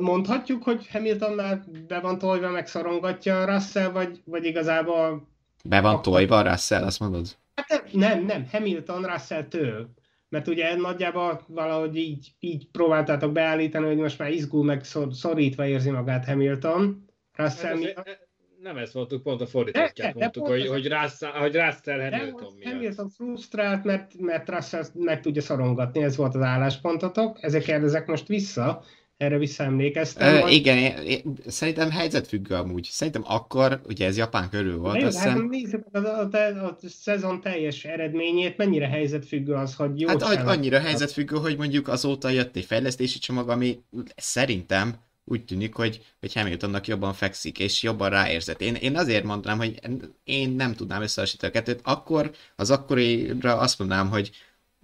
mondhatjuk, 0.00 0.62
hogy 0.62 0.88
Hamilton 0.90 1.32
már 1.32 1.64
be 1.88 2.00
van 2.00 2.18
tolva, 2.18 2.50
megszorongatja 2.50 3.40
a 3.40 3.44
Russell, 3.44 3.90
vagy, 3.90 4.22
vagy 4.24 4.44
igazából... 4.44 5.28
Be 5.64 5.80
van 5.80 5.94
akkor... 5.94 6.04
tolva 6.04 6.38
a 6.38 6.50
Russell, 6.50 6.84
azt 6.84 7.00
mondod? 7.00 7.36
Hát 7.54 7.92
nem, 7.92 8.24
nem, 8.24 8.46
Hamilton 8.50 9.02
Russell-től. 9.04 9.88
Mert 10.28 10.48
ugye 10.48 10.76
nagyjából 10.76 11.44
valahogy 11.46 11.96
így, 11.96 12.32
így 12.40 12.70
próbáltátok 12.70 13.32
beállítani, 13.32 13.86
hogy 13.86 13.96
most 13.96 14.18
már 14.18 14.30
izgul, 14.30 14.64
meg 14.64 14.84
szor, 14.84 15.08
szorítva 15.12 15.66
érzi 15.66 15.90
magát 15.90 16.24
Hamilton. 16.24 17.04
Russell 17.32 17.68
hát 17.68 17.78
miatt 17.78 18.25
nem 18.66 18.76
ezt 18.76 18.94
mondtuk, 18.94 19.22
pont 19.22 19.40
a 19.40 19.46
fordítottját 19.46 20.14
mondtuk, 20.14 20.46
hogy, 20.46 20.66
hogy, 20.66 20.88
Russell, 20.88 21.30
hogy 21.30 21.54
Russell 21.54 22.10
Hamilton 22.10 22.52
miatt. 22.58 22.72
Hamilton 22.72 23.08
frusztrált, 23.08 23.84
mert, 23.84 24.12
mert 24.18 24.48
Russell 24.48 24.84
meg 24.94 25.20
tudja 25.20 25.42
szorongatni, 25.42 26.02
ez 26.02 26.16
volt 26.16 26.34
az 26.34 26.40
álláspontotok, 26.40 27.38
ezért 27.40 27.64
kérdezek 27.64 28.06
most 28.06 28.26
vissza, 28.26 28.84
erre 29.16 29.38
visszaemlékeztem. 29.38 30.34
Ö. 30.34 30.48
Igen, 30.48 30.76
én, 30.76 30.96
én, 30.96 31.22
szerintem 31.46 31.90
helyzetfüggő 31.90 32.54
amúgy. 32.54 32.88
Szerintem 32.90 33.22
akkor, 33.26 33.80
ugye 33.86 34.06
ez 34.06 34.16
Japán 34.16 34.48
körül 34.50 34.78
volt. 34.78 35.00
Jó, 35.00 35.18
hát 35.18 35.48
nézzük 35.48 35.86
a, 35.92 35.98
a, 35.98 36.28
a, 36.32 36.66
a, 36.66 36.76
szezon 36.88 37.40
teljes 37.40 37.84
eredményét, 37.84 38.56
mennyire 38.56 38.86
helyzetfüggő 38.86 39.52
az, 39.52 39.74
hogy 39.74 40.00
jó 40.00 40.08
Hát 40.08 40.22
annyira 40.22 40.78
helyzetfüggő, 40.78 41.36
hogy 41.36 41.56
mondjuk 41.56 41.88
azóta 41.88 42.28
jött 42.28 42.56
egy 42.56 42.64
fejlesztési 42.64 43.18
csomag, 43.18 43.48
ami 43.48 43.78
szerintem 44.16 44.94
úgy 45.28 45.44
tűnik, 45.44 45.74
hogy, 45.74 46.04
hogy 46.20 46.32
Hamiltonnak 46.32 46.86
jobban 46.86 47.12
fekszik, 47.12 47.58
és 47.58 47.82
jobban 47.82 48.10
ráérzett. 48.10 48.60
Én, 48.60 48.74
én 48.74 48.96
azért 48.96 49.24
mondanám, 49.24 49.58
hogy 49.58 49.80
én 50.24 50.50
nem 50.50 50.74
tudnám 50.74 51.02
összehasonlítani 51.02 51.52
a 51.52 51.54
kettőt. 51.54 51.80
Akkor, 51.82 52.30
az 52.56 52.70
akkorira 52.70 53.58
azt 53.58 53.78
mondanám, 53.78 54.08
hogy 54.08 54.30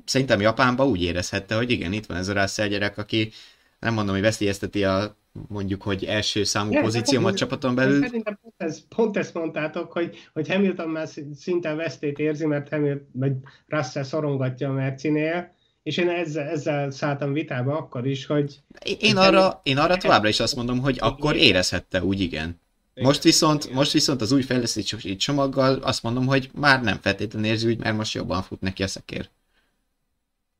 szerintem 0.04 0.40
Japánban 0.40 0.86
úgy 0.86 1.02
érezhette, 1.02 1.54
hogy 1.54 1.70
igen, 1.70 1.92
itt 1.92 2.06
van 2.06 2.16
ez 2.16 2.28
a 2.28 2.40
Russell 2.40 2.68
gyerek, 2.68 2.98
aki 2.98 3.32
nem 3.78 3.94
mondom, 3.94 4.14
hogy 4.14 4.24
veszélyezteti 4.24 4.84
a 4.84 5.16
mondjuk, 5.48 5.82
hogy 5.82 6.04
első 6.04 6.44
számú 6.44 6.72
ja, 6.72 6.80
pozíciómat 6.80 7.36
csapaton 7.36 7.74
belül. 7.74 8.02
Szerintem 8.02 8.38
pont, 8.42 8.54
ez, 8.56 8.88
pont 8.88 9.16
ezt 9.16 9.34
mondtátok, 9.34 9.92
hogy, 9.92 10.16
hogy 10.32 10.48
Hamilton 10.48 10.88
már 10.88 11.08
szinte 11.34 11.74
vesztét 11.74 12.18
érzi, 12.18 12.46
mert 12.46 12.68
Hamilton, 12.68 13.08
vagy 13.12 13.32
Russell 13.66 14.02
szorongatja 14.02 14.68
a 14.68 14.72
Mercinél, 14.72 15.54
és 15.82 15.96
én 15.96 16.08
ezzel, 16.08 16.48
ezzel 16.48 16.90
szálltam 16.90 17.32
vitába 17.32 17.76
akkor 17.76 18.06
is, 18.06 18.26
hogy... 18.26 18.60
Én 18.98 19.16
arra, 19.16 19.60
én 19.62 19.78
arra 19.78 19.96
továbbra 19.96 20.28
is 20.28 20.40
azt 20.40 20.56
mondom, 20.56 20.80
hogy 20.80 20.96
akkor 21.00 21.36
érezhette 21.36 22.02
úgy, 22.02 22.20
igen. 22.20 22.60
Most 22.94 23.22
viszont, 23.22 23.72
most 23.72 23.92
viszont 23.92 24.20
az 24.20 24.32
új 24.32 24.42
fejlesztési 24.42 25.16
csomaggal 25.16 25.74
azt 25.74 26.02
mondom, 26.02 26.26
hogy 26.26 26.50
már 26.54 26.82
nem 26.82 26.98
feltétlenül 27.00 27.48
érzi 27.48 27.68
úgy, 27.68 27.78
mert 27.78 27.96
most 27.96 28.14
jobban 28.14 28.42
fut 28.42 28.60
neki 28.60 28.82
a 28.82 28.86
szekér. 28.86 29.28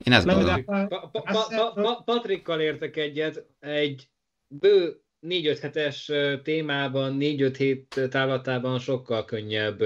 Én 0.05 0.12
ezt 0.12 0.27
gondolom. 0.27 0.64
Patrikkal 2.05 2.61
értek 2.61 2.97
egyet, 2.97 3.47
egy 3.61 4.09
bő 4.49 5.01
4-5 5.29 5.59
hetes 5.61 6.11
témában, 6.43 7.16
4-5 7.20 7.55
hét 7.59 8.01
távlatában 8.11 8.79
sokkal 8.79 9.25
könnyebb 9.25 9.83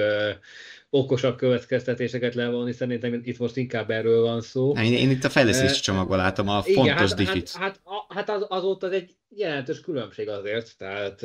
okosabb 0.90 1.36
következtetéseket 1.36 2.34
levonni, 2.34 2.72
szerintem 2.72 3.20
itt 3.24 3.38
most 3.38 3.56
inkább 3.56 3.90
erről 3.90 4.22
van 4.22 4.40
szó. 4.40 4.72
Én, 4.72 4.92
én 4.92 5.10
itt 5.10 5.24
a 5.24 5.30
fejlesztési 5.30 5.80
csomagban 5.80 6.18
látom 6.18 6.48
a 6.48 6.62
igen, 6.64 6.84
fontos 6.84 7.08
hát, 7.08 7.18
diffit. 7.18 7.52
Hát, 7.52 7.80
hát, 7.84 8.04
hát 8.08 8.30
az, 8.30 8.46
azóta 8.48 8.86
az 8.86 8.92
egy 8.92 9.16
jelentős 9.28 9.80
különbség 9.80 10.28
azért, 10.28 10.76
tehát 10.78 11.20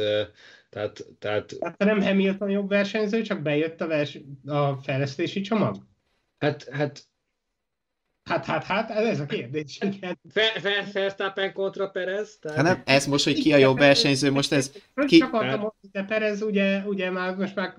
tehát, 0.71 1.05
tehát... 1.19 1.55
tehát 1.59 1.77
nem 1.77 2.01
Hamilton 2.01 2.49
jobb 2.49 2.69
versenyző, 2.69 3.21
csak 3.21 3.41
bejött 3.41 3.81
a, 3.81 3.87
vers- 3.87 4.21
a 4.45 4.75
fejlesztési 4.75 5.41
csomag? 5.41 5.75
Hát, 6.37 6.69
hát 6.71 7.03
Hát, 8.31 8.45
hát, 8.45 8.63
hát, 8.63 8.89
ez 8.89 9.19
a 9.19 9.25
kérdés, 9.25 9.79
igen. 9.91 10.19
Verstappen 10.93 11.53
kontra 11.53 11.89
Perez? 11.89 12.37
Tehát... 12.41 12.57
Hát 12.57 12.65
nem, 12.65 12.81
ez 12.85 13.07
most, 13.07 13.23
hogy 13.23 13.33
ki 13.33 13.53
a 13.53 13.57
jobb 13.57 13.77
versenyző, 13.77 14.31
most 14.31 14.51
ez... 14.51 14.71
Ki... 15.05 15.17
Csak 15.17 15.33
akartam 15.33 15.59
mondani, 15.59 15.89
de 15.91 16.03
Perez 16.03 16.41
ugye, 16.41 16.83
ugye 16.85 17.09
már 17.09 17.35
most 17.35 17.55
már 17.55 17.75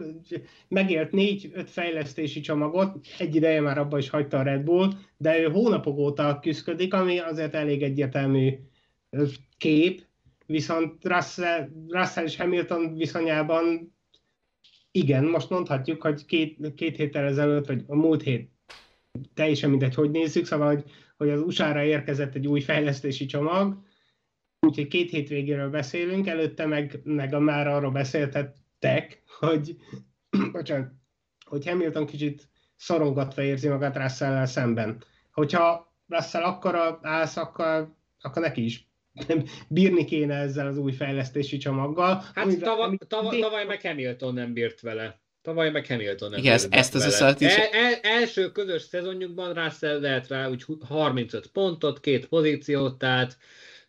megélt 0.68 1.12
négy-öt 1.12 1.70
fejlesztési 1.70 2.40
csomagot, 2.40 3.07
egy 3.18 3.34
ideje 3.34 3.61
már 3.61 3.78
abba 3.78 3.98
is 3.98 4.09
hagyta 4.09 4.38
a 4.38 4.42
Red 4.42 4.62
Bull, 4.62 4.92
de 5.16 5.38
ő 5.38 5.50
hónapok 5.50 5.98
óta 5.98 6.38
küzdik, 6.42 6.94
ami 6.94 7.18
azért 7.18 7.55
elég 7.55 7.82
egyértelmű 7.82 8.59
kép, 9.59 10.03
viszont 10.46 11.05
Russell, 11.05 11.68
Russell 11.88 12.24
és 12.24 12.36
Hamilton 12.36 12.94
viszonyában 12.94 13.94
igen, 14.94 15.24
most 15.24 15.50
mondhatjuk, 15.50 16.03
hogy 16.03 16.24
két, 16.24 16.74
két 16.74 16.96
héttel 16.96 17.24
ezelőtt, 17.24 17.66
vagy 17.66 17.84
a 17.86 17.94
múlt 17.94 18.22
hét 18.22 18.50
teljesen 19.34 19.70
mindegy, 19.70 19.94
hogy 19.94 20.10
nézzük, 20.10 20.46
szóval, 20.46 20.66
hogy, 20.66 20.84
hogy 21.16 21.30
az 21.30 21.40
USA-ra 21.40 21.82
érkezett 21.82 22.34
egy 22.34 22.46
új 22.46 22.60
fejlesztési 22.60 23.26
csomag, 23.26 23.82
úgyhogy 24.60 24.88
két 24.88 25.10
hétvégéről 25.10 25.70
beszélünk, 25.70 26.26
előtte 26.26 26.66
meg, 26.66 27.00
meg 27.04 27.34
a 27.34 27.38
már 27.38 27.66
arról 27.66 27.90
beszéltettek, 27.90 29.22
hogy, 29.38 29.76
bocsánat, 30.52 30.92
hogy 31.44 31.66
Hamilton 31.66 32.06
kicsit 32.06 32.48
szorongatva 32.76 33.42
érzi 33.42 33.68
magát 33.68 33.96
russell 33.96 34.46
szemben. 34.46 35.04
Hogyha 35.32 35.94
Russell 36.08 36.42
akkor 36.42 36.98
állsz, 37.02 37.36
akkor, 37.36 37.94
akkor 38.20 38.42
neki 38.42 38.64
is 38.64 38.90
bírni 39.68 40.04
kéne 40.04 40.34
ezzel 40.34 40.66
az 40.66 40.78
új 40.78 40.92
fejlesztési 40.92 41.56
csomaggal. 41.56 42.14
Hát 42.34 42.44
amire, 42.44 42.60
tavaly, 42.60 42.96
tavaly, 43.08 43.38
tavaly 43.38 43.64
meg 43.64 43.80
Hamilton 43.80 44.34
nem 44.34 44.52
bírt 44.52 44.80
vele. 44.80 45.21
Tavaly 45.43 45.70
meg 45.70 45.86
Hamilton 45.86 46.30
nem 46.30 46.38
Igen, 46.38 46.61
ezt 46.70 46.95
az 46.95 47.07
összeállt 47.07 47.40
is. 47.40 47.57
El, 47.57 47.68
el, 47.72 47.95
első 48.03 48.53
közös 48.53 48.82
szezonjukban 48.82 49.53
Russell 49.53 50.01
lehet 50.01 50.28
rá 50.28 50.49
úgy 50.49 50.64
35 50.88 51.47
pontot, 51.47 52.01
két 52.01 52.26
pozíciót, 52.26 52.99
tehát 52.99 53.36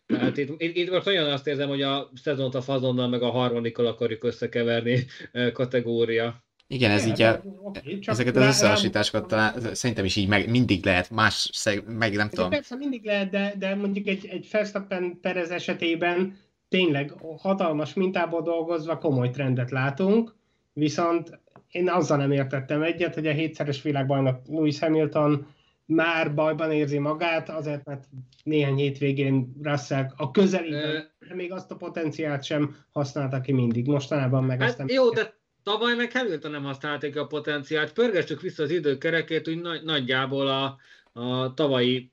tehát 0.06 0.36
itt, 0.36 0.60
itt, 0.60 0.76
itt 0.76 0.90
most 0.90 1.06
olyan 1.06 1.32
azt 1.32 1.46
érzem, 1.46 1.68
hogy 1.68 1.82
a 1.82 2.10
szezont 2.22 2.54
a 2.54 2.60
fazonnal 2.60 3.08
meg 3.08 3.22
a 3.22 3.30
harmadikkal 3.30 3.86
akarjuk 3.86 4.24
összekeverni 4.24 5.06
kategória. 5.52 6.44
Igen, 6.66 6.90
ez 6.90 7.06
így 7.06 7.22
a, 7.22 7.42
okay, 7.62 7.98
ezeket 8.06 8.36
az 8.36 8.46
összehasonlításokat 8.46 9.28
talán 9.28 9.74
szerintem 9.74 10.04
is 10.04 10.16
így 10.16 10.28
meg, 10.28 10.50
mindig 10.50 10.84
lehet, 10.84 11.10
más, 11.10 11.50
meg 11.86 12.14
nem 12.14 12.28
tudom. 12.28 12.50
Persze 12.50 12.76
mindig 12.76 13.04
lehet, 13.04 13.30
de, 13.30 13.54
de 13.58 13.74
mondjuk 13.74 14.06
egy, 14.06 14.26
egy 14.26 14.48
Verstappen 14.50 15.18
Perez 15.20 15.50
esetében 15.50 16.38
tényleg 16.68 17.12
hatalmas 17.36 17.94
mintából 17.94 18.42
dolgozva 18.42 18.98
komoly 18.98 19.30
trendet 19.30 19.70
látunk, 19.70 20.34
viszont 20.72 21.40
én 21.74 21.88
azzal 21.88 22.16
nem 22.16 22.32
értettem 22.32 22.82
egyet, 22.82 23.14
hogy 23.14 23.26
a 23.26 23.32
hétszeres 23.32 23.82
világbajnok 23.82 24.40
Lewis 24.48 24.78
Hamilton 24.78 25.46
már 25.86 26.34
bajban 26.34 26.72
érzi 26.72 26.98
magát, 26.98 27.48
azért, 27.48 27.84
mert 27.84 28.04
néhány 28.42 28.76
hétvégén 28.76 29.52
Russell 29.62 30.06
a 30.16 30.30
de 30.30 31.34
még 31.34 31.52
azt 31.52 31.70
a 31.70 31.76
potenciált 31.76 32.44
sem 32.44 32.76
használta 32.92 33.40
ki 33.40 33.52
mindig. 33.52 33.86
Mostanában 33.86 34.44
meg 34.44 34.60
hát 34.60 34.68
azt 34.68 34.78
nem... 34.78 34.86
Jó, 34.88 35.10
de 35.10 35.36
tavaly 35.62 35.94
meg 35.94 36.12
Hamilton 36.12 36.50
nem 36.50 36.64
használták 36.64 37.16
a 37.16 37.26
potenciált. 37.26 37.92
Pörgessük 37.92 38.40
vissza 38.40 38.62
az 38.62 38.70
időkerekét, 38.70 39.48
úgy 39.48 39.60
nagy, 39.60 39.82
nagyjából 39.82 40.48
a, 40.48 40.78
a 41.20 41.54
tavalyi 41.54 42.10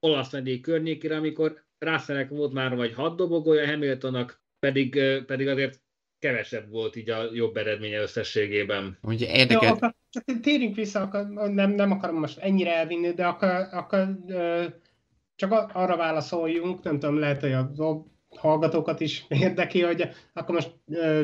olasz 0.00 0.32
medély 0.32 0.60
környékére, 0.60 1.16
amikor 1.16 1.62
Russellnek 1.78 2.28
volt 2.28 2.52
már 2.52 2.76
vagy 2.76 2.94
hat 2.94 3.16
dobogója, 3.16 3.66
Hamiltonnak 3.66 4.40
pedig, 4.58 5.00
pedig 5.26 5.48
azért 5.48 5.81
kevesebb 6.22 6.70
volt 6.70 6.96
így 6.96 7.10
a 7.10 7.28
jobb 7.32 7.56
eredménye 7.56 8.00
összességében. 8.00 8.98
Ugye 9.02 9.36
érdekes, 9.36 9.78
Csak 10.10 10.24
térjünk 10.40 10.74
vissza, 10.74 11.00
akar, 11.00 11.26
nem, 11.28 11.70
nem 11.70 11.90
akarom 11.90 12.18
most 12.18 12.38
ennyire 12.38 12.76
elvinni, 12.76 13.12
de 13.12 13.26
akkor, 13.26 13.48
akkor 13.70 14.18
csak 15.36 15.52
arra 15.72 15.96
válaszoljunk, 15.96 16.82
nem 16.82 16.98
tudom, 16.98 17.18
lehet, 17.18 17.40
hogy 17.40 17.52
a 17.52 18.06
hallgatókat 18.36 19.00
is 19.00 19.24
érdekli, 19.44 19.80
hogy 19.80 20.08
akkor 20.32 20.54
most 20.54 20.70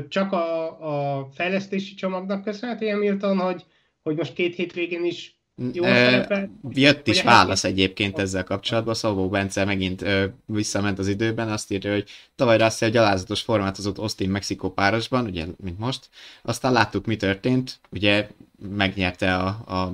csak 0.09 0.32
a, 0.32 1.18
a 1.18 1.28
fejlesztési 1.32 1.94
csomagnak 1.94 2.44
köszönhető 2.44 2.88
Hamilton, 2.88 3.38
hogy, 3.38 3.64
hogy 4.03 4.16
most 4.16 4.32
két 4.32 4.55
hétvégén 4.55 5.05
is 5.05 5.38
jó 5.72 5.84
e, 5.84 6.48
Jött 6.70 7.06
is 7.06 7.22
válasz 7.22 7.64
egyébként 7.64 8.18
ezzel 8.18 8.44
kapcsolatban, 8.44 8.94
Szabó 8.94 9.28
Bence 9.28 9.64
megint 9.64 10.02
ö, 10.02 10.24
visszament 10.46 10.98
az 10.98 11.09
időben, 11.09 11.50
azt 11.50 11.72
írja, 11.72 11.92
hogy 11.92 12.09
tavaly 12.36 12.59
Russell 12.59 12.90
gyalázatos 12.90 13.40
formátozott 13.40 13.98
Austin 13.98 14.30
Mexikó 14.30 14.70
párosban, 14.70 15.24
ugye, 15.24 15.46
mint 15.56 15.78
most, 15.78 16.09
aztán 16.42 16.72
láttuk, 16.72 17.06
mi 17.06 17.16
történt, 17.16 17.80
ugye 17.90 18.28
megnyerte 18.59 19.34
a, 19.34 19.46
a 19.46 19.92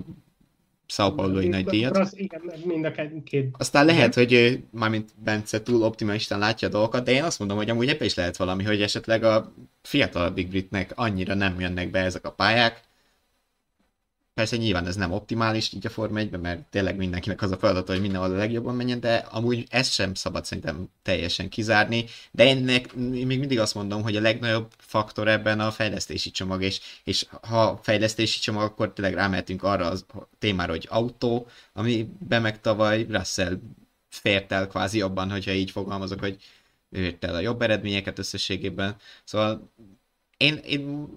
Sao 0.87 1.13
Paulo-i 1.13 1.49
nagy 1.49 1.65
díjat. 1.65 2.09
Igen, 2.13 2.43
mind 2.65 2.85
a 2.85 2.93
két. 3.25 3.55
Aztán 3.59 3.85
lehet, 3.85 4.15
hogy 4.15 4.63
mármint 4.71 5.11
Bence 5.25 5.63
túl 5.63 5.83
optimistán 5.83 6.39
látja 6.39 6.69
a 6.69 6.71
dolgokat, 6.71 7.05
de 7.05 7.13
én 7.13 7.23
azt 7.23 7.39
mondom, 7.39 7.57
hogy 7.57 7.71
amúgy 7.71 7.89
ebbe 7.89 8.05
is 8.05 8.15
lehet 8.15 8.37
valami, 8.37 8.65
hogy 8.65 8.83
esetleg 8.83 9.25
a 9.25 9.53
fiatalabbik 9.83 10.49
britnek 10.49 10.93
annyira 10.95 11.35
nem 11.35 11.61
jönnek 11.61 11.91
be 11.91 11.99
ezek 11.99 12.27
a 12.27 12.33
pályák, 12.33 12.83
Persze 14.35 14.57
nyilván 14.57 14.87
ez 14.87 14.97
nem 14.97 15.13
optimális 15.13 15.73
így 15.73 15.87
a 15.87 15.91
Forma 15.91 16.19
1 16.19 16.31
mert 16.31 16.61
tényleg 16.61 16.97
mindenkinek 16.97 17.43
az 17.43 17.51
a 17.51 17.57
feladata, 17.57 17.93
hogy 17.93 18.01
mindenhol 18.01 18.31
a 18.31 18.37
legjobban 18.37 18.75
menjen, 18.75 19.01
de 19.01 19.15
amúgy 19.17 19.67
ezt 19.71 19.93
sem 19.93 20.15
szabad 20.15 20.45
szerintem 20.45 20.89
teljesen 21.03 21.49
kizárni, 21.49 22.05
de 22.31 22.49
ennek 22.49 22.95
még 22.95 23.27
mindig 23.27 23.59
azt 23.59 23.75
mondom, 23.75 24.03
hogy 24.03 24.17
a 24.17 24.21
legnagyobb 24.21 24.73
faktor 24.79 25.29
ebben 25.29 25.61
a 25.61 25.71
fejlesztési 25.71 26.31
csomag, 26.31 26.63
és, 26.63 26.81
és 27.05 27.27
ha 27.43 27.81
fejlesztési 27.83 28.41
csomag, 28.41 28.63
akkor 28.63 28.93
tényleg 28.93 29.15
rámehetünk 29.15 29.63
arra 29.63 29.91
a 29.91 29.97
témára, 30.39 30.73
hogy 30.73 30.87
autó, 30.91 31.47
ami 31.73 32.09
be 32.19 32.39
meg 32.39 32.61
tavaly 32.61 33.07
Russell 33.11 33.59
fért 34.09 34.53
el 34.53 34.67
kvázi 34.67 35.01
abban, 35.01 35.31
hogyha 35.31 35.51
így 35.51 35.71
fogalmazok, 35.71 36.21
hogy 36.21 36.37
ő 36.91 37.17
el 37.21 37.35
a 37.35 37.41
jobb 37.41 37.63
eredményeket 37.63 38.19
összességében. 38.19 38.97
Szóval 39.25 39.71
én, 40.37 40.55
én 40.57 41.09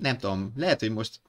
nem 0.00 0.18
tudom, 0.18 0.52
lehet, 0.56 0.80
hogy 0.80 0.90
most 0.90 1.20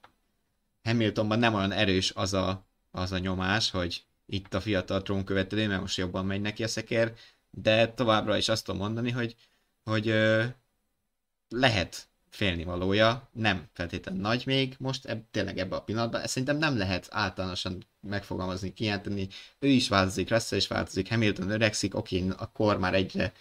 Hamiltonban 0.88 1.38
nem 1.38 1.54
olyan 1.54 1.72
erős 1.72 2.12
az 2.14 2.34
a, 2.34 2.66
az 2.90 3.12
a 3.12 3.18
nyomás, 3.18 3.70
hogy 3.70 4.02
itt 4.26 4.54
a 4.54 4.60
fiatal 4.60 5.02
trónkövetelő, 5.02 5.66
mert 5.66 5.80
most 5.80 5.96
jobban 5.96 6.26
megy 6.26 6.40
neki 6.40 6.62
a 6.62 6.68
szekér, 6.68 7.12
de 7.50 7.92
továbbra 7.92 8.36
is 8.36 8.48
azt 8.48 8.64
tudom 8.64 8.80
mondani, 8.80 9.10
hogy, 9.10 9.36
hogy 9.84 10.08
ö, 10.08 10.44
lehet 11.48 12.08
félnivalója, 12.30 13.28
nem 13.32 13.68
feltétlenül 13.72 14.20
nagy 14.20 14.42
még 14.46 14.74
most, 14.78 15.04
eb, 15.04 15.22
tényleg 15.30 15.58
ebben 15.58 15.78
a 15.78 15.82
pillanatban, 15.82 16.20
ezt 16.20 16.32
szerintem 16.32 16.58
nem 16.58 16.76
lehet 16.76 17.08
általánosan 17.10 17.86
megfogalmazni, 18.00 18.72
kijelenteni. 18.72 19.28
Ő 19.58 19.68
is 19.68 19.88
változik, 19.88 20.30
Russell 20.30 20.58
is 20.58 20.66
változik, 20.66 21.08
Hamilton 21.08 21.50
öregszik, 21.50 21.94
oké, 21.94 22.24
akkor 22.36 22.78
már 22.78 22.94
egyre 22.94 23.32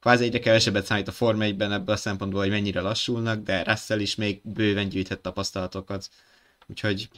kvázi 0.00 0.24
egyre 0.24 0.38
kevesebbet 0.38 0.86
számít 0.86 1.08
a 1.08 1.12
Forma 1.12 1.44
1-ben 1.44 1.72
ebből 1.72 1.94
a 1.94 1.98
szempontból, 1.98 2.40
hogy 2.40 2.50
mennyire 2.50 2.80
lassulnak, 2.80 3.42
de 3.42 3.62
Russell 3.62 4.00
is 4.00 4.14
még 4.14 4.40
bőven 4.42 4.88
gyűjthet 4.88 5.20
tapasztalatokat. 5.20 6.08
Úgyhogy 6.66 7.08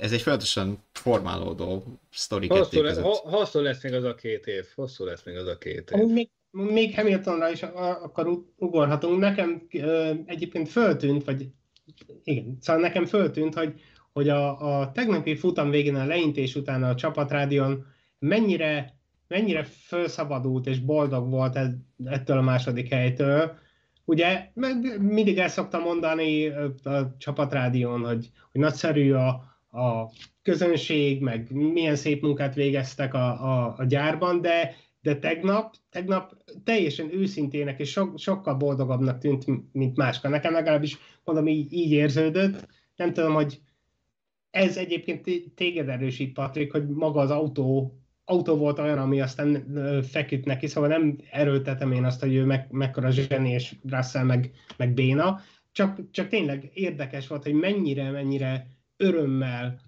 ez 0.00 0.12
egy 0.12 0.20
folyamatosan 0.20 0.82
formálódó 0.92 1.84
sztori 2.12 2.46
hosszú, 2.46 2.82
le, 2.82 3.00
hosszú 3.02 3.60
lesz 3.60 3.82
még 3.82 3.92
az 3.92 4.04
a 4.04 4.14
két 4.14 4.46
év. 4.46 4.66
Hosszú 4.74 5.04
lesz 5.04 5.24
még 5.24 5.36
az 5.36 5.46
a 5.46 5.58
két 5.58 5.90
év. 5.90 6.06
Még, 6.06 6.28
még 6.50 6.94
Hamiltonra 6.94 7.50
is 7.50 7.62
akkor 7.62 8.44
ugorhatunk. 8.56 9.18
Nekem 9.18 9.66
egyébként 10.26 10.68
föltűnt, 10.68 11.24
vagy 11.24 11.46
igen, 12.24 12.56
szóval 12.60 12.82
nekem 12.82 13.06
föltűnt, 13.06 13.54
hogy, 13.54 13.80
hogy 14.12 14.28
a, 14.28 14.80
a 14.80 14.92
tegnapi 14.92 15.36
futam 15.36 15.70
végén 15.70 15.94
a 15.94 16.04
leintés 16.04 16.54
után 16.54 16.82
a 16.82 16.94
csapatrádion 16.94 17.86
mennyire, 18.18 18.98
mennyire 19.28 19.62
felszabadult 19.62 20.66
és 20.66 20.78
boldog 20.78 21.30
volt 21.30 21.56
ez, 21.56 21.68
ettől 22.04 22.38
a 22.38 22.42
második 22.42 22.88
helytől, 22.88 23.58
Ugye 24.10 24.50
mindig 24.98 25.38
el 25.38 25.48
szoktam 25.48 25.82
mondani 25.82 26.46
a 26.82 27.16
csapatrádión, 27.18 28.04
hogy, 28.04 28.30
hogy 28.52 28.60
nagyszerű 28.60 29.12
a, 29.12 29.28
a 29.80 30.10
közönség, 30.42 31.20
meg 31.20 31.50
milyen 31.50 31.96
szép 31.96 32.22
munkát 32.22 32.54
végeztek 32.54 33.14
a, 33.14 33.26
a, 33.28 33.74
a 33.76 33.84
gyárban, 33.84 34.40
de, 34.40 34.74
de 35.02 35.18
tegnap, 35.18 35.74
tegnap 35.90 36.36
teljesen 36.64 37.14
őszintének 37.14 37.78
és 37.80 37.90
so, 37.90 38.16
sokkal 38.16 38.54
boldogabbnak 38.54 39.18
tűnt, 39.18 39.72
mint 39.72 39.96
máskor. 39.96 40.30
Nekem 40.30 40.52
legalábbis 40.52 40.98
mondom, 41.24 41.46
így, 41.46 41.72
így 41.72 41.92
érződött. 41.92 42.66
Nem 42.96 43.12
tudom, 43.12 43.34
hogy 43.34 43.60
ez 44.50 44.76
egyébként 44.76 45.26
téged 45.54 45.88
erősít, 45.88 46.32
Patrik, 46.32 46.72
hogy 46.72 46.88
maga 46.88 47.20
az 47.20 47.30
autó 47.30 47.99
autó 48.30 48.56
volt 48.56 48.78
olyan, 48.78 48.98
ami 48.98 49.20
aztán 49.20 49.66
feküdt 50.10 50.44
neki, 50.44 50.66
szóval 50.66 50.88
nem 50.88 51.18
erőltetem 51.30 51.92
én 51.92 52.04
azt, 52.04 52.20
hogy 52.20 52.34
ő 52.34 52.44
meg, 52.44 52.66
mekkora 52.70 53.10
zseni, 53.10 53.50
és 53.50 53.74
Russell 53.88 54.24
meg, 54.24 54.50
meg 54.76 54.94
béna, 54.94 55.40
csak, 55.72 55.98
csak 56.10 56.28
tényleg 56.28 56.70
érdekes 56.74 57.26
volt, 57.26 57.42
hogy 57.42 57.52
mennyire, 57.52 58.10
mennyire 58.10 58.66
örömmel 58.96 59.80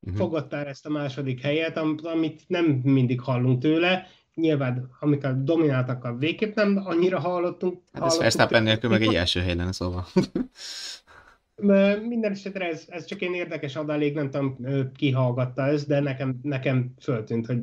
uh-huh. 0.00 0.18
fogadta 0.18 0.56
el 0.56 0.66
ezt 0.66 0.86
a 0.86 0.90
második 0.90 1.40
helyet, 1.40 1.76
amit 1.76 2.44
nem 2.46 2.64
mindig 2.82 3.20
hallunk 3.20 3.60
tőle. 3.60 4.06
Nyilván, 4.34 4.90
amikor 5.00 5.42
domináltak 5.42 6.04
a 6.04 6.16
végképp 6.16 6.54
nem 6.54 6.80
annyira 6.84 7.18
hallottunk. 7.18 7.82
Hát 7.92 8.04
ez 8.04 8.18
Verstappen 8.18 8.62
nélkül 8.62 8.90
meg 8.90 9.02
egy 9.02 9.14
első 9.14 9.40
hely 9.40 9.54
lenne, 9.54 9.72
szóval. 9.72 10.06
Minden 12.08 12.32
esetre 12.32 12.68
ez, 12.68 12.84
ez 12.88 13.04
csak 13.04 13.20
én 13.20 13.34
érdekes 13.34 13.76
adalék, 13.76 14.14
nem 14.14 14.30
tudom, 14.30 14.56
ki 14.96 15.10
hallgatta 15.10 15.66
ezt, 15.66 15.86
de 15.86 16.00
nekem, 16.00 16.38
nekem 16.42 16.94
föltűnt, 17.00 17.46
hogy 17.46 17.60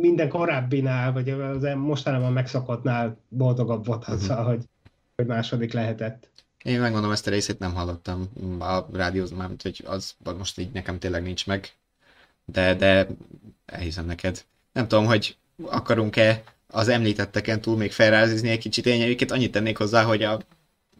minden 0.00 0.28
korábbinál, 0.28 1.12
vagy 1.12 1.28
az 1.28 1.68
mostanában 1.76 2.32
megszokottnál 2.32 3.16
boldogabb 3.28 3.86
volt 3.86 4.04
az, 4.04 4.22
uh-huh. 4.28 4.46
hogy, 4.46 4.64
hogy 5.16 5.26
második 5.26 5.72
lehetett. 5.72 6.30
Én 6.62 6.80
megmondom, 6.80 7.10
ezt 7.10 7.26
a 7.26 7.30
részét 7.30 7.58
nem 7.58 7.74
hallottam 7.74 8.28
a 8.58 8.86
rádiózban, 8.92 9.38
mármint, 9.38 9.62
hogy 9.62 9.82
az 9.86 10.14
most 10.38 10.58
így 10.58 10.72
nekem 10.72 10.98
tényleg 10.98 11.22
nincs 11.22 11.46
meg, 11.46 11.72
de, 12.44 12.74
de 12.74 13.06
elhiszem 13.66 14.06
neked. 14.06 14.44
Nem 14.72 14.88
tudom, 14.88 15.06
hogy 15.06 15.36
akarunk-e 15.64 16.42
az 16.66 16.88
említetteken 16.88 17.60
túl 17.60 17.76
még 17.76 17.92
felrázizni 17.92 18.48
egy 18.48 18.58
kicsit 18.58 18.86
én 18.86 19.16
annyit 19.28 19.52
tennék 19.52 19.76
hozzá, 19.78 20.02
hogy 20.02 20.22
a, 20.22 20.40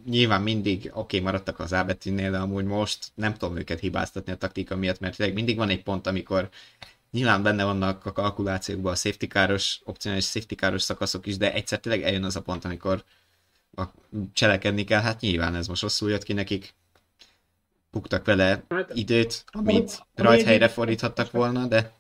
nyilván 0.05 0.43
mindig 0.43 0.79
oké, 0.79 0.91
okay, 0.95 1.21
maradtak 1.21 1.59
az 1.59 1.73
ábetűnél, 1.73 2.31
de 2.31 2.39
amúgy 2.39 2.65
most 2.65 3.11
nem 3.15 3.35
tudom 3.35 3.57
őket 3.57 3.81
hibáztatni 3.81 4.33
a 4.33 4.37
taktika 4.37 4.77
miatt, 4.77 5.01
mert 5.01 5.33
mindig 5.35 5.57
van 5.57 5.69
egy 5.69 5.83
pont, 5.83 6.07
amikor 6.07 6.49
Nyilván 7.13 7.43
benne 7.43 7.65
vannak 7.65 8.07
a 8.07 8.13
kalkulációkban 8.13 8.93
a 8.93 8.97
safety 8.97 9.27
káros, 9.27 9.81
opcionális 9.85 10.25
safety 10.25 10.55
káros 10.55 10.83
szakaszok 10.83 11.27
is, 11.27 11.37
de 11.37 11.53
egyszer 11.53 11.81
tényleg 11.81 12.03
eljön 12.03 12.25
az 12.25 12.37
a 12.37 12.43
pont, 12.43 12.65
amikor 12.65 13.05
a, 13.75 13.83
cselekedni 14.33 14.85
kell. 14.85 15.01
Hát 15.01 15.21
nyilván 15.21 15.55
ez 15.55 15.67
most 15.67 15.83
rosszul 15.83 16.11
jött 16.11 16.23
ki 16.23 16.33
nekik. 16.33 16.75
Buktak 17.91 18.25
vele 18.25 18.65
hát, 18.69 18.95
időt, 18.95 19.45
amit 19.51 20.07
rajthelyre 20.15 20.69
fordíthattak 20.69 21.31
volna, 21.31 21.67
de... 21.67 21.93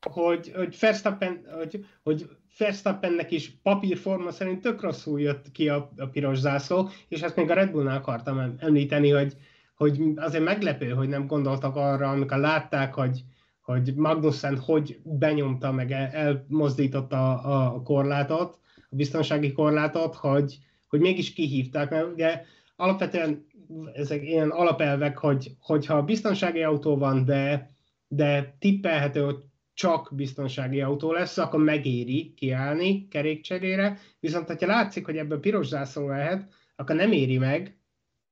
Hogy, 0.00 0.52
hogy 0.54 0.76
Verstappen, 0.80 1.46
hogy, 1.58 1.86
hogy 2.02 2.28
Verstappennek 2.58 3.30
is 3.30 3.52
papírforma 3.62 4.30
szerint 4.30 4.60
tök 4.60 4.80
rosszul 4.80 5.20
jött 5.20 5.52
ki 5.52 5.68
a, 5.68 5.92
a 5.96 6.06
piros 6.06 6.38
zászló, 6.38 6.90
és 7.08 7.20
ezt 7.20 7.36
még 7.36 7.50
a 7.50 7.54
Red 7.54 7.70
Bullnál 7.70 7.96
akartam 7.96 8.56
említeni, 8.58 9.10
hogy, 9.10 9.36
hogy 9.74 10.00
azért 10.16 10.44
meglepő, 10.44 10.90
hogy 10.90 11.08
nem 11.08 11.26
gondoltak 11.26 11.76
arra, 11.76 12.10
amikor 12.10 12.38
látták, 12.38 12.94
hogy, 12.94 13.24
hogy 13.62 13.94
Magnussen 13.94 14.58
hogy 14.58 15.00
benyomta, 15.04 15.72
meg 15.72 15.92
elmozdította 15.92 17.40
a 17.40 17.82
korlátot, 17.82 18.58
a 18.90 18.96
biztonsági 18.96 19.52
korlátot, 19.52 20.14
hogy, 20.14 20.58
hogy 20.88 21.00
mégis 21.00 21.32
kihívták, 21.32 21.90
mert 21.90 22.12
ugye 22.12 22.42
alapvetően 22.76 23.46
ezek 23.94 24.22
ilyen 24.22 24.50
alapelvek, 24.50 25.18
hogy, 25.18 25.56
hogyha 25.60 26.02
biztonsági 26.02 26.62
autó 26.62 26.96
van, 26.96 27.24
de, 27.24 27.70
de 28.08 28.56
tippelhető, 28.58 29.24
hogy 29.24 29.38
csak 29.74 30.10
biztonsági 30.14 30.80
autó 30.80 31.12
lesz, 31.12 31.38
akkor 31.38 31.62
megéri 31.62 32.34
kiállni 32.36 33.08
kerékcserére, 33.08 33.98
viszont 34.20 34.48
ha 34.48 34.66
látszik, 34.66 35.04
hogy 35.04 35.16
ebből 35.16 35.40
piros 35.40 35.66
zászló 35.66 36.08
lehet, 36.08 36.48
akkor 36.76 36.96
nem 36.96 37.12
éri 37.12 37.38
meg, 37.38 37.76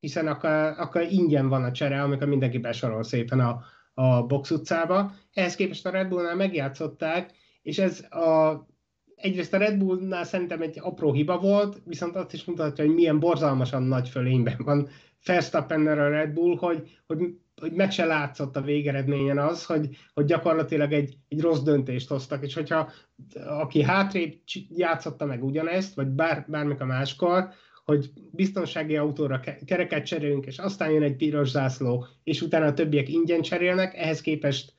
hiszen 0.01 0.27
akkor, 0.27 0.51
akkor 0.77 1.03
ingyen 1.03 1.49
van 1.49 1.65
a 1.65 1.73
csere, 1.73 2.03
amikor 2.03 2.29
mindenki 2.29 2.59
besorol 2.59 3.03
szépen 3.03 3.41
a, 3.41 3.63
a 3.95 4.23
box 4.23 4.51
utcába. 4.51 5.13
Ehhez 5.33 5.55
képest 5.55 5.87
a 5.87 5.91
Red 5.91 6.09
Bullnál 6.09 6.37
megjátszották, 6.37 7.31
és 7.63 7.79
ez 7.79 8.01
a, 8.01 8.67
egyrészt 9.15 9.55
a 9.55 9.59
Red 9.59 9.79
Bullnál 9.79 10.25
szerintem 10.25 10.63
egy 10.63 10.79
apró 10.81 11.13
hiba 11.13 11.39
volt, 11.39 11.83
viszont 11.85 12.17
azt 12.17 12.33
is 12.33 12.45
mutatja, 12.45 12.85
hogy 12.85 12.95
milyen 12.95 13.19
borzalmasan 13.19 13.83
nagy 13.83 14.09
fölényben 14.09 14.57
van 14.65 14.89
Verstappennel 15.27 15.99
a 15.99 16.09
Red 16.09 16.33
Bull, 16.33 16.57
hogy, 16.57 17.01
hogy, 17.07 17.19
hogy 17.61 17.73
meg 17.73 17.91
se 17.91 18.05
látszott 18.05 18.57
a 18.57 18.61
végeredményen 18.61 19.39
az, 19.39 19.65
hogy, 19.65 19.97
hogy 20.15 20.25
gyakorlatilag 20.25 20.93
egy, 20.93 21.17
egy 21.29 21.41
rossz 21.41 21.61
döntést 21.61 22.09
hoztak, 22.09 22.45
és 22.45 22.55
hogyha 22.55 22.91
aki 23.47 23.83
hátrébb 23.83 24.35
játszotta 24.69 25.25
meg 25.25 25.45
ugyanezt, 25.45 25.95
vagy 25.95 26.07
bár, 26.07 26.45
bármik 26.49 26.81
a 26.81 26.85
máskor, 26.85 27.49
hogy 27.85 28.11
biztonsági 28.31 28.97
autóra 28.97 29.41
kereket 29.67 30.07
cserélünk, 30.07 30.47
és 30.47 30.59
aztán 30.59 30.91
jön 30.91 31.03
egy 31.03 31.17
piros 31.17 31.49
zászló, 31.49 32.07
és 32.23 32.43
utána 32.43 32.67
a 32.67 32.75
többiek 32.75 33.09
ingyen 33.09 33.41
cserélnek, 33.41 33.95
ehhez 33.95 34.21
képest 34.21 34.73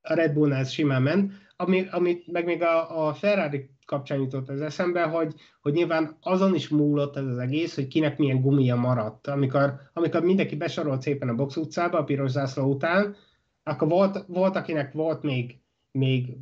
a 0.00 0.14
Red 0.14 0.32
Bullnál 0.32 0.60
ez 0.60 0.70
simán 0.70 1.02
ment, 1.02 1.32
ami, 1.56 1.86
ami 1.90 2.22
meg 2.26 2.44
még 2.44 2.62
a, 2.62 3.06
a 3.06 3.14
Ferrari 3.14 3.70
kapcsán 3.86 4.18
jutott 4.18 4.48
az 4.48 4.60
eszembe, 4.60 5.02
hogy, 5.02 5.34
hogy 5.60 5.72
nyilván 5.72 6.16
azon 6.20 6.54
is 6.54 6.68
múlott 6.68 7.16
ez 7.16 7.24
az 7.24 7.38
egész, 7.38 7.74
hogy 7.74 7.86
kinek 7.88 8.18
milyen 8.18 8.40
gumia 8.40 8.76
maradt. 8.76 9.26
Amikor, 9.26 9.80
amikor 9.92 10.22
mindenki 10.22 10.56
besorolt 10.56 11.02
szépen 11.02 11.28
a 11.28 11.34
box 11.34 11.56
utcába 11.56 11.98
a 11.98 12.04
piros 12.04 12.30
zászló 12.30 12.64
után, 12.72 13.16
akkor 13.62 13.88
volt, 13.88 14.24
volt 14.26 14.56
akinek 14.56 14.92
volt 14.92 15.22
még, 15.22 15.58
még 15.92 16.36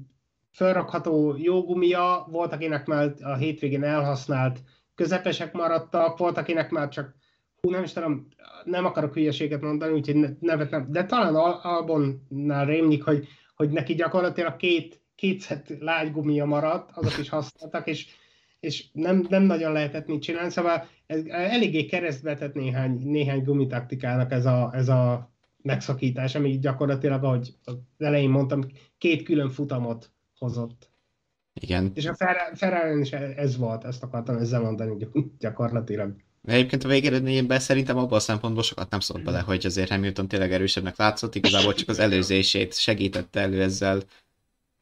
felrakható 0.51 1.37
jó 1.39 1.65
gumia, 1.65 2.27
volt 2.31 2.53
akinek 2.53 2.87
már 2.87 3.15
a 3.21 3.35
hétvégén 3.35 3.85
elhasznált 3.85 4.63
közepesek 4.97 5.53
maradtak, 5.53 6.19
volt 6.19 6.39
akinek 6.39 6.71
már 6.71 6.89
csak 6.89 7.15
hú, 7.61 7.71
nem 7.71 7.83
is 7.83 7.93
tudom, 7.93 8.29
nem 8.65 8.85
akarok 8.85 9.15
hülyeséget 9.15 9.61
mondani, 9.61 9.93
úgyhogy 9.93 10.37
nevet 10.41 10.71
nem, 10.71 10.87
de 10.91 11.05
talán 11.05 11.35
Albonnál 11.63 12.67
rémlik, 12.67 13.03
hogy, 13.03 13.29
hogy 13.57 13.71
neki 13.71 13.95
gyakorlatilag 13.95 14.57
két, 14.57 15.01
kétszet 15.15 15.77
lágy 15.79 16.13
gumia 16.13 16.45
maradt, 16.45 16.91
azok 16.95 17.19
is 17.19 17.29
használtak, 17.29 17.87
és, 17.87 18.07
és 18.61 18.85
nem, 18.93 19.27
nem 19.29 19.43
nagyon 19.43 19.73
lehetett 19.73 20.07
mit 20.07 20.23
csinálni, 20.23 20.51
szóval 20.51 20.89
ez 21.07 21.25
eléggé 21.27 21.87
keresztbe 21.87 22.51
néhány, 22.53 23.01
néhány 23.05 23.43
gumitaktikának 23.43 24.33
ez 24.33 24.47
a, 24.47 24.71
ez 24.73 24.89
a 24.89 25.31
megszakítás, 25.63 26.35
ami 26.35 26.59
gyakorlatilag, 26.59 27.25
ahogy 27.25 27.55
az 27.65 27.77
elején 27.99 28.31
mondtam, 28.31 28.67
két 28.99 29.23
külön 29.23 29.49
futamot 29.49 30.11
hozott. 30.39 30.91
Igen. 31.61 31.91
És 31.95 32.07
a 32.07 32.15
Ferrari 32.55 33.01
is 33.01 33.11
ez 33.13 33.57
volt, 33.57 33.85
ezt 33.85 34.03
akartam 34.03 34.37
ezzel 34.37 34.61
mondani 34.61 35.09
gyakorlatilag. 35.39 36.15
Egyébként 36.45 36.85
a 36.85 36.89
végeredményében 36.89 37.59
szerintem 37.59 37.97
abban 37.97 38.17
a 38.17 38.21
szempontból 38.21 38.63
sokat 38.63 38.91
nem 38.91 39.01
szólt 39.01 39.25
bele, 39.25 39.41
hogy 39.41 39.67
azért 39.67 39.91
Hamilton 39.91 40.29
tényleg 40.29 40.53
erősebbnek 40.53 40.97
látszott, 40.97 41.35
igazából 41.35 41.75
csak 41.75 41.89
az 41.89 41.99
előzését 41.99 42.75
segítette 42.75 43.41
elő 43.41 43.63
ezzel. 43.63 44.03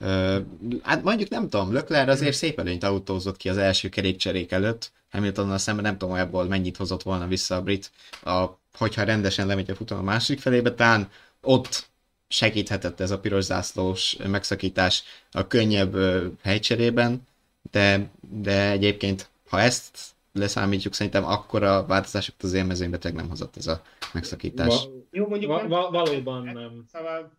Uh, 0.01 0.37
hát 0.83 1.03
mondjuk 1.03 1.29
nem 1.29 1.49
tudom, 1.49 1.72
Leclerc 1.72 2.11
azért 2.11 2.35
szép 2.35 2.59
előnyt 2.59 2.85
autózott 2.85 3.37
ki 3.37 3.49
az 3.49 3.57
első 3.57 3.89
kerékcserék 3.89 4.53
előtt, 4.53 4.93
Hamiltonnal 5.11 5.59
szemben 5.59 5.85
nem 5.85 5.99
tudom, 5.99 6.14
ebből 6.14 6.45
mennyit 6.45 6.77
hozott 6.77 7.03
volna 7.03 7.27
vissza 7.27 7.57
a 7.57 7.62
brit, 7.62 7.91
a, 8.22 8.47
hogyha 8.79 9.03
rendesen 9.03 9.47
lemegy 9.47 9.70
a 9.70 9.75
futam 9.75 9.99
a 9.99 10.03
másik 10.03 10.41
felébe, 10.41 10.75
talán 10.75 11.09
ott 11.41 11.89
segíthetett 12.29 13.01
ez 13.01 13.11
a 13.11 13.20
piros 13.20 13.45
zászlós 13.45 14.16
megszakítás 14.27 15.03
a 15.33 15.47
könnyebb 15.47 15.97
helycserében, 16.43 17.27
de, 17.70 18.11
de 18.31 18.70
egyébként, 18.70 19.29
ha 19.49 19.61
ezt 19.61 19.99
leszámítjuk, 20.33 20.95
szerintem 20.95 21.25
akkora 21.25 21.87
változásokat 21.87 22.43
az 22.43 22.53
élmezőnyben 22.53 23.12
nem 23.14 23.29
hozott 23.29 23.57
ez 23.57 23.66
a 23.66 23.83
megszakítás. 24.12 24.66
Va- 24.66 24.91
Jó, 25.11 25.29
mondjuk 25.29 25.51
va- 25.51 25.68
va- 25.68 25.91
valóban 25.91 26.45
nem. 26.45 26.85
Szóval 26.93 27.33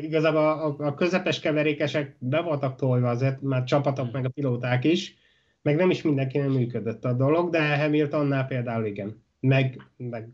igazából 0.00 0.40
a, 0.40 0.86
a 0.86 0.94
közepes 0.94 1.40
keverékesek 1.40 2.16
be 2.18 2.40
voltak 2.40 2.76
tolva 2.76 3.08
azért, 3.10 3.40
már 3.40 3.64
csapatok 3.64 4.12
meg 4.12 4.24
a 4.24 4.28
pilóták 4.28 4.84
is, 4.84 5.16
meg 5.62 5.76
nem 5.76 5.90
is 5.90 6.02
mindenkinek 6.02 6.48
működött 6.48 7.04
a 7.04 7.12
dolog, 7.12 7.50
de 7.50 7.78
Hamiltonnál 7.78 8.46
például 8.46 8.84
igen. 8.84 9.22
Meg, 9.40 9.82
meg 9.96 10.28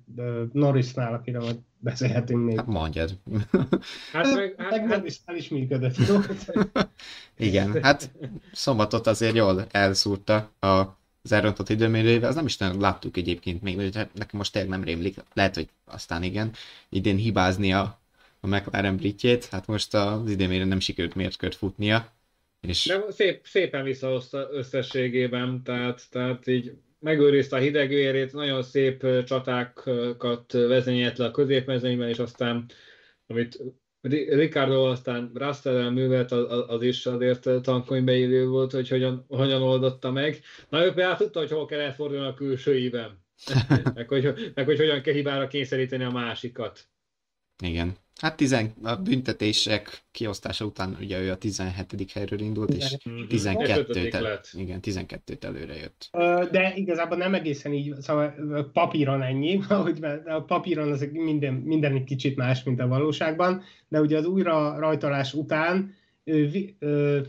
Norrisnál, 0.53 1.14
akiről 1.14 1.43
majd 1.43 1.59
beszélhetünk 1.85 2.45
még. 2.45 2.57
Hát 2.57 2.66
mondjad. 2.66 3.18
Hát 4.12 4.35
meg, 4.35 4.55
hát, 4.59 4.70
meg 4.70 4.91
hát... 5.26 5.37
is 5.37 5.49
működött. 5.49 5.97
Igen, 7.37 7.82
hát 7.82 8.11
szombatot 8.53 9.07
azért 9.07 9.35
jól 9.35 9.66
elszúrta 9.70 10.51
a 10.61 11.03
az 11.26 11.32
elrontott 11.32 11.68
időmérőjével, 11.68 12.28
az 12.28 12.35
nem 12.35 12.47
is 12.47 12.57
nem 12.57 12.80
láttuk 12.80 13.16
egyébként 13.16 13.62
még, 13.62 13.76
hogy 13.76 13.97
hát 13.97 14.14
nekem 14.14 14.39
most 14.39 14.53
tényleg 14.53 14.70
nem 14.70 14.85
rémlik, 14.85 15.16
lehet, 15.32 15.55
hogy 15.55 15.68
aztán 15.85 16.22
igen, 16.22 16.51
idén 16.89 17.16
hibáznia 17.16 18.01
a 18.41 18.47
McLaren 18.47 18.97
britjét, 18.97 19.45
hát 19.45 19.66
most 19.66 19.95
az 19.95 20.30
időmérő 20.30 20.64
nem 20.64 20.80
sikerült 20.80 21.14
mértkört 21.14 21.55
futnia. 21.55 22.12
És... 22.61 22.85
De 22.85 23.01
szép, 23.11 23.47
szépen 23.47 23.85
visszahozta 23.85 24.49
összességében, 24.53 25.62
tehát, 25.62 26.03
tehát 26.11 26.47
így 26.47 26.72
megőrizte 27.05 27.57
a 27.57 27.59
hidegvérét, 27.59 28.32
nagyon 28.32 28.62
szép 28.62 29.24
csatákat 29.24 30.52
vezényelt 30.52 31.18
le 31.18 31.24
a 31.24 31.30
középmezőnyben, 31.30 32.09
és 32.09 32.18
aztán, 32.18 32.70
amit 33.26 33.59
Ricardo 34.28 34.84
aztán 34.84 35.30
Russell 35.34 35.90
művelt, 35.90 36.32
az, 36.32 36.64
az 36.66 36.82
is 36.82 37.07
azért 37.07 37.62
tankony 37.62 38.05
beillő 38.05 38.46
volt, 38.46 38.72
hogy 38.72 38.88
hogyan, 38.88 39.24
hogyan 39.28 39.62
oldotta 39.62 40.11
meg. 40.11 40.40
Na 40.68 40.84
ő 40.84 40.92
például 40.92 41.16
tudta, 41.16 41.38
hogy 41.38 41.50
hol 41.50 41.66
kell 41.66 41.80
elfordulni 41.80 42.26
a 42.26 42.34
külső 42.34 42.78
íven. 42.78 43.24
meg, 43.94 44.09
hogy, 44.09 44.52
meg 44.55 44.64
hogy 44.64 44.78
hogyan 44.78 45.02
kell 45.02 45.14
hibára 45.14 45.46
kényszeríteni 45.46 46.05
a 46.05 46.11
másikat. 46.11 46.88
Igen. 47.62 47.96
Hát 48.20 48.36
tizen, 48.36 48.72
a 48.82 48.96
büntetések 48.96 50.05
kiosztása 50.11 50.64
után 50.64 50.96
ugye 51.00 51.20
ő 51.20 51.30
a 51.30 51.36
17. 51.36 52.12
helyről 52.12 52.40
indult, 52.40 52.74
és 52.74 52.96
12-t, 53.05 54.14
el, 54.14 54.40
igen, 54.52 54.80
12-t 54.82 55.44
előre 55.44 55.74
jött. 55.74 56.09
De 56.50 56.72
igazából 56.76 57.16
nem 57.16 57.34
egészen 57.34 57.72
így, 57.72 57.94
szóval 58.00 58.34
papíron 58.72 59.22
ennyi, 59.22 59.57
hogy 59.68 59.98
a 60.24 60.40
papíron 60.40 60.92
az 60.92 61.09
minden, 61.12 61.55
minden 61.55 61.94
egy 61.94 62.05
kicsit 62.05 62.36
más, 62.36 62.62
mint 62.62 62.80
a 62.80 62.86
valóságban, 62.86 63.62
de 63.88 64.00
ugye 64.00 64.16
az 64.16 64.26
újra 64.26 64.78
rajtolás 64.78 65.34
után 65.34 65.94
15-ről. 66.24 67.26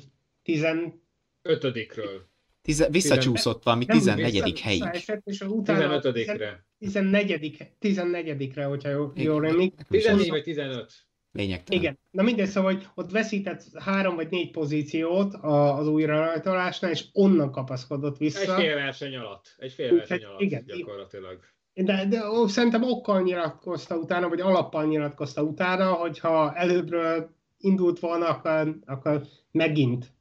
Tize, 2.61 2.89
visszacsúszott 2.89 3.63
valami 3.63 3.86
14. 3.86 4.59
helyig. 4.59 4.84
És 5.23 5.41
utána 5.41 5.99
15-re. 6.01 6.65
14. 6.92 7.72
14-re, 7.82 8.64
hogyha 8.64 8.90
jól, 8.90 9.12
jól 9.16 9.42
rémlik. 9.42 9.74
14 9.90 10.30
vagy 10.30 10.44
15. 10.44 10.94
Lényegtelen. 11.32 11.82
Igen, 11.82 12.00
na 12.12 12.24
mindegy, 12.24 12.48
szóval, 12.48 12.74
hogy 12.74 12.88
ott 12.96 13.12
veszített 13.12 13.64
három 13.80 14.16
vagy 14.16 14.30
négy 14.30 14.52
pozíciót 14.52 15.34
az 15.42 15.88
újra 15.88 16.20
rajtolásnál, 16.20 16.92
és 16.92 17.06
onnan 17.14 17.52
kapaszkodott 17.52 18.18
vissza. 18.18 18.56
Egy 18.56 18.64
fél 18.64 18.76
verseny 18.76 19.16
alatt. 19.16 19.56
Egy 19.58 19.72
fél 19.72 19.96
verseny 19.96 20.24
alatt 20.24 20.42
igen, 20.42 20.64
gyakorlatilag. 20.66 21.40
De, 21.74 22.06
de 22.10 22.30
ó, 22.30 22.48
szerintem 22.48 22.84
okkal 22.84 23.22
nyilatkozta 23.22 23.98
utána, 23.98 24.30
vagy 24.30 24.42
alappal 24.42 24.86
nyilatkozta 24.86 25.44
utána, 25.44 25.94
hogyha 25.94 26.54
előbbről 26.54 27.30
indult 27.58 28.00
volna, 28.00 28.28
akkor, 28.28 28.78
akkor 28.86 29.22
megint 29.52 30.14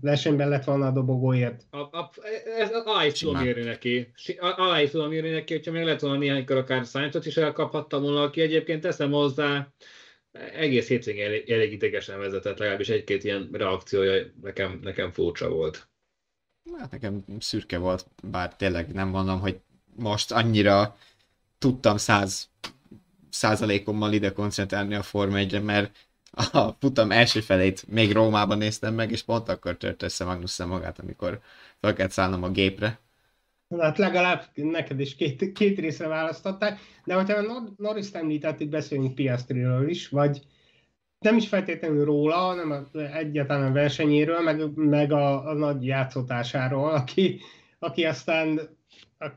versenyben 0.00 0.48
lett 0.48 0.64
volna 0.64 0.86
a 0.86 0.90
dobogóért. 0.90 1.66
A, 1.70 1.78
a, 1.78 2.10
ez 2.58 2.70
alá 2.70 3.06
is 3.06 3.12
tudom 3.12 3.44
írni 3.44 3.62
neki. 3.62 4.12
Alá 4.38 4.82
is 4.82 4.90
tudom 4.90 5.12
írni 5.12 5.30
neki, 5.30 5.52
hogyha 5.54 5.72
még 5.72 5.84
lett 5.84 6.00
volna 6.00 6.18
néhánykor 6.18 6.56
akár 6.56 6.84
Sainzot 6.84 7.26
is 7.26 7.36
elkaphatta 7.36 8.00
volna, 8.00 8.22
aki 8.22 8.40
egyébként 8.40 8.80
teszem 8.80 9.10
hozzá, 9.10 9.72
egész 10.54 10.88
hétvégén 10.88 11.24
elég, 11.24 11.50
elég 11.50 11.72
idegesen 11.72 12.18
vezetett, 12.18 12.58
legalábbis 12.58 12.88
egy-két 12.88 13.24
ilyen 13.24 13.48
reakciója 13.52 14.24
nekem, 14.42 14.78
nekem 14.82 15.10
furcsa 15.10 15.48
volt. 15.48 15.88
Hát 16.78 16.90
nekem 16.90 17.24
szürke 17.38 17.78
volt, 17.78 18.06
bár 18.22 18.56
tényleg 18.56 18.92
nem 18.92 19.08
mondom, 19.08 19.40
hogy 19.40 19.60
most 19.96 20.32
annyira 20.32 20.96
tudtam 21.58 21.96
száz 21.96 22.48
százalékommal 23.30 24.12
ide 24.12 24.32
koncentrálni 24.32 24.94
a 24.94 25.02
Forma 25.02 25.36
1 25.36 25.62
mert 25.62 25.96
a 26.52 26.76
futam 26.80 27.10
első 27.10 27.40
felét 27.40 27.84
még 27.88 28.12
Rómában 28.12 28.58
néztem 28.58 28.94
meg, 28.94 29.10
és 29.10 29.22
pont 29.22 29.48
akkor 29.48 29.76
tört 29.76 30.02
össze 30.02 30.24
Magnussen 30.24 30.68
magát, 30.68 30.98
amikor 30.98 31.40
fel 31.80 31.92
kellett 31.92 32.12
szállnom 32.12 32.42
a 32.42 32.50
gépre. 32.50 32.98
Hát 33.78 33.98
legalább 33.98 34.44
neked 34.54 35.00
is 35.00 35.14
két, 35.14 35.52
két 35.52 35.78
részre 35.78 36.06
választották, 36.06 36.80
de 37.04 37.14
hogyha 37.14 37.38
a 37.38 37.62
Norris 37.76 38.10
említettük, 38.12 38.68
beszélünk 38.68 39.14
Piastriről 39.14 39.88
is, 39.88 40.08
vagy 40.08 40.42
nem 41.18 41.36
is 41.36 41.48
feltétlenül 41.48 42.04
róla, 42.04 42.34
hanem 42.34 42.88
egyáltalán 42.92 43.70
a 43.70 43.72
versenyéről, 43.72 44.40
meg, 44.40 44.74
meg 44.74 45.12
a, 45.12 45.48
a 45.48 45.52
nagy 45.52 45.86
játszótásáról, 45.86 46.90
aki, 46.90 47.40
aki 47.78 48.04
aztán, 48.04 48.60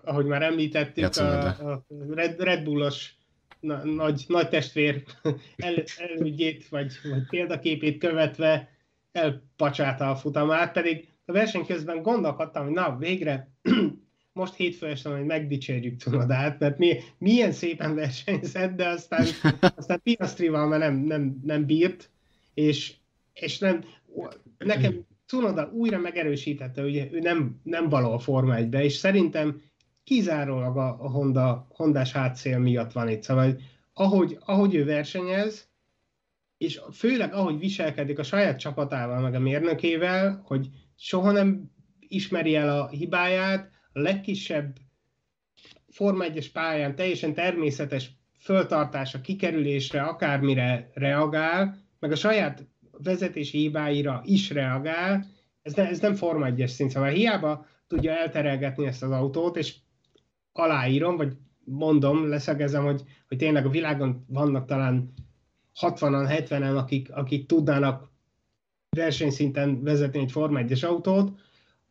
ahogy 0.03 0.25
már 0.25 0.41
említettük, 0.41 1.15
a, 1.15 1.45
a 1.47 1.85
Red, 2.09 2.39
Red 2.39 2.63
Bullos 2.63 3.15
na, 3.59 3.85
nagy, 3.85 4.25
nagy 4.27 4.49
testvér 4.49 5.03
el, 5.55 5.83
elügyét, 5.97 6.67
vagy, 6.67 6.93
vagy 7.03 7.27
példaképét 7.29 7.97
követve 7.97 8.69
elpacsálta 9.11 10.09
a 10.09 10.15
futamát, 10.15 10.71
pedig 10.71 11.07
a 11.25 11.31
verseny 11.31 11.65
közben 11.65 12.01
gondolkodtam, 12.01 12.63
hogy 12.63 12.73
na, 12.73 12.97
végre 12.97 13.51
most 14.33 14.55
hétfő 14.55 14.87
este 14.87 15.09
hogy 15.09 15.25
megdicsérjük 15.25 15.99
Cunodát, 15.99 16.59
mert 16.59 16.77
mi, 16.77 16.99
milyen 17.17 17.51
szépen 17.51 17.95
versenyzett, 17.95 18.75
de 18.75 18.87
aztán, 18.87 19.25
aztán 19.75 20.01
Piastrival 20.03 20.67
már 20.67 20.79
nem, 20.79 20.95
nem, 20.95 21.39
nem 21.43 21.65
bírt, 21.65 22.09
és, 22.53 22.93
és 23.33 23.57
nem, 23.57 23.83
nekem 24.57 25.05
Cunoda 25.25 25.71
újra 25.73 25.97
megerősítette, 25.97 26.81
hogy 26.81 27.09
ő 27.11 27.19
nem, 27.19 27.59
nem 27.63 27.89
való 27.89 28.11
a 28.11 28.19
Forma 28.19 28.55
1 28.55 28.73
és 28.73 28.93
szerintem 28.93 29.61
kizárólag 30.07 30.77
a, 30.77 31.09
Honda, 31.09 31.67
Hondás 31.69 32.11
hátszél 32.11 32.59
miatt 32.59 32.91
van 32.91 33.09
itt. 33.09 33.23
Szóval, 33.23 33.59
ahogy, 33.93 34.37
ahogy 34.45 34.75
ő 34.75 34.85
versenyez, 34.85 35.69
és 36.57 36.81
főleg 36.91 37.33
ahogy 37.33 37.59
viselkedik 37.59 38.19
a 38.19 38.23
saját 38.23 38.59
csapatával, 38.59 39.19
meg 39.19 39.33
a 39.33 39.39
mérnökével, 39.39 40.41
hogy 40.45 40.69
soha 40.95 41.31
nem 41.31 41.71
ismeri 41.99 42.55
el 42.55 42.81
a 42.81 42.87
hibáját, 42.87 43.69
a 43.93 43.99
legkisebb 43.99 44.75
Forma 45.89 46.25
1-es 46.27 46.47
pályán 46.53 46.95
teljesen 46.95 47.33
természetes 47.33 48.11
föltartása, 48.39 49.21
kikerülésre, 49.21 50.01
akármire 50.01 50.89
reagál, 50.93 51.77
meg 51.99 52.11
a 52.11 52.15
saját 52.15 52.67
vezetési 53.03 53.57
hibáira 53.57 54.21
is 54.25 54.49
reagál, 54.49 55.25
ez, 55.61 55.73
ne, 55.73 55.87
ez 55.87 55.99
nem 55.99 56.15
Forma 56.15 56.47
1-es 56.49 56.67
szint, 56.67 56.91
szóval 56.91 57.09
hiába 57.09 57.65
tudja 57.87 58.11
elterelgetni 58.11 58.85
ezt 58.85 59.03
az 59.03 59.11
autót, 59.11 59.57
és 59.57 59.75
aláírom, 60.57 61.15
vagy 61.15 61.33
mondom, 61.63 62.29
leszegezem, 62.29 62.83
hogy, 62.83 63.03
hogy 63.27 63.37
tényleg 63.37 63.65
a 63.65 63.69
világon 63.69 64.25
vannak 64.27 64.65
talán 64.65 65.13
60-an, 65.81 66.45
70-en, 66.49 66.77
akik, 66.77 67.11
akik 67.11 67.45
tudnának 67.45 68.09
versenyszinten 68.89 69.83
vezetni 69.83 70.19
egy 70.19 70.31
Forma 70.31 70.59
1-es 70.61 70.85
autót, 70.85 71.31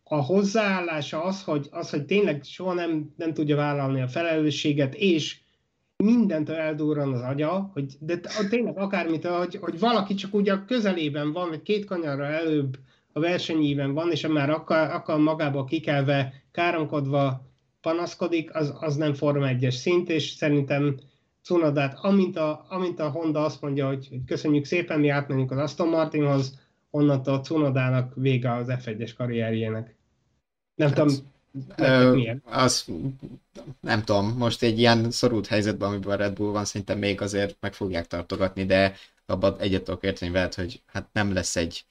a 0.09 0.17
hozzáállása 0.17 1.23
az, 1.23 1.45
hogy, 1.45 1.69
az, 1.71 1.91
hogy 1.91 2.05
tényleg 2.05 2.43
soha 2.45 2.75
nem, 2.75 3.13
nem 3.17 3.35
tudja 3.35 3.57
vállalni 3.57 4.01
a 4.01 4.09
felelősséget, 4.09 4.95
és 4.95 5.39
mindent 5.97 6.49
eldurran 6.49 7.13
az 7.13 7.21
agya, 7.21 7.71
hogy, 7.73 7.97
de 8.01 8.21
tényleg 8.49 8.79
akármit, 8.79 9.27
hogy, 9.27 9.57
hogy 9.57 9.79
valaki 9.79 10.15
csak 10.15 10.35
ugye 10.35 10.53
a 10.53 10.65
közelében 10.65 11.33
van, 11.33 11.49
vagy 11.49 11.63
két 11.63 11.85
kanyarra 11.85 12.25
előbb 12.25 12.79
a 13.13 13.21
versenyében 13.21 13.93
van, 13.93 14.11
és 14.11 14.27
már 14.27 14.51
akar, 14.51 14.91
akar 14.91 15.19
magába 15.19 15.65
kikelve, 15.65 16.33
káromkodva 16.51 17.47
panaszkodik, 17.87 18.55
az, 18.55 18.75
az 18.81 18.97
nem 18.97 19.15
Forma 19.15 19.47
1-es 19.49 19.75
szint, 19.75 20.09
és 20.09 20.31
szerintem 20.31 20.99
Cunodát, 21.43 21.99
amint 22.01 22.37
a, 22.37 22.67
amint 22.69 23.01
a 23.01 23.11
Honda 23.11 23.45
azt 23.45 23.61
mondja, 23.61 23.87
hogy, 23.87 24.09
hogy 24.09 24.25
köszönjük 24.27 24.65
szépen, 24.65 25.01
mi 25.01 25.09
átmenjünk 25.09 25.51
az 25.51 25.59
Aston 25.59 25.89
Martinhoz, 25.89 26.59
onnantól 26.91 27.39
Cunodának 27.39 28.13
vége 28.15 28.53
az 28.53 28.67
F1-es 28.69 29.11
karrierjének. 29.17 29.95
Nem 30.75 30.89
hát, 30.89 30.97
tudom, 30.97 31.15
ö, 31.77 32.31
az, 32.45 32.87
nem 33.81 34.03
tudom, 34.03 34.35
most 34.39 34.63
egy 34.63 34.79
ilyen 34.79 35.11
szorult 35.11 35.47
helyzetben, 35.47 35.89
amiben 35.89 36.13
a 36.13 36.17
Red 36.17 36.35
Bull 36.35 36.51
van, 36.51 36.65
szerintem 36.65 36.99
még 36.99 37.21
azért 37.21 37.57
meg 37.61 37.75
fogják 37.75 38.07
tartogatni, 38.07 38.65
de 38.65 38.95
abban 39.27 39.57
egyet 39.59 39.83
tudok 39.83 40.03
érteni 40.03 40.33
veled, 40.33 40.55
hogy 40.55 40.83
hát 40.87 41.09
nem 41.13 41.33
lesz 41.33 41.57
egy 41.57 41.85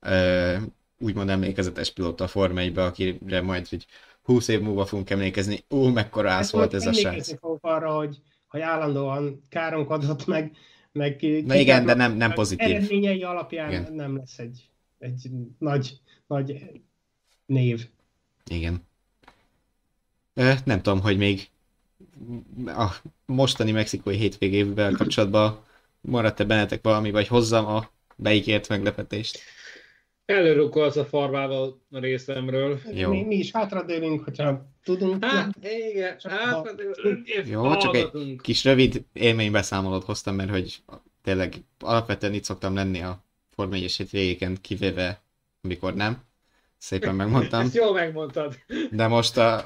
ö, 0.00 0.56
úgymond 0.98 1.28
emlékezetes 1.28 1.90
pilóta 1.90 2.24
a 2.24 2.28
formaiba, 2.28 2.84
akire 2.84 3.40
majd 3.40 3.68
hogy 3.68 3.86
20 4.22 4.48
év 4.48 4.60
múlva 4.60 4.86
fogunk 4.86 5.10
emlékezni, 5.10 5.64
ó, 5.70 5.88
mekkora 5.88 6.30
ász 6.30 6.50
volt 6.50 6.74
ez 6.74 6.86
a 6.86 6.92
srác. 6.92 7.38
fogok 7.38 7.64
arra, 7.64 7.92
hogy, 7.92 8.20
hogy 8.48 8.60
állandóan 8.60 9.42
káromkodott 9.48 10.26
meg, 10.26 10.56
meg 10.92 11.26
Na 11.46 11.54
igen, 11.54 11.84
de 11.84 11.94
nem, 11.94 12.16
nem 12.16 12.32
pozitív. 12.32 12.74
Eredményei 12.74 13.22
alapján 13.22 13.70
igen. 13.70 13.92
nem 13.92 14.16
lesz 14.16 14.38
egy, 14.38 14.68
egy 14.98 15.30
nagy, 15.58 16.00
nagy 16.26 16.62
név. 17.46 17.88
Igen. 18.50 18.82
Ö, 20.34 20.52
nem 20.64 20.82
tudom, 20.82 21.00
hogy 21.00 21.16
még 21.16 21.48
a 22.66 22.94
mostani 23.26 23.72
mexikói 23.72 24.16
hétvégével 24.16 24.92
kapcsolatban 24.92 25.64
maradt-e 26.00 26.44
bennetek 26.44 26.82
valami, 26.82 27.10
vagy 27.10 27.26
hozzam 27.26 27.66
a 27.66 27.90
beígért 28.16 28.68
meglepetést? 28.68 29.38
Előrukkolsz 30.30 30.96
a 30.96 31.04
farmával 31.04 31.80
a 31.90 31.98
részemről. 31.98 32.80
Jó. 32.92 33.10
Mi, 33.10 33.22
mi 33.22 33.34
is 33.34 33.50
hátradőlünk, 33.52 34.24
hogyha 34.24 34.66
tudunk. 34.84 35.24
Hát, 35.24 35.56
igen, 35.90 36.16
hátradőlünk. 36.22 37.28
Jó, 37.46 37.76
csak 37.76 37.96
egy 37.96 38.10
kis 38.40 38.64
rövid 38.64 39.04
élménybeszámolót 39.12 40.04
hoztam, 40.04 40.34
mert 40.34 40.50
hogy 40.50 40.82
tényleg 41.22 41.54
alapvetően 41.78 42.34
itt 42.34 42.44
szoktam 42.44 42.74
lenni 42.74 43.00
a 43.00 43.24
Forma 43.54 43.74
1 43.74 44.06
végéken, 44.10 44.58
kivéve 44.60 45.22
amikor 45.62 45.94
nem. 45.94 46.22
Szépen 46.78 47.14
megmondtam. 47.14 47.60
Ezt 47.60 47.74
jól 47.74 47.92
megmondtad. 47.92 48.54
De 48.90 49.06
most 49.06 49.36
a 49.36 49.64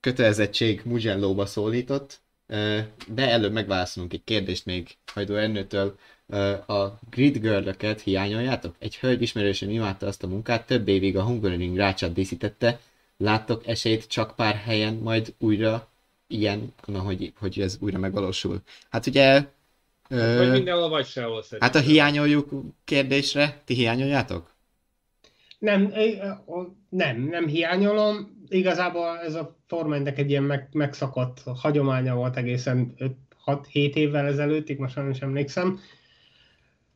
kötelezettség 0.00 0.82
Mugello-ba 0.84 1.46
szólított, 1.46 2.20
de 3.06 3.28
előbb 3.28 3.52
megválaszolunk 3.52 4.12
egy 4.12 4.24
kérdést 4.24 4.64
még 4.64 4.88
Hajdó 5.12 5.34
Ernőtől. 5.34 5.98
A 6.66 6.98
Grid 7.10 7.38
girl 7.38 7.70
hiányoljátok? 8.04 8.74
Egy 8.78 8.96
hölgy 8.96 9.22
ismerősen 9.22 9.70
imádta 9.70 10.06
azt 10.06 10.22
a 10.22 10.26
munkát, 10.26 10.66
több 10.66 10.88
évig 10.88 11.16
a 11.16 11.22
Hungaroring 11.22 11.76
rácsát 11.76 12.12
díszítette. 12.12 12.80
Láttok 13.16 13.66
esélyt 13.66 14.06
csak 14.06 14.36
pár 14.36 14.54
helyen 14.54 14.94
majd 14.94 15.34
újra 15.38 15.88
ilyen, 16.26 16.72
na, 16.84 16.98
hogy, 16.98 17.32
hogy 17.38 17.60
ez 17.60 17.78
újra 17.80 17.98
megvalósul? 17.98 18.62
Hát 18.90 19.06
ugye... 19.06 19.32
Hát, 20.10 20.38
vagy 20.38 20.50
mindenhol, 20.50 20.88
vagy 20.88 21.06
sehol 21.06 21.42
szerintem. 21.42 21.68
Hát 21.68 21.74
a 21.74 21.88
hiányoljuk 21.88 22.50
kérdésre, 22.84 23.62
ti 23.64 23.74
hiányoljátok? 23.74 24.54
Nem, 25.58 25.92
nem, 26.88 27.20
nem 27.20 27.46
hiányolom. 27.46 28.44
Igazából 28.48 29.18
ez 29.18 29.34
a 29.34 29.56
Formennek 29.66 30.18
egy 30.18 30.30
ilyen 30.30 30.42
meg, 30.42 30.68
megszakadt 30.72 31.42
hagyománya 31.56 32.14
volt 32.14 32.36
egészen 32.36 32.94
6-7 33.46 33.62
évvel 33.72 34.26
ezelőttig, 34.26 34.78
most 34.78 34.96
nem 34.96 35.10
is 35.10 35.20
emlékszem. 35.20 35.80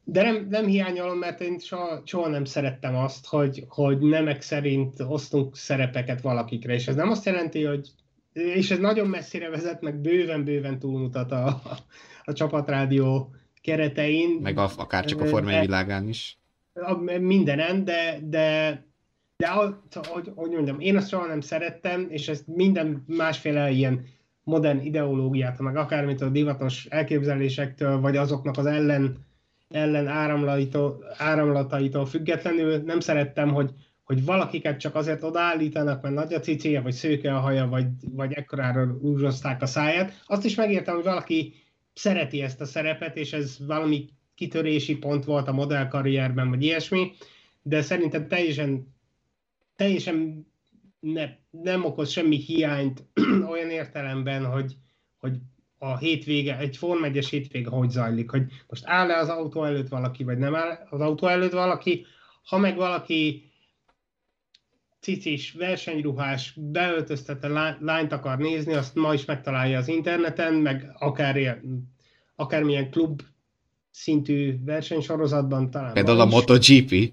De 0.05 0.23
nem, 0.23 0.47
nem 0.51 0.67
hiányolom, 0.67 1.19
mert 1.19 1.41
én 1.41 1.59
soha, 1.59 2.03
soha 2.05 2.29
nem 2.29 2.45
szerettem 2.45 2.97
azt, 2.97 3.27
hogy, 3.27 3.65
hogy 3.69 3.99
nemek 3.99 4.43
szerint 4.43 5.01
osztunk 5.01 5.57
szerepeket 5.57 6.21
valakikre, 6.21 6.75
és 6.75 6.89
ez 6.89 6.95
nem 6.95 7.11
azt 7.11 7.25
jelenti, 7.25 7.65
hogy 7.65 7.89
és 8.33 8.71
ez 8.71 8.79
nagyon 8.79 9.09
messzire 9.09 9.51
vezet, 9.51 9.81
meg 9.81 10.01
bőven-bőven 10.01 10.79
túlmutat 10.79 11.33
a, 11.33 11.47
a, 11.47 11.79
a 12.25 12.33
csapatrádió 12.33 13.35
keretein. 13.61 14.39
Meg 14.43 14.59
a, 14.59 14.71
akár 14.77 15.05
csak 15.05 15.21
a 15.21 15.27
formai 15.27 15.61
világán 15.61 16.09
is 16.09 16.39
mindenen, 17.21 17.85
de, 17.85 18.19
de, 18.23 18.85
de 19.37 19.49
hogy, 20.09 20.33
hogy 20.35 20.51
mondjam, 20.51 20.81
én 20.81 20.97
azt 20.97 21.09
soha 21.09 21.27
nem 21.27 21.41
szerettem, 21.41 22.07
és 22.09 22.29
ezt 22.29 22.47
minden 22.47 23.05
másféle 23.07 23.71
ilyen 23.71 24.05
modern 24.45 24.81
ideológiát, 24.81 25.59
meg 25.59 25.77
akármit 25.77 26.21
a 26.21 26.29
divatos 26.29 26.87
elképzelésektől, 26.87 28.01
vagy 28.01 28.17
azoknak 28.17 28.57
az 28.57 28.67
ellen, 28.67 29.17
ellen 29.73 30.07
áramlataitól, 31.17 32.07
függetlenül 32.07 32.77
nem 32.77 33.01
szerettem, 33.01 33.53
hogy, 33.53 33.71
hogy 34.05 34.25
valakiket 34.25 34.81
csak 34.81 34.95
azért 34.95 35.23
odaállítanak, 35.23 36.03
mert 36.03 36.15
nagy 36.15 36.35
a 36.35 36.41
cicéje, 36.41 36.81
vagy 36.81 36.93
szőke 36.93 37.35
a 37.35 37.41
haja, 37.41 37.67
vagy, 37.67 37.87
vagy 38.11 38.33
ekkorára 38.33 38.97
úrozták 39.01 39.63
a 39.63 39.67
száját. 39.67 40.23
Azt 40.27 40.45
is 40.45 40.55
megértem, 40.55 40.95
hogy 40.95 41.05
valaki 41.05 41.55
szereti 41.95 42.43
ezt 42.43 42.61
a 42.61 42.65
szerepet, 42.65 43.17
és 43.17 43.33
ez 43.33 43.57
valami 43.67 44.09
kitörési 44.35 44.97
pont 44.97 45.25
volt 45.25 45.49
a 45.49 45.53
modellkarrierben, 45.53 46.49
vagy 46.49 46.63
ilyesmi, 46.63 47.13
de 47.63 47.83
szerintem 47.83 48.29
teljesen, 48.29 48.95
teljesen 49.77 50.47
ne, 51.01 51.29
nem 51.51 51.85
okoz 51.85 52.11
semmi 52.11 52.37
hiányt 52.37 53.05
olyan 53.53 53.71
értelemben, 53.71 54.45
hogy, 54.45 54.77
hogy 55.19 55.39
a 55.83 55.97
hétvége, 55.97 56.59
egy 56.59 56.77
Form 56.77 57.05
1 57.05 57.27
hétvége 57.27 57.69
hogy 57.69 57.91
zajlik, 57.91 58.31
hogy 58.31 58.43
most 58.69 58.83
áll-e 58.87 59.19
az 59.19 59.29
autó 59.29 59.65
előtt 59.65 59.89
valaki, 59.89 60.25
vagy 60.25 60.39
nem 60.39 60.55
áll 60.55 60.87
az 60.91 61.01
autó 61.01 61.27
előtt 61.27 61.53
valaki, 61.53 62.07
ha 62.45 62.59
meg 62.59 62.77
valaki 62.77 63.51
cicis, 65.01 65.53
versenyruhás, 65.53 66.53
beöltöztetett 66.57 67.53
lányt 67.81 68.13
akar 68.13 68.39
nézni, 68.39 68.73
azt 68.75 68.95
ma 68.95 69.15
is 69.15 69.25
megtalálja 69.25 69.79
az 69.79 69.89
interneten, 69.89 70.55
meg 70.55 70.91
akár 70.99 71.61
akármilyen 72.37 72.91
klub 72.91 73.23
szintű 73.91 74.65
versenysorozatban 74.65 75.71
talán. 75.71 75.93
Például 75.93 76.21
a 76.21 76.25
MotoGP. 76.25 77.13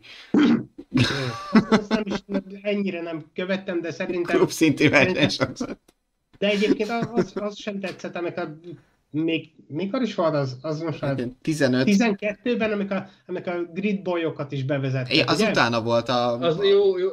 Azt 1.69 1.89
nem 1.89 2.03
is, 2.05 2.23
ennyire 2.61 3.01
nem 3.01 3.25
követtem, 3.33 3.81
de 3.81 3.91
szerintem... 3.91 4.35
Klub 4.35 4.49
szintű 4.49 4.89
versenysorozat. 4.89 5.79
De 6.39 6.47
egyébként 6.47 6.89
az, 6.89 7.31
az 7.35 7.57
sem 7.57 7.79
tetszett, 7.79 8.15
amikor 8.15 8.59
még, 9.11 9.51
mikor 9.67 10.01
is 10.01 10.15
volt 10.15 10.33
az? 10.33 10.57
Az 10.61 10.81
most 10.81 11.01
már 11.01 11.27
15. 11.41 11.87
12-ben, 11.87 12.71
amikor, 12.71 13.05
amikor 13.27 13.53
a 13.53 13.71
grid 13.73 14.01
bolyokat 14.01 14.51
is 14.51 14.63
bevezettek. 14.63 15.15
É, 15.15 15.21
az 15.21 15.39
ugye? 15.39 15.49
utána 15.49 15.81
volt 15.81 16.09
a... 16.09 16.39
Az 16.39 16.57
jó, 16.63 16.97
jó 16.97 17.09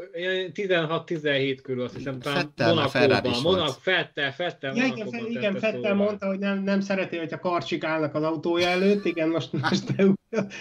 16-17 0.54 1.58
körül, 1.62 1.84
azt 1.84 1.94
hiszem, 1.96 2.18
talán 2.20 2.52
Monakóban. 2.56 3.40
Monak, 3.42 3.76
Fettel, 3.80 4.32
Fettel, 4.32 4.74
ja, 4.74 4.84
igen, 4.84 5.08
fe, 5.08 5.18
igen 5.28 5.52
Fettel 5.52 5.72
szóval. 5.72 5.94
mondta, 5.94 6.26
hogy 6.26 6.38
nem, 6.38 6.62
nem 6.62 6.80
szereti, 6.80 7.16
hogy 7.16 7.32
a 7.32 7.38
karcsik 7.38 7.84
állnak 7.84 8.14
az 8.14 8.22
autója 8.22 8.68
előtt, 8.68 9.04
igen, 9.04 9.28
most, 9.28 9.52
most 9.52 9.94
de, 9.94 10.04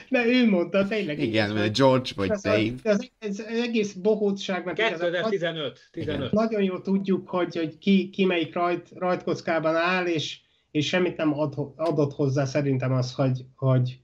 de 0.10 0.26
ő 0.26 0.50
mondta, 0.50 0.88
tényleg. 0.88 1.20
Igen, 1.20 1.52
mert 1.52 1.78
George 1.78 2.10
vagy 2.16 2.32
az, 2.32 2.42
Dave. 2.42 2.72
Az, 2.84 3.10
az, 3.20 3.30
az 3.30 3.60
egész 3.62 3.94
bohótságnak... 3.94 4.76
2015. 4.76 5.80
15. 5.92 6.32
Nagyon 6.32 6.64
jól 6.64 6.82
tudjuk, 6.82 7.30
hogy, 7.30 7.56
hogy 7.56 7.78
ki, 7.78 8.10
ki 8.10 8.26
melyik 8.26 8.54
rajt, 8.54 8.90
rajtkockában 8.96 9.76
áll, 9.76 10.06
és 10.06 10.44
és 10.76 10.88
semmit 10.88 11.18
nem 11.18 11.40
ad, 11.40 11.54
adott 11.76 12.14
hozzá 12.14 12.46
szerintem 12.46 12.94
az, 12.94 13.14
hogy, 13.14 13.46
hogy, 13.56 14.00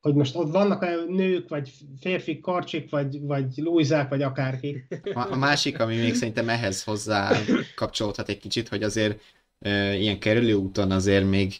hogy 0.00 0.14
most 0.14 0.36
ott 0.36 0.50
vannak 0.50 0.84
-e 0.84 0.94
nők, 1.08 1.48
vagy 1.48 1.72
férfi 2.00 2.40
karcsik, 2.40 2.90
vagy, 2.90 3.20
vagy 3.20 3.52
lújzák, 3.56 4.08
vagy 4.08 4.22
akárki. 4.22 4.84
A, 5.14 5.36
másik, 5.36 5.80
ami 5.80 5.96
még 5.96 6.14
szerintem 6.14 6.48
ehhez 6.48 6.84
hozzá 6.84 7.30
kapcsolódhat 7.74 8.28
egy 8.28 8.38
kicsit, 8.38 8.68
hogy 8.68 8.82
azért 8.82 9.20
e, 9.58 9.94
ilyen 9.94 10.18
kerülő 10.18 10.52
úton 10.52 10.90
azért 10.90 11.28
még 11.28 11.54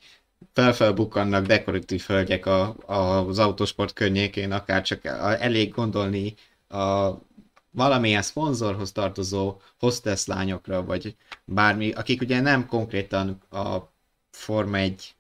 felfelbukkannak 0.52 1.46
dekoratív 1.46 2.02
hölgyek 2.06 2.46
a, 2.46 2.76
a, 2.86 3.26
az 3.26 3.38
autosport 3.38 3.92
környékén, 3.92 4.52
akár 4.52 4.82
csak 4.82 5.04
elég 5.40 5.70
gondolni 5.70 6.34
a 6.68 7.12
valamilyen 7.70 8.22
szponzorhoz 8.22 8.92
tartozó 8.92 9.60
hostess 9.78 10.26
lányokra, 10.26 10.84
vagy 10.84 11.16
bármi, 11.44 11.90
akik 11.90 12.20
ugye 12.20 12.40
nem 12.40 12.66
konkrétan 12.66 13.38
a 13.50 13.96
Forma 14.38 14.78
1 14.78 15.14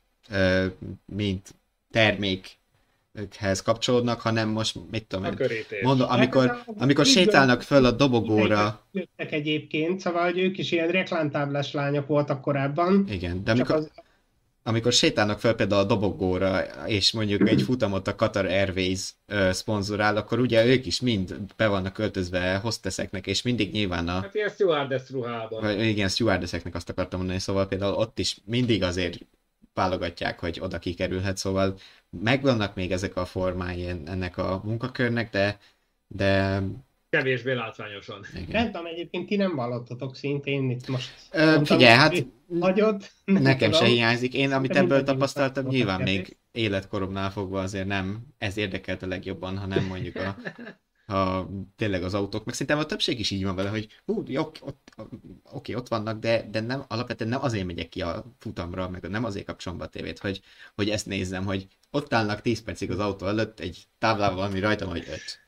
mint 1.06 1.54
termékhez 1.90 3.62
kapcsolódnak, 3.62 4.20
hanem 4.20 4.48
most, 4.48 4.78
mit 4.90 5.06
tudom 5.06 5.24
én, 5.24 5.36
mondom, 5.82 6.10
amikor, 6.10 6.46
Hát 6.46 6.66
amikor 6.78 7.06
így 7.06 7.12
sétálnak 7.12 7.62
föl 7.62 7.84
a 7.84 7.90
dobogóra, 7.90 8.82
Jöttek 8.92 9.32
egyébként, 9.32 10.00
szóval 10.00 10.22
hogy 10.22 10.38
ők 10.38 10.58
is 10.58 10.72
ilyen 10.72 10.88
reklámtáblás 10.88 11.72
lányok 11.72 12.06
voltak 12.06 12.40
korábban. 12.40 13.06
igen, 13.08 13.44
de 13.44 13.50
amikor, 13.50 13.74
az, 13.74 13.90
amikor 14.68 14.92
sétálnak 14.92 15.40
fel 15.40 15.54
például 15.54 15.80
a 15.80 15.84
dobogóra, 15.84 16.60
és 16.86 17.12
mondjuk 17.12 17.48
egy 17.48 17.62
futamot 17.62 18.08
a 18.08 18.14
Qatar 18.14 18.44
Airways 18.46 19.14
ö, 19.26 19.52
szponzorál, 19.52 20.16
akkor 20.16 20.38
ugye 20.38 20.66
ők 20.66 20.86
is 20.86 21.00
mind 21.00 21.36
be 21.56 21.66
vannak 21.66 21.92
költözve 21.92 22.56
hostesseknek, 22.56 23.26
és 23.26 23.42
mindig 23.42 23.72
nyilván 23.72 24.08
a, 24.08 24.20
Hát 24.20 24.34
ilyen 24.34 24.48
stewardess 24.48 25.10
ruhában. 25.10 25.60
vagy 25.60 25.80
igen, 25.80 26.08
stewardesseknek 26.08 26.74
azt 26.74 26.88
akartam 26.88 27.18
mondani, 27.18 27.38
szóval 27.40 27.66
például 27.68 27.94
ott 27.94 28.18
is 28.18 28.38
mindig 28.44 28.82
azért 28.82 29.18
válogatják, 29.74 30.38
hogy 30.40 30.58
oda 30.60 30.78
kikerülhet, 30.78 31.36
szóval 31.36 31.78
megvannak 32.10 32.74
még 32.74 32.92
ezek 32.92 33.16
a 33.16 33.24
formái 33.24 33.86
en- 33.86 34.08
ennek 34.08 34.36
a 34.38 34.60
munkakörnek, 34.64 35.30
de, 35.30 35.58
de 36.06 36.62
Kevésbé 37.10 37.52
látványosan. 37.52 38.26
nem 38.32 38.42
igen. 38.42 38.66
tudom, 38.66 38.86
egyébként 38.86 39.26
ti 39.26 39.36
nem 39.36 39.54
vallottatok 39.54 40.16
szintén 40.16 40.70
itt 40.70 40.88
most. 40.88 41.14
Ö, 41.32 41.44
mondtam, 41.44 41.78
figyelj, 41.78 41.96
hát 41.96 42.10
hogy 42.10 42.26
Hagyott. 42.60 43.12
Nekem 43.24 43.72
se 43.72 43.78
tudom. 43.78 43.92
hiányzik. 43.92 44.34
Én, 44.34 44.52
amit 44.52 44.72
De 44.72 44.78
ebből 44.78 45.02
tapasztaltam, 45.02 45.66
nyilván 45.66 46.00
még 46.00 46.36
életkoromnál 46.52 47.30
fogva 47.30 47.60
azért 47.60 47.86
nem 47.86 48.26
ez 48.38 48.56
érdekelt 48.56 49.02
a 49.02 49.06
legjobban, 49.06 49.58
hanem 49.58 49.84
mondjuk 49.84 50.16
a, 50.16 50.36
a 51.14 51.48
tényleg 51.76 52.02
az 52.02 52.14
autók, 52.14 52.44
meg 52.44 52.54
szerintem 52.54 52.78
a 52.78 52.86
többség 52.86 53.18
is 53.18 53.30
így 53.30 53.44
van 53.44 53.54
vele, 53.54 53.68
hogy 53.68 53.88
hú, 54.04 54.22
jó, 54.26 54.50
ott, 54.60 54.94
oké, 55.52 55.74
ott 55.74 55.88
vannak, 55.88 56.18
de, 56.18 56.48
de 56.50 56.60
nem, 56.60 56.84
alapvetően 56.88 57.30
nem 57.30 57.42
azért 57.42 57.66
megyek 57.66 57.88
ki 57.88 58.02
a 58.02 58.24
futamra, 58.38 58.88
meg 58.88 59.08
nem 59.08 59.24
azért 59.24 59.46
kapcsolom 59.46 59.78
be 59.78 59.84
a 59.84 59.88
tévét, 59.88 60.18
hogy, 60.18 60.40
hogy 60.74 60.90
ezt 60.90 61.06
nézzem, 61.06 61.44
hogy 61.44 61.66
ott 61.90 62.14
állnak 62.14 62.40
10 62.40 62.62
percig 62.62 62.90
az 62.90 62.98
autó 62.98 63.26
előtt 63.26 63.60
egy 63.60 63.86
táblával, 63.98 64.42
ami 64.42 64.60
rajta 64.60 64.86
vagy 64.86 65.04
5. 65.08 65.47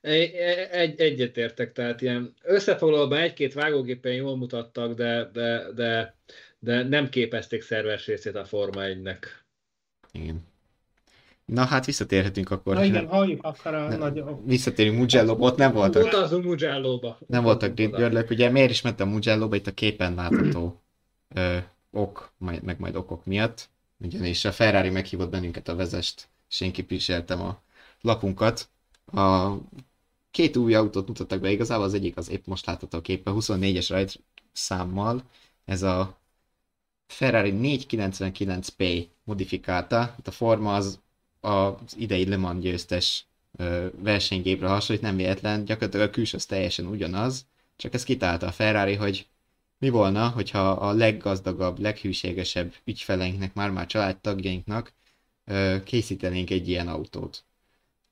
Egy, 0.00 0.32
egy, 0.70 1.00
egyetértek, 1.00 1.72
tehát 1.72 2.00
ilyen 2.00 2.34
összefoglalóban 2.42 3.18
egy-két 3.18 3.52
vágógépen 3.52 4.12
jól 4.12 4.36
mutattak, 4.36 4.94
de, 4.94 5.30
de, 5.32 5.72
de, 5.74 6.14
de 6.58 6.82
nem 6.82 7.08
képezték 7.08 7.62
szerves 7.62 8.06
részét 8.06 8.34
a 8.34 8.44
Forma 8.44 8.80
1-nek. 8.84 9.18
Igen. 10.12 10.48
Na 11.44 11.64
hát 11.64 11.84
visszatérhetünk 11.84 12.50
akkor. 12.50 12.74
Na 12.74 12.84
igen, 12.84 13.06
halljuk 13.06 13.42
akkor 13.42 13.74
a 13.74 13.96
nagy... 13.96 14.22
Visszatérünk 14.44 14.98
Mugello, 14.98 15.36
ott 15.38 15.56
nem 15.56 15.72
voltak 15.72 16.04
Utazzunk 16.04 16.44
Mugello-ba. 16.44 17.18
Nem 17.26 17.42
voltak 17.42 17.74
grid 17.74 17.96
girlök, 17.96 18.30
ugye 18.30 18.50
miért 18.50 18.70
is 18.70 18.82
mentem 18.82 19.08
Mugello-ba 19.08 19.56
itt 19.56 19.66
a 19.66 19.74
képen 19.74 20.14
látható 20.14 20.82
ö, 21.34 21.56
ok, 21.90 22.32
majd, 22.38 22.62
meg 22.62 22.78
majd 22.78 22.96
okok 22.96 23.24
miatt, 23.24 23.68
ugyanis 23.98 24.44
a 24.44 24.52
Ferrari 24.52 24.90
meghívott 24.90 25.30
bennünket 25.30 25.68
a 25.68 25.74
vezest, 25.74 26.28
és 26.50 26.60
én 26.60 26.72
kipviseltem 26.72 27.40
a 27.40 27.62
lapunkat. 28.00 28.68
A 29.12 29.50
két 30.30 30.56
új 30.56 30.74
autót 30.74 31.06
mutattak 31.06 31.40
be, 31.40 31.50
igazából 31.50 31.84
az 31.84 31.94
egyik 31.94 32.16
az 32.16 32.30
épp 32.30 32.46
most 32.46 32.66
látható 32.66 33.00
képen, 33.00 33.34
24-es 33.36 33.86
rajtszámmal, 33.88 35.22
ez 35.64 35.82
a 35.82 36.18
Ferrari 37.06 37.52
499P 37.56 39.06
modifikálta, 39.24 40.14
itt 40.18 40.26
a 40.26 40.30
forma 40.30 40.74
az 40.74 41.00
az 41.40 41.96
idei 41.96 42.28
Le 42.28 42.36
Mans 42.36 42.62
győztes 42.62 43.26
versenygépre 44.02 44.68
hasonlít, 44.68 45.04
nem 45.04 45.16
véletlen, 45.16 45.64
gyakorlatilag 45.64 46.08
a 46.08 46.10
külső 46.10 46.36
az 46.36 46.46
teljesen 46.46 46.86
ugyanaz, 46.86 47.46
csak 47.76 47.94
ezt 47.94 48.04
kitálta 48.04 48.46
a 48.46 48.52
Ferrari, 48.52 48.94
hogy 48.94 49.26
mi 49.78 49.88
volna, 49.88 50.28
hogyha 50.28 50.70
a 50.70 50.92
leggazdagabb, 50.92 51.78
leghűségesebb 51.78 52.74
ügyfeleinknek, 52.84 53.54
már-már 53.54 53.86
családtagjainknak 53.86 54.92
készítenénk 55.84 56.50
egy 56.50 56.68
ilyen 56.68 56.88
autót. 56.88 57.44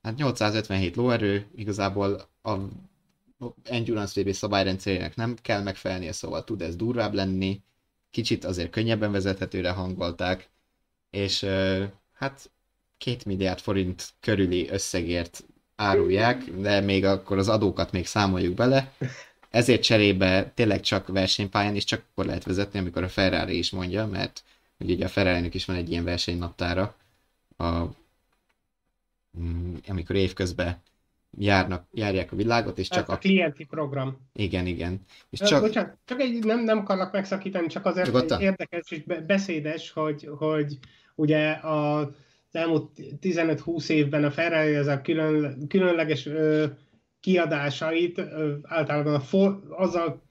Hát 0.01 0.15
857 0.15 0.95
lóerő, 0.95 1.45
igazából 1.55 2.29
a 2.43 2.55
Endurance 3.63 4.21
VB 4.21 4.31
szabályrendszerének 4.31 5.15
nem 5.15 5.35
kell 5.41 5.61
megfelelnie, 5.61 6.11
szóval 6.11 6.43
tud 6.43 6.61
ez 6.61 6.75
durvább 6.75 7.13
lenni, 7.13 7.61
kicsit 8.11 8.45
azért 8.45 8.69
könnyebben 8.71 9.11
vezethetőre 9.11 9.71
hangolták, 9.71 10.49
és 11.09 11.45
hát 12.13 12.51
két 12.97 13.25
milliárd 13.25 13.59
forint 13.59 14.09
körüli 14.19 14.69
összegért 14.69 15.43
árulják, 15.75 16.43
de 16.51 16.79
még 16.79 17.05
akkor 17.05 17.37
az 17.37 17.49
adókat 17.49 17.91
még 17.91 18.05
számoljuk 18.05 18.53
bele. 18.53 18.93
Ezért 19.49 19.83
cserébe 19.83 20.51
tényleg 20.55 20.79
csak 20.79 21.07
versenypályán 21.07 21.75
is 21.75 21.83
csak 21.83 22.03
akkor 22.11 22.25
lehet 22.25 22.43
vezetni, 22.43 22.79
amikor 22.79 23.03
a 23.03 23.09
Ferrari 23.09 23.57
is 23.57 23.69
mondja, 23.69 24.07
mert 24.07 24.43
ugye, 24.79 25.05
a 25.05 25.09
ferrari 25.09 25.49
is 25.51 25.65
van 25.65 25.75
egy 25.75 25.91
ilyen 25.91 26.03
versenynaptára, 26.03 26.95
a, 27.57 27.83
amikor 29.87 30.15
évközben 30.15 30.81
járnak, 31.37 31.87
járják 31.93 32.31
a 32.31 32.35
világot, 32.35 32.77
és 32.77 32.89
Csak 32.89 33.09
a 33.09 33.13
a... 33.13 33.17
klienti 33.17 33.63
program. 33.65 34.17
Igen, 34.33 34.65
igen. 34.65 35.01
És 35.29 35.39
Csak... 35.39 35.61
Bocsánat, 35.61 35.97
csak 36.05 36.19
egy, 36.21 36.43
nem, 36.43 36.63
nem 36.63 36.77
akarlak 36.77 37.11
megszakítani, 37.11 37.67
csak 37.67 37.85
azért 37.85 38.07
Nyugodtan. 38.07 38.41
érdekes 38.41 38.91
és 38.91 39.03
be- 39.03 39.21
beszédes, 39.21 39.91
hogy, 39.91 40.29
hogy 40.37 40.77
ugye 41.15 41.49
a, 41.51 41.99
az 41.99 42.55
elmúlt 42.55 42.89
15-20 43.21 43.89
évben 43.89 44.23
a 44.23 44.31
Ferrari 44.31 44.75
ez 44.75 44.87
a 44.87 45.01
külön, 45.01 45.67
különleges 45.67 46.25
ö, 46.25 46.65
kiadásait 47.19 48.17
ö, 48.17 48.55
általában 48.63 49.13
a 49.13 49.19
for, 49.19 49.59
azzal 49.69 50.21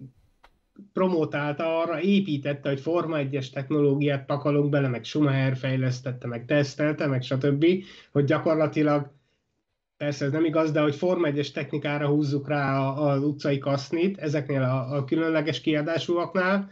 promotálta, 0.93 1.81
arra 1.81 2.01
építette, 2.01 2.69
hogy 2.69 2.81
Forma 2.81 3.17
1-es 3.21 3.51
technológiát 3.51 4.27
pakolunk 4.27 4.71
bele, 4.71 4.89
meg 4.89 5.05
Schumacher 5.05 5.57
fejlesztette, 5.57 6.27
meg 6.27 6.45
tesztelte, 6.45 7.07
meg 7.07 7.23
stb., 7.23 7.67
hogy 8.13 8.25
gyakorlatilag 8.25 9.11
persze 9.97 10.25
ez 10.25 10.33
nem 10.33 10.45
igaz, 10.45 10.71
de 10.73 10.81
hogy 10.81 10.95
Forma 10.95 11.29
1-es 11.31 11.51
technikára 11.51 12.07
húzzuk 12.07 12.49
rá 12.49 12.89
az 12.89 13.23
utcai 13.23 13.59
kasznit, 13.59 14.19
ezeknél 14.19 14.63
a, 14.63 14.97
a 14.97 15.05
különleges 15.05 15.61
kiadásúaknál, 15.61 16.71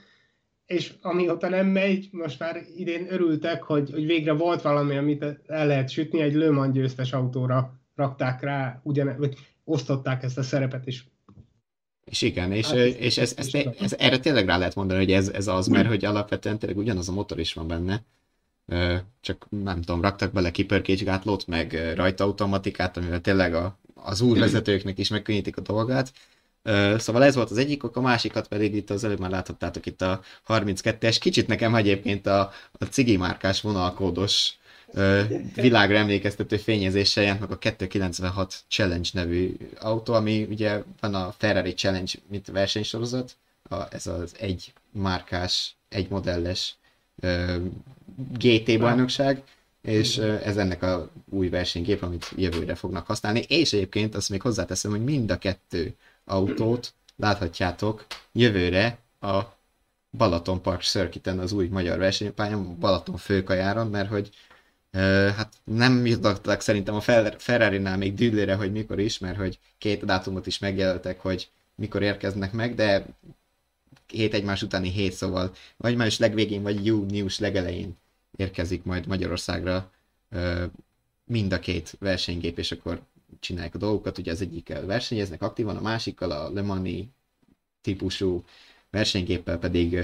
és 0.67 0.95
amióta 1.01 1.49
nem 1.49 1.67
megy, 1.67 2.09
most 2.13 2.39
már 2.39 2.63
idén 2.77 3.07
örültek, 3.13 3.63
hogy, 3.63 3.91
hogy 3.91 4.07
végre 4.07 4.33
volt 4.33 4.63
valami, 4.63 4.97
amit 4.97 5.25
el 5.47 5.67
lehet 5.67 5.89
sütni, 5.89 6.21
egy 6.21 6.35
Le 6.35 6.51
Mans 6.51 6.73
győztes 6.73 7.13
autóra 7.13 7.81
rakták 7.95 8.43
rá, 8.43 8.81
ugyan, 8.83 9.17
vagy 9.19 9.35
osztották 9.65 10.23
ezt 10.23 10.39
a 10.39 10.43
szerepet 10.43 10.87
is. 10.87 11.07
És 12.11 12.23
igen, 12.23 12.53
és, 12.53 12.67
Hát 12.67 12.77
ez- 12.77 12.95
és 12.99 13.19
ez, 13.19 13.35
ez 13.37 13.49
ez, 13.81 13.95
erre 13.99 14.19
tényleg 14.19 14.47
rá 14.47 14.59
lehet 14.59 14.75
mondani, 14.75 14.99
hogy 15.01 15.13
ez, 15.13 15.29
ez 15.29 15.47
az, 15.47 15.67
mert 15.67 15.89
hogy 15.89 16.05
alapvetően 16.05 16.59
tényleg 16.59 16.79
ugyanaz 16.79 17.09
a 17.09 17.13
motor 17.13 17.39
is 17.39 17.53
van 17.53 17.67
benne, 17.69 18.03
csak 19.21 19.47
nem 19.49 19.81
tudom, 19.83 20.01
raktak 20.01 20.33
bele 20.33 20.51
kipörkésgátlót, 20.51 21.47
meg 21.47 21.73
ö, 21.73 21.95
rajtaautomatikát, 21.95 22.97
amivel 22.97 23.21
tényleg 23.21 23.55
a, 23.55 23.79
az 23.95 24.21
úrvezetőknek 24.21 24.99
is 24.99 25.09
megkönnyítik 25.09 25.57
a 25.57 25.61
dolgát. 25.61 26.13
Szóval 26.97 27.25
ez 27.25 27.35
volt 27.35 27.51
az 27.51 27.57
egyik 27.57 27.85
ok, 27.85 27.97
a 27.97 28.01
másikat 28.01 28.49
pedig 28.49 28.75
itt 28.75 28.91
az 28.91 29.05
előbb 29.05 29.19
már 29.21 29.31
láthattátok 29.31 29.87
itt 29.87 30.03
a 30.03 30.21
32-es, 30.49 31.17
kicsit 31.21 31.47
nekem 31.47 31.75
egyébként 31.75 32.27
a, 32.27 32.51
a 32.73 32.85
cigi 32.85 33.17
márkás 33.17 33.61
vonalkódos 33.61 34.53
világra 35.55 35.97
emlékeztető 35.97 36.57
fényezéssel 36.57 37.22
jelent 37.22 37.41
meg 37.41 37.51
a 37.51 37.59
296 37.59 38.64
Challenge 38.68 39.09
nevű 39.12 39.57
autó, 39.80 40.14
ami 40.14 40.43
ugye 40.43 40.82
van 41.01 41.14
a 41.14 41.34
Ferrari 41.39 41.74
Challenge, 41.74 42.12
mint 42.28 42.47
versenysorozat, 42.47 43.37
a, 43.68 43.95
ez 43.95 44.07
az 44.07 44.34
egy 44.39 44.72
márkás, 44.91 45.76
egy 45.89 46.09
modelles 46.09 46.74
ö, 47.20 47.57
GT 48.39 48.78
bajnokság, 48.78 49.43
és 49.82 50.18
ö, 50.18 50.34
ez 50.45 50.57
ennek 50.57 50.82
a 50.82 51.11
új 51.30 51.49
versenygép, 51.49 52.03
amit 52.03 52.32
jövőre 52.37 52.74
fognak 52.74 53.07
használni, 53.07 53.41
és 53.49 53.72
egyébként 53.72 54.14
azt 54.14 54.30
még 54.30 54.43
hozzáteszem, 54.43 54.91
hogy 54.91 55.05
mind 55.05 55.30
a 55.30 55.39
kettő 55.39 55.95
autót 56.24 56.93
láthatjátok 57.16 58.07
jövőre 58.32 58.99
a 59.20 59.41
Balaton 60.11 60.62
Park 60.62 60.82
Circuiten, 60.82 61.39
az 61.39 61.53
új 61.53 61.66
magyar 61.66 61.99
versenypályán, 61.99 62.78
Balaton 62.78 63.16
főkajáron, 63.16 63.87
mert 63.87 64.09
hogy 64.09 64.30
hát 65.37 65.53
nem 65.65 66.07
jutottak 66.07 66.61
szerintem 66.61 66.95
a 66.95 67.01
Fer- 67.01 67.43
Ferrari-nál 67.43 67.97
még 67.97 68.15
dűlére, 68.15 68.55
hogy 68.55 68.73
mikor 68.73 68.99
is, 68.99 69.19
mert 69.19 69.37
hogy 69.37 69.59
két 69.79 70.05
dátumot 70.05 70.47
is 70.47 70.59
megjelöltek, 70.59 71.21
hogy 71.21 71.49
mikor 71.75 72.03
érkeznek 72.03 72.53
meg, 72.53 72.75
de 72.75 73.07
hét 74.07 74.35
egymás 74.35 74.63
utáni 74.63 74.91
hét, 74.91 75.13
szóval 75.13 75.53
vagy 75.77 75.97
május 75.97 76.19
legvégén, 76.19 76.63
vagy 76.63 76.87
június 76.87 77.39
legelején 77.39 77.97
érkezik 78.37 78.85
majd 78.85 79.07
Magyarországra 79.07 79.91
mind 81.25 81.53
a 81.53 81.59
két 81.59 81.97
versenygép, 81.99 82.59
és 82.59 82.73
akkor 82.73 83.01
csinálják 83.41 83.75
a 83.75 83.79
dolgokat, 83.79 84.19
ugye 84.19 84.31
az 84.31 84.41
egyikkel 84.41 84.87
versenyeznek 84.87 85.43
aktívan, 85.43 85.77
a 85.77 85.81
másikkal 85.81 86.31
a 86.31 86.51
Le 86.53 86.63
Mani 86.63 87.11
típusú 87.81 88.45
versenygéppel 88.91 89.59
pedig 89.59 90.01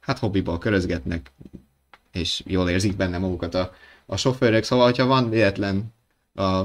hát 0.00 0.18
hobbiból 0.18 0.58
körözgetnek, 0.58 1.30
és 2.12 2.42
jól 2.46 2.70
érzik 2.70 2.96
benne 2.96 3.18
magukat 3.18 3.54
a, 3.54 3.74
a 4.06 4.16
sofőrök, 4.16 4.62
szóval 4.62 4.84
hogyha 4.84 5.06
van 5.06 5.30
véletlen 5.30 5.94
a 6.34 6.64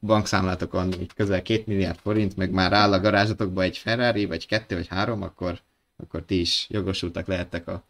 bankszámlátokon 0.00 0.92
így 1.00 1.12
közel 1.14 1.42
2 1.42 1.62
milliárd 1.66 1.98
forint, 1.98 2.36
meg 2.36 2.50
már 2.50 2.72
áll 2.72 2.92
a 2.92 3.00
garázsatokba 3.00 3.62
egy 3.62 3.78
Ferrari, 3.78 4.24
vagy 4.24 4.46
kettő, 4.46 4.74
vagy 4.74 4.86
három, 4.86 5.22
akkor, 5.22 5.60
akkor 5.96 6.22
ti 6.22 6.40
is 6.40 6.66
jogosultak 6.70 7.26
lehettek 7.26 7.68
a, 7.68 7.84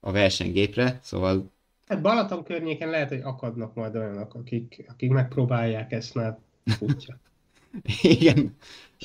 a 0.00 0.12
versenygépre, 0.12 0.98
szóval... 1.02 1.50
Hát 1.86 2.00
Balaton 2.02 2.44
környéken 2.44 2.90
lehet, 2.90 3.08
hogy 3.08 3.20
akadnak 3.20 3.74
majd 3.74 3.96
olyanok, 3.96 4.34
akik, 4.34 4.84
akik 4.88 5.10
megpróbálják 5.10 5.92
ezt, 5.92 6.14
mert 6.14 6.38
futja. 6.64 7.18
igen. 8.02 8.56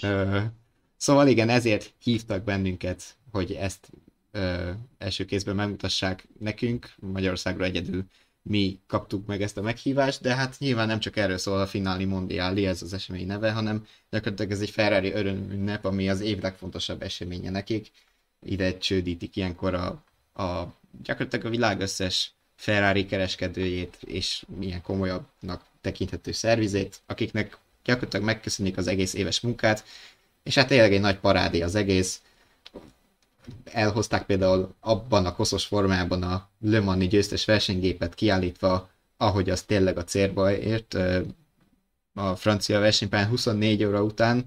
Ö, 0.01 0.39
szóval 0.97 1.27
igen, 1.27 1.49
ezért 1.49 1.93
hívtak 2.03 2.43
bennünket, 2.43 3.03
hogy 3.31 3.51
ezt 3.51 3.89
ö, 4.31 4.71
első 4.97 5.25
kézben 5.25 5.55
megmutassák 5.55 6.27
nekünk, 6.39 6.93
Magyarországra 6.99 7.63
egyedül 7.63 8.05
mi 8.47 8.79
kaptuk 8.87 9.25
meg 9.25 9.41
ezt 9.41 9.57
a 9.57 9.61
meghívást, 9.61 10.21
de 10.21 10.35
hát 10.35 10.55
nyilván 10.59 10.87
nem 10.87 10.99
csak 10.99 11.17
erről 11.17 11.37
szól 11.37 11.59
a 11.59 11.67
Finali 11.67 12.05
Mondiali, 12.05 12.65
ez 12.65 12.81
az 12.81 12.93
esemény 12.93 13.25
neve, 13.25 13.51
hanem 13.51 13.87
gyakorlatilag 14.09 14.51
ez 14.51 14.61
egy 14.61 14.69
Ferrari 14.69 15.11
örömünnep, 15.11 15.85
ami 15.85 16.09
az 16.09 16.21
év 16.21 16.41
legfontosabb 16.41 17.01
eseménye 17.01 17.49
nekik. 17.49 17.91
Ide 18.45 18.77
csődítik 18.77 19.35
ilyenkor 19.35 19.73
a, 19.73 19.87
a 20.43 20.73
gyakorlatilag 21.03 21.45
a 21.45 21.49
világ 21.49 21.79
összes 21.79 22.31
Ferrari 22.55 23.05
kereskedőjét 23.05 23.97
és 24.05 24.45
milyen 24.57 24.81
komolyabbnak 24.81 25.63
tekinthető 25.81 26.31
szervizét, 26.31 27.01
akiknek 27.05 27.57
gyakorlatilag 27.83 28.25
megköszönik 28.25 28.77
az 28.77 28.87
egész 28.87 29.13
éves 29.13 29.39
munkát, 29.39 29.83
és 30.43 30.55
hát 30.55 30.67
tényleg 30.67 30.93
egy 30.93 30.99
nagy 30.99 31.19
parádé 31.19 31.61
az 31.61 31.75
egész, 31.75 32.21
elhozták 33.63 34.25
például 34.25 34.75
abban 34.79 35.25
a 35.25 35.35
koszos 35.35 35.65
formában 35.65 36.23
a 36.23 36.49
Le 36.59 36.79
Mani 36.79 37.07
győztes 37.07 37.45
versenygépet 37.45 38.13
kiállítva, 38.15 38.89
ahogy 39.17 39.49
az 39.49 39.63
tényleg 39.63 39.97
a 39.97 40.03
célba 40.03 40.51
ért, 40.57 40.97
a 42.13 42.35
francia 42.35 42.79
versenypályán 42.79 43.27
24 43.27 43.83
óra 43.83 44.03
után, 44.03 44.45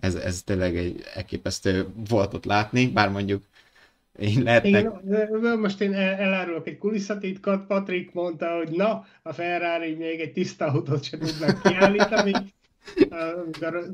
ez, 0.00 0.14
ez 0.14 0.42
tényleg 0.42 0.76
egy 0.76 1.04
elképesztő 1.14 1.86
volt 2.08 2.34
ott 2.34 2.44
látni, 2.44 2.86
bár 2.86 3.10
mondjuk 3.10 3.42
én 4.18 4.42
lehetnek... 4.42 4.92
Igen, 5.04 5.58
most 5.58 5.80
én 5.80 5.94
elárulok 5.94 6.66
egy 6.66 6.78
kulisszatitkat, 6.78 7.66
Patrik 7.66 8.12
mondta, 8.12 8.56
hogy 8.56 8.70
na, 8.70 9.06
a 9.22 9.32
Ferrari 9.32 9.94
még 9.94 10.20
egy 10.20 10.32
tiszta 10.32 10.66
autót 10.66 11.04
sem 11.04 11.18
tudnak 11.18 11.62
kiállítani, 11.62 12.32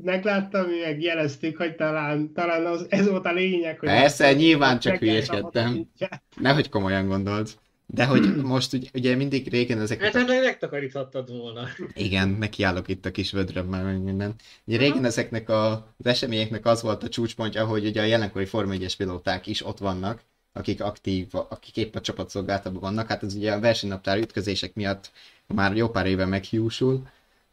megláttam, 0.02 0.66
mi 0.66 0.80
meg 0.84 1.02
jeleztük, 1.02 1.56
hogy 1.56 1.74
talán, 1.74 2.32
talán 2.32 2.66
az, 2.66 2.86
ez 2.88 3.08
volt 3.08 3.26
a 3.26 3.32
lényeg. 3.32 3.78
Hogy 3.78 3.88
Persze, 3.88 4.32
nyilván 4.32 4.78
csak 4.78 4.96
hülyeskedtem. 4.96 5.90
Nehogy 6.36 6.68
komolyan 6.68 7.06
gondolt. 7.06 7.58
De 7.86 8.04
hogy 8.04 8.36
most 8.36 8.72
ugye, 8.72 8.88
ugye 8.94 9.14
mindig 9.14 9.48
régen 9.48 9.80
ezek... 9.80 10.02
Hát 10.02 10.14
ennek 10.14 10.42
megtakaríthattad 10.42 11.30
volna. 11.38 11.68
Igen, 11.94 12.28
nekiállok 12.28 12.88
itt 12.88 13.06
a 13.06 13.10
kis 13.10 13.32
vödrömmel, 13.32 13.84
meg 13.84 14.02
minden. 14.02 14.34
Ugye 14.64 14.78
régen 14.78 15.04
ezeknek 15.04 15.48
a, 15.48 15.72
az 15.72 16.06
eseményeknek 16.06 16.66
az 16.66 16.82
volt 16.82 17.02
a 17.02 17.08
csúcspontja, 17.08 17.64
hogy 17.64 17.86
ugye 17.86 18.00
a 18.00 18.04
jelenkori 18.04 18.44
Forma 18.44 18.72
1 18.72 18.96
pilóták 18.96 19.46
is 19.46 19.66
ott 19.66 19.78
vannak, 19.78 20.22
akik 20.52 20.82
aktív, 20.82 21.26
akik 21.30 21.76
épp 21.76 21.94
a 21.94 22.00
csapatszolgálatban 22.00 22.80
vannak. 22.80 23.08
Hát 23.08 23.22
ez 23.22 23.34
ugye 23.34 23.52
a 23.52 23.60
versenynaptár 23.60 24.18
ütközések 24.18 24.74
miatt 24.74 25.10
már 25.46 25.76
jó 25.76 25.88
pár 25.88 26.06
éve 26.06 26.24
meghiúsul, 26.24 27.08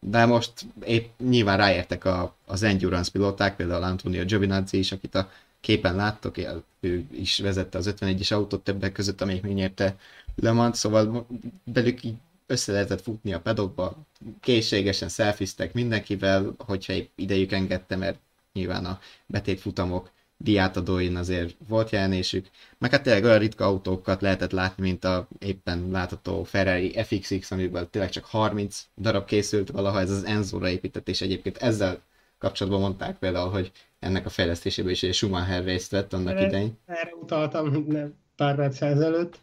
de 0.06 0.26
most 0.26 0.66
épp 0.84 1.20
nyilván 1.20 1.58
ráértek 1.58 2.06
a, 2.06 2.36
az 2.46 2.64
endurance 2.64 3.12
pilóták, 3.12 3.56
például 3.56 3.84
Antonio 3.84 4.26
Giovinazzi 4.26 4.78
is, 4.78 4.92
akit 4.92 5.16
a 5.16 5.32
képen 5.60 5.96
láttok, 5.96 6.38
ő 6.80 7.06
is 7.12 7.40
vezette 7.40 7.78
az 7.78 7.94
51-es 8.00 8.34
autót 8.34 8.64
többek 8.64 8.92
között, 8.92 9.22
amelyik 9.22 9.42
még 9.42 9.54
nyerte 9.54 9.96
Le 10.36 10.52
Mans, 10.52 10.78
szóval 10.78 11.28
belük 11.64 12.04
így 12.04 12.16
össze 12.48 12.72
lehetett 12.72 13.02
futni 13.02 13.34
a 13.34 13.40
pedokba, 13.40 13.98
készségesen 14.40 15.10
szelfiztek 15.10 15.74
mindenkivel, 15.74 16.54
hogyha 16.58 16.94
idejük 17.16 17.52
engedte, 17.52 17.96
mert 17.96 18.20
nyilván 18.54 18.86
a 18.86 19.00
betétfutamok 19.26 20.10
diátadóin 20.44 21.16
azért 21.16 21.56
volt 21.68 21.90
jelenésük, 21.90 22.48
meg 22.78 22.92
hát 22.92 23.04
tényleg 23.04 23.24
olyan 23.24 23.40
ritka 23.40 23.66
autókat 23.66 24.22
lehetett 24.22 24.52
látni, 24.52 24.84
mint 24.84 25.04
a 25.04 25.28
éppen 25.40 25.90
látható 25.92 26.44
Ferrari 26.44 27.04
FXX, 27.04 27.52
amiből 27.52 27.90
tényleg 27.90 28.10
csak 28.10 28.26
30 28.26 28.88
darab 28.98 29.26
készült 29.26 29.72
valaha, 29.72 30.00
ez 30.00 30.12
az 30.12 30.24
Enzo-ra 30.24 30.70
épített, 30.70 31.08
és 31.08 31.22
egyébként 31.22 31.58
ezzel 31.58 32.02
kapcsolatban 32.38 32.82
mondták 32.82 33.18
például, 33.18 33.50
hogy 33.50 33.72
ennek 34.00 34.26
a 34.26 34.30
fejlesztésében 34.30 34.92
is 34.92 35.04
egy 35.04 35.14
Schumacher 35.14 35.64
részt 35.64 35.92
vett 35.92 36.14
annak 36.14 36.36
erre, 36.36 36.48
idején. 36.48 36.78
Erre 36.86 37.14
utaltam 37.22 37.86
nem, 37.88 38.14
pár 38.36 38.56
perc 38.56 38.82
ezelőtt. 38.82 39.40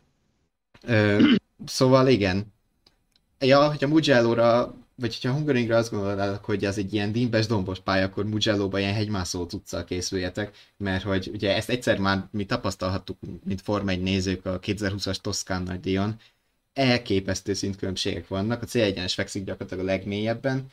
Ö, 0.83 1.21
szóval 1.67 2.09
igen. 2.09 2.53
Ja, 3.39 3.69
hogy 3.69 3.85
a 3.85 3.89
Mugello-ra 3.89 4.75
vagy 5.01 5.19
hogyha 5.21 5.37
Hungaringre 5.37 5.77
azt 5.77 5.91
gondolnának, 5.91 6.45
hogy 6.45 6.65
ez 6.65 6.79
egy 6.79 6.95
ilyen 6.95 7.13
dimbes, 7.13 7.47
dombos 7.47 7.81
pálya, 7.81 8.05
akkor 8.05 8.25
Mugello-ba 8.25 8.79
ilyen 8.79 8.95
hegymászó 8.95 9.45
cuccal 9.45 9.85
készüljetek, 9.85 10.57
mert 10.77 11.03
hogy 11.03 11.31
ugye 11.33 11.57
ezt 11.57 11.71
egyszer 11.71 11.99
már 11.99 12.29
mi 12.31 12.45
tapasztalhattuk, 12.45 13.19
mint 13.45 13.61
Forma 13.61 13.91
1 13.91 14.03
nézők 14.03 14.47
a 14.47 14.59
2020-as 14.59 15.17
Toszkán 15.17 15.63
nagy 15.63 15.81
díjon, 15.81 16.17
elképesztő 16.73 17.55
szintkülönbségek 17.55 18.29
vannak, 18.29 18.63
a 18.63 18.67
célegyenes 18.67 19.15
fekszik 19.15 19.45
gyakorlatilag 19.45 19.85
a 19.85 19.89
legmélyebben, 19.89 20.67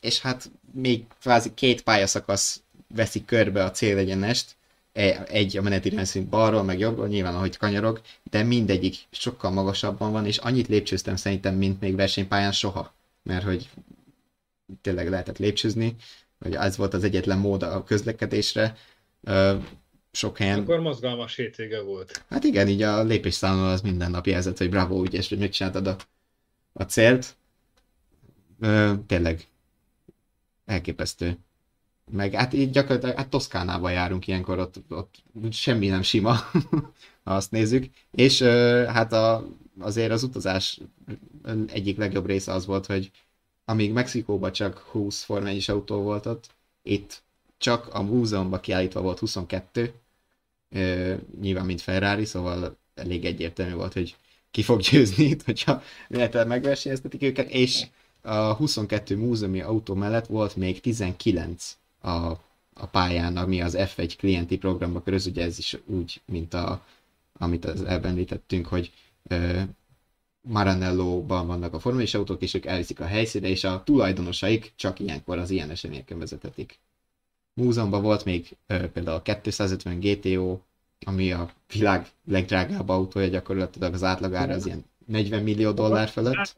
és 0.00 0.20
hát 0.20 0.50
még 0.72 1.04
kvázi 1.20 1.54
két 1.54 1.82
pályaszakasz 1.82 2.62
veszi 2.94 3.24
körbe 3.24 3.64
a 3.64 3.70
célegyenest, 3.70 4.56
e, 4.92 5.24
egy 5.28 5.56
a 5.56 5.62
menetirányszint 5.62 6.28
balról, 6.28 6.62
meg 6.62 6.78
jobbról, 6.78 7.08
nyilván 7.08 7.34
ahogy 7.34 7.56
kanyarog, 7.56 8.00
de 8.30 8.42
mindegyik 8.42 8.96
sokkal 9.10 9.50
magasabban 9.50 10.12
van, 10.12 10.26
és 10.26 10.36
annyit 10.36 10.68
lépcsőztem 10.68 11.16
szerintem, 11.16 11.54
mint 11.54 11.80
még 11.80 11.94
versenypályán 11.94 12.52
soha 12.52 12.92
mert 13.22 13.44
hogy 13.44 13.70
tényleg 14.80 15.08
lehetett 15.08 15.38
lépcsőzni, 15.38 15.96
hogy 16.38 16.54
ez 16.54 16.76
volt 16.76 16.94
az 16.94 17.04
egyetlen 17.04 17.38
mód 17.38 17.62
a 17.62 17.84
közlekedésre. 17.84 18.76
Sok 20.12 20.38
helyen... 20.38 20.58
Akkor 20.60 20.80
mozgalmas 20.80 21.36
hétvége 21.36 21.82
volt. 21.82 22.24
Hát 22.28 22.44
igen, 22.44 22.68
így 22.68 22.82
a 22.82 23.02
lépésszámon 23.02 23.68
az 23.68 23.80
minden 23.80 24.10
nap 24.10 24.26
jelzett, 24.26 24.58
hogy 24.58 24.70
bravo, 24.70 25.04
ügyes, 25.04 25.28
hogy 25.28 25.38
megcsináltad 25.38 25.86
a, 25.86 25.96
a 26.72 26.82
célt. 26.82 27.36
Tényleg 29.06 29.46
elképesztő. 30.64 31.38
Meg 32.10 32.32
hát 32.32 32.52
így 32.52 32.70
gyakorlatilag 32.70 33.16
hát 33.16 33.28
Toszkánába 33.28 33.90
járunk 33.90 34.26
ilyenkor, 34.26 34.58
ott, 34.58 34.74
ott 34.88 35.14
semmi 35.50 35.88
nem 35.88 36.02
sima, 36.02 36.34
ha 37.24 37.34
azt 37.34 37.50
nézzük. 37.50 37.86
És 38.10 38.42
hát 38.86 39.12
a, 39.12 39.46
azért 39.78 40.10
az 40.10 40.22
utazás 40.22 40.80
egyik 41.66 41.96
legjobb 41.96 42.26
része 42.26 42.52
az 42.52 42.66
volt, 42.66 42.86
hogy 42.86 43.10
amíg 43.64 43.92
Mexikóban 43.92 44.52
csak 44.52 44.78
20 44.78 45.22
Forma 45.22 45.48
1 45.48 45.64
autó 45.70 46.02
volt 46.02 46.26
ott, 46.26 46.50
itt 46.82 47.22
csak 47.58 47.94
a 47.94 48.02
múzeumban 48.02 48.60
kiállítva 48.60 49.00
volt 49.00 49.18
22, 49.18 49.92
ö, 50.70 51.14
nyilván 51.40 51.64
mint 51.64 51.80
Ferrari, 51.80 52.24
szóval 52.24 52.76
elég 52.94 53.24
egyértelmű 53.24 53.74
volt, 53.74 53.92
hogy 53.92 54.16
ki 54.50 54.62
fog 54.62 54.80
győzni 54.80 55.24
itt, 55.24 55.42
hogyha 55.42 55.82
véletlenül 56.08 56.48
megversenyeztetik 56.48 57.22
őket, 57.22 57.50
és 57.50 57.86
a 58.22 58.52
22 58.54 59.16
múzeumi 59.16 59.60
autó 59.60 59.94
mellett 59.94 60.26
volt 60.26 60.56
még 60.56 60.80
19 60.80 61.76
a, 62.00 62.10
a 62.74 62.86
pályán, 62.90 63.36
ami 63.36 63.62
az 63.62 63.76
F1 63.78 64.14
klienti 64.18 64.58
programba 64.58 65.02
köröz, 65.02 65.26
ugye 65.26 65.44
ez 65.44 65.58
is 65.58 65.76
úgy, 65.86 66.20
mint 66.24 66.54
a, 66.54 66.84
amit 67.38 67.64
az 67.64 67.82
elbenlítettünk, 67.82 68.66
hogy 68.66 68.92
Maranello-ban 70.40 71.46
vannak 71.46 71.74
a 71.74 71.80
formális 71.80 72.14
autók, 72.14 72.42
és 72.42 72.54
ők 72.54 72.66
elviszik 72.66 73.00
a 73.00 73.04
helyszínre, 73.04 73.48
és 73.48 73.64
a 73.64 73.82
tulajdonosaik 73.84 74.72
csak 74.76 75.00
ilyenkor 75.00 75.38
az 75.38 75.50
ilyen 75.50 75.70
eseményeken 75.70 76.18
vezetetik. 76.18 76.80
Múzeumban 77.54 78.02
volt 78.02 78.24
még 78.24 78.56
ö, 78.66 78.90
például 78.90 79.16
a 79.16 79.40
250 79.40 80.00
GTO, 80.00 80.58
ami 81.06 81.32
a 81.32 81.50
világ 81.72 82.06
legdrágább 82.24 82.88
autója, 82.88 83.26
gyakorlatilag 83.26 83.94
az 83.94 84.02
átlagára 84.02 84.54
az 84.54 84.66
ilyen 84.66 84.84
40 85.12 85.42
millió 85.42 85.70
dollár 85.70 86.08
fölött. 86.08 86.54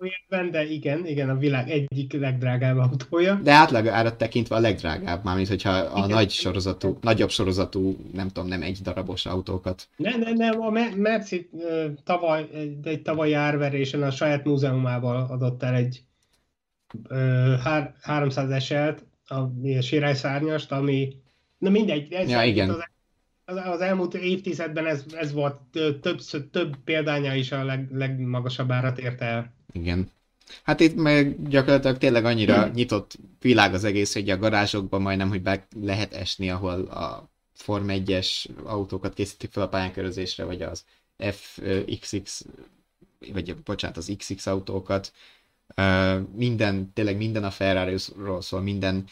De 0.51 0.65
igen, 0.65 1.07
igen, 1.07 1.31
a 1.31 1.37
világ 1.37 1.71
egyik 1.71 2.13
legdrágább 2.13 2.79
autója. 2.79 3.41
De 3.43 3.53
átlag 3.53 3.87
árat 3.87 4.19
tekintve 4.19 4.57
a 4.57 4.61
legdrágább, 4.61 5.25
mármint 5.25 5.49
hogyha 5.49 5.71
a 5.71 5.99
igen, 5.99 6.11
nagy 6.11 6.31
sorozatú, 6.31 6.99
nagyobb 7.01 7.31
sorozatú, 7.31 7.97
nem 8.13 8.29
tudom, 8.29 8.49
nem 8.49 8.63
egy 8.63 8.79
darabos 8.83 9.27
autókat. 9.27 9.89
Nem, 9.97 10.21
nem, 10.21 10.35
nem, 10.35 10.61
a 10.61 10.71
Merci 10.97 11.51
tavaly, 12.05 12.49
egy, 12.85 13.03
tavalyi 13.03 13.33
árverésen 13.33 14.03
a 14.03 14.11
saját 14.11 14.45
múzeumával 14.45 15.27
adott 15.31 15.63
el 15.63 15.75
egy 15.75 16.03
ö, 17.09 17.55
300 18.01 18.51
eselt, 18.51 19.05
a, 19.27 19.35
a 19.35 19.81
sirályszárnyast, 19.81 20.73
ami, 20.73 21.13
na 21.59 21.71
mindegy, 21.71 22.13
ez 22.13 22.29
ja, 22.29 22.43
igen. 22.43 22.71
az 22.71 22.93
az, 23.45 23.81
elmúlt 23.81 24.15
évtizedben 24.15 24.87
ez, 24.87 25.05
ez 25.13 25.33
volt 25.33 25.57
több, 26.01 26.21
több 26.51 26.77
példánya 26.85 27.35
is 27.35 27.53
a 27.53 27.65
leg, 27.65 27.89
legmagasabb 27.93 28.71
árat 28.71 28.99
érte 28.99 29.25
el. 29.25 29.53
Igen. 29.73 30.11
Hát 30.63 30.81
itt 30.81 30.95
meg 30.95 31.49
gyakorlatilag 31.49 31.99
tényleg 31.99 32.25
annyira 32.25 32.69
nyitott 32.69 33.19
világ 33.41 33.75
az 33.75 33.85
egész, 33.85 34.13
hogy 34.13 34.31
a 34.31 34.39
garázsokban 34.39 35.03
majdnem, 35.03 35.29
hogy 35.29 35.43
be 35.43 35.67
lehet 35.81 36.15
esni, 36.15 36.51
ahol 36.51 36.81
a 36.81 37.29
Form 37.55 37.87
1-es 37.89 38.47
autókat 38.65 39.15
készítik 39.15 39.51
fel 39.51 39.63
a 39.63 39.69
pályánkörözésre, 39.69 40.45
vagy 40.45 40.63
az 40.63 40.85
FXX, 41.19 42.45
vagy 43.33 43.57
bocsánat, 43.57 43.97
az 43.97 44.13
XX 44.19 44.47
autókat. 44.47 45.13
minden, 46.35 46.93
tényleg 46.93 47.17
minden 47.17 47.45
a 47.45 47.51
Ferrari-ról 47.51 48.43
szól, 48.43 48.61
minden, 48.61 49.05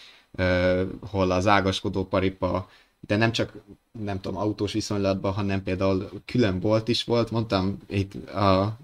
hol 1.00 1.30
az 1.30 1.46
ágaskodó 1.46 2.04
paripa, 2.06 2.70
de 3.00 3.16
nem 3.16 3.32
csak 3.32 3.52
nem 3.98 4.20
tudom, 4.20 4.40
autós 4.40 4.72
viszonylatban, 4.72 5.32
hanem 5.32 5.62
például 5.62 6.10
külön 6.24 6.60
bolt 6.60 6.88
is 6.88 7.04
volt. 7.04 7.30
Mondtam 7.30 7.78
itt 7.88 8.28
a, 8.28 8.78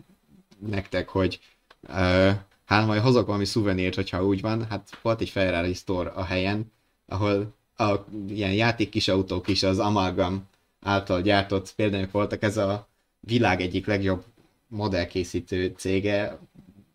nektek, 0.59 1.09
hogy 1.09 1.41
uh, 1.83 2.33
hát 2.65 2.87
majd 2.87 3.03
hozok 3.03 3.27
valami 3.27 3.45
szuvenírt, 3.45 3.95
hogyha 3.95 4.25
úgy 4.25 4.41
van. 4.41 4.67
Hát 4.67 4.99
volt 5.03 5.21
egy 5.21 5.29
Ferrari 5.29 5.75
store 5.75 6.11
a 6.11 6.25
helyen, 6.25 6.73
ahol 7.07 7.55
a 7.77 7.95
ilyen 8.29 8.53
játék 8.53 8.89
kis 8.89 9.09
autók 9.09 9.49
is 9.49 9.63
az 9.63 9.79
Amalgam 9.79 10.47
által 10.81 11.23
gyártott 11.23 11.75
például 11.75 12.09
voltak. 12.13 12.43
Ez 12.43 12.57
a 12.57 12.89
világ 13.21 13.61
egyik 13.61 13.87
legjobb 13.87 14.25
modellkészítő 14.67 15.75
cége, 15.77 16.39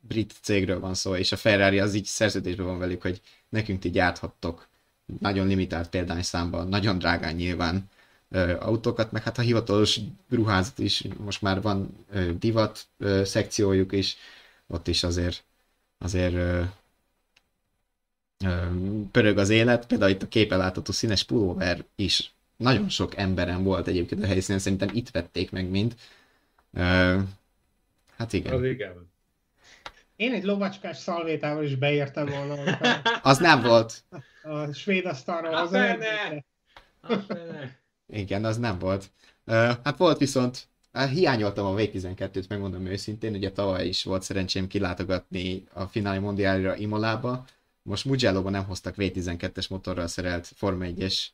brit 0.07 0.34
cégről 0.41 0.80
van 0.80 0.93
szó, 0.93 1.16
és 1.16 1.32
a 1.32 1.36
Ferrari 1.36 1.80
az 1.80 1.93
így 1.93 2.05
szerződésben 2.05 2.66
van 2.66 2.80
velük, 2.80 3.01
hogy 3.01 3.22
nekünk 3.49 3.80
ti 3.80 3.89
gyárthattok 3.89 4.68
nagyon 5.20 5.47
limitált 5.47 5.89
példányszámban, 5.89 6.68
nagyon 6.68 6.97
drágán 6.97 7.36
nyilván 7.36 7.89
autókat, 8.59 9.11
meg 9.11 9.23
hát 9.23 9.38
a 9.38 9.41
hivatalos 9.41 9.99
ruházat 10.29 10.79
is, 10.79 11.03
most 11.17 11.41
már 11.41 11.61
van 11.61 12.05
divat 12.39 12.88
szekciójuk 13.23 13.91
is, 13.91 14.17
ott 14.67 14.88
is 14.88 15.03
azért, 15.03 15.43
azért 15.97 16.36
pörög 19.11 19.38
az 19.38 19.49
élet, 19.49 19.88
például 19.88 20.11
itt 20.11 20.21
a 20.21 20.27
képen 20.27 20.57
látható 20.57 20.91
színes 20.91 21.23
pulóver 21.23 21.84
is 21.95 22.34
nagyon 22.57 22.89
sok 22.89 23.17
emberen 23.17 23.63
volt 23.63 23.88
egyébként 23.88 24.23
a 24.23 24.27
helyszínen, 24.27 24.59
szerintem 24.59 24.89
itt 24.93 25.09
vették 25.09 25.51
meg 25.51 25.69
mind. 25.69 25.95
Hát 28.17 28.34
igen. 28.34 28.53
Az 28.53 28.63
igen. 28.63 29.11
Én 30.15 30.34
egy 30.34 30.43
lovacskás 30.43 30.97
szalvétával 30.97 31.63
is 31.63 31.75
beértem 31.75 32.25
volna. 32.25 32.77
Az 33.21 33.38
nem 33.38 33.61
volt. 33.61 34.03
A 34.41 34.71
svéd 34.71 35.05
asztalról 35.05 35.55
az 35.55 35.77
Igen, 38.08 38.45
az 38.45 38.58
nem 38.58 38.80
volt. 38.80 39.12
Hát 39.84 39.97
volt 39.97 40.18
viszont, 40.18 40.68
hát 40.91 41.10
hiányoltam 41.10 41.66
a 41.66 41.76
V12-t, 41.76 42.47
megmondom 42.47 42.86
őszintén, 42.86 43.34
ugye 43.34 43.51
tavaly 43.51 43.88
is 43.88 44.04
volt 44.04 44.24
szerencsém 44.24 44.68
kilátogatni 44.68 45.64
a 45.74 45.84
fináli 45.86 46.20
mondiálra 46.20 46.76
Imolába, 46.76 47.45
most 47.84 48.06
Mugello-ban 48.06 48.51
nem 48.51 48.66
hoztak 48.66 48.95
V12-es 48.97 49.70
motorral 49.70 50.08
szerelt 50.08 50.47
Forma 50.56 50.86
1-es 50.88 51.28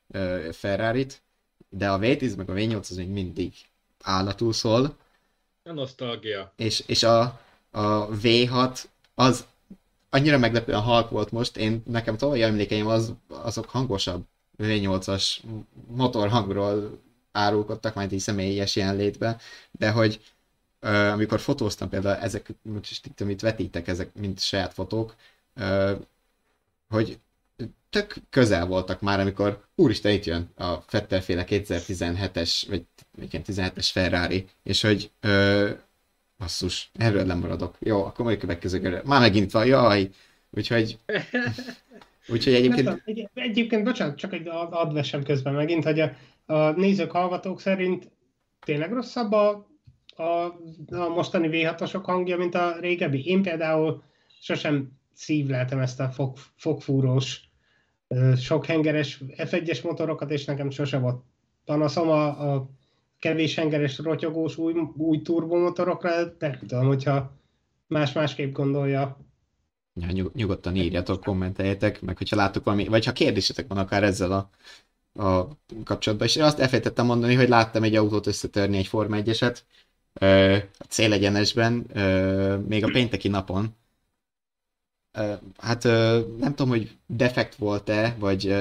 Ferrari-t, 0.51 1.22
de 1.70 1.89
a 1.89 1.99
V10 1.99 2.38
meg 2.38 2.49
a 2.49 2.53
V8 2.53 2.89
az 2.89 2.95
még 2.95 3.09
mindig 3.09 3.53
állatul 4.01 4.53
szól. 4.53 4.97
A 5.63 5.72
nosztalgia. 5.72 6.53
És, 6.55 6.84
és 6.86 7.03
a, 7.03 7.22
a 7.72 8.07
V6 8.09 8.84
az 9.15 9.45
annyira 10.09 10.38
meglepően 10.38 10.82
halk 10.82 11.09
volt 11.09 11.32
most, 11.32 11.57
én 11.57 11.84
nekem 11.86 12.17
tavalyi 12.17 12.41
emlékeim 12.41 12.88
az, 12.88 13.13
azok 13.28 13.65
hangosabb 13.65 14.26
V8-as 14.60 15.38
motorhangról 15.88 16.99
árulkodtak, 17.32 17.93
majd 17.93 18.12
így 18.12 18.20
személyes 18.20 18.76
jelenlétbe, 18.76 19.38
de 19.72 19.91
hogy 19.91 20.22
uh, 20.82 21.12
amikor 21.12 21.39
fotóztam 21.39 21.89
például 21.89 22.22
ezek, 22.22 22.53
most 22.62 23.05
itt, 23.05 23.22
amit 23.22 23.41
vetítek, 23.41 23.88
ezek 23.88 24.14
mint 24.14 24.39
saját 24.39 24.74
fotók, 24.74 25.16
uh, 25.55 25.91
hogy 26.89 27.20
tök 27.89 28.16
közel 28.30 28.66
voltak 28.66 29.01
már, 29.01 29.20
amikor 29.20 29.66
úristen 29.76 30.12
itt 30.12 30.26
jön 30.26 30.49
a 30.55 30.76
Fettelféle 30.76 31.43
2017-es, 31.47 32.64
vagy 32.70 32.86
igen, 33.22 33.41
17-es 33.47 33.89
Ferrari, 33.91 34.47
és 34.64 34.82
hogy 34.82 35.12
uh, 35.24 35.70
basszus, 36.38 36.89
erről 36.93 37.24
nem 37.24 37.39
maradok. 37.39 37.76
Jó, 37.80 38.03
akkor 38.05 38.26
majd 38.26 38.39
következő 38.39 39.01
Már 39.05 39.20
megint 39.20 39.51
van, 39.51 39.66
jaj. 39.66 40.10
Úgyhogy 40.51 40.97
Úgyhogy 42.32 42.53
egyébként... 42.53 43.01
egy, 43.05 43.30
egyébként, 43.34 43.84
bocsánat, 43.84 44.17
csak 44.17 44.34
egy 44.34 44.47
advesem 44.69 45.23
közben 45.23 45.53
megint, 45.53 45.84
hogy 45.84 45.99
a, 45.99 46.11
a 46.45 46.71
nézők, 46.71 47.11
hallgatók 47.11 47.59
szerint 47.59 48.11
tényleg 48.65 48.93
rosszabb 48.93 49.32
a, 49.32 49.67
a, 50.15 50.23
a 50.95 51.09
mostani 51.15 51.49
V6-osok 51.51 52.01
hangja, 52.03 52.38
mint 52.38 52.55
a 52.55 52.77
régebbi. 52.80 53.25
Én 53.25 53.41
például 53.41 54.03
sosem 54.41 54.91
szívleltem 55.13 55.80
ezt 55.80 55.99
a 55.99 56.09
fog, 56.09 56.38
fogfúrós, 56.55 57.41
sok 58.38 58.65
hengeres 58.65 59.21
F1-es 59.27 59.84
motorokat, 59.84 60.32
és 60.32 60.45
nekem 60.45 60.69
sose 60.69 60.97
volt 60.97 61.23
panaszom 61.65 62.09
a, 62.09 62.53
a 62.53 62.69
kevés 63.19 63.55
hengeres, 63.55 63.97
rotyogós 63.97 64.57
új, 64.57 64.73
új 64.97 65.21
turbomotorokra, 65.21 66.23
de 66.25 66.57
tudom, 66.59 66.88
hogyha 66.88 67.38
más-másképp 67.88 68.53
gondolja 68.53 69.28
Ja, 69.99 70.11
nyug, 70.11 70.31
nyugodtan 70.33 70.75
írjatok, 70.75 71.23
kommenteljetek, 71.23 72.01
meg 72.01 72.17
hogyha 72.17 72.35
látok 72.35 72.63
valami, 72.63 72.87
vagy 72.87 73.05
ha 73.05 73.11
kérdésetek 73.11 73.67
van 73.67 73.77
akár 73.77 74.03
ezzel 74.03 74.31
a, 74.31 74.49
a 75.23 75.47
kapcsolatban. 75.83 76.27
És 76.27 76.35
én 76.35 76.43
azt 76.43 76.59
elfelejtettem 76.59 77.05
mondani, 77.05 77.33
hogy 77.35 77.49
láttam 77.49 77.83
egy 77.83 77.95
autót 77.95 78.27
összetörni 78.27 78.77
egy 78.77 78.87
Forma 78.87 79.17
1-eset 79.19 79.57
a 80.77 80.83
célegyenesben, 80.87 81.73
még 82.67 82.83
a 82.83 82.91
pénteki 82.91 83.27
napon. 83.27 83.75
Hát 85.57 85.83
nem 86.37 86.55
tudom, 86.55 86.69
hogy 86.69 86.97
defekt 87.05 87.55
volt-e, 87.55 88.15
vagy 88.19 88.55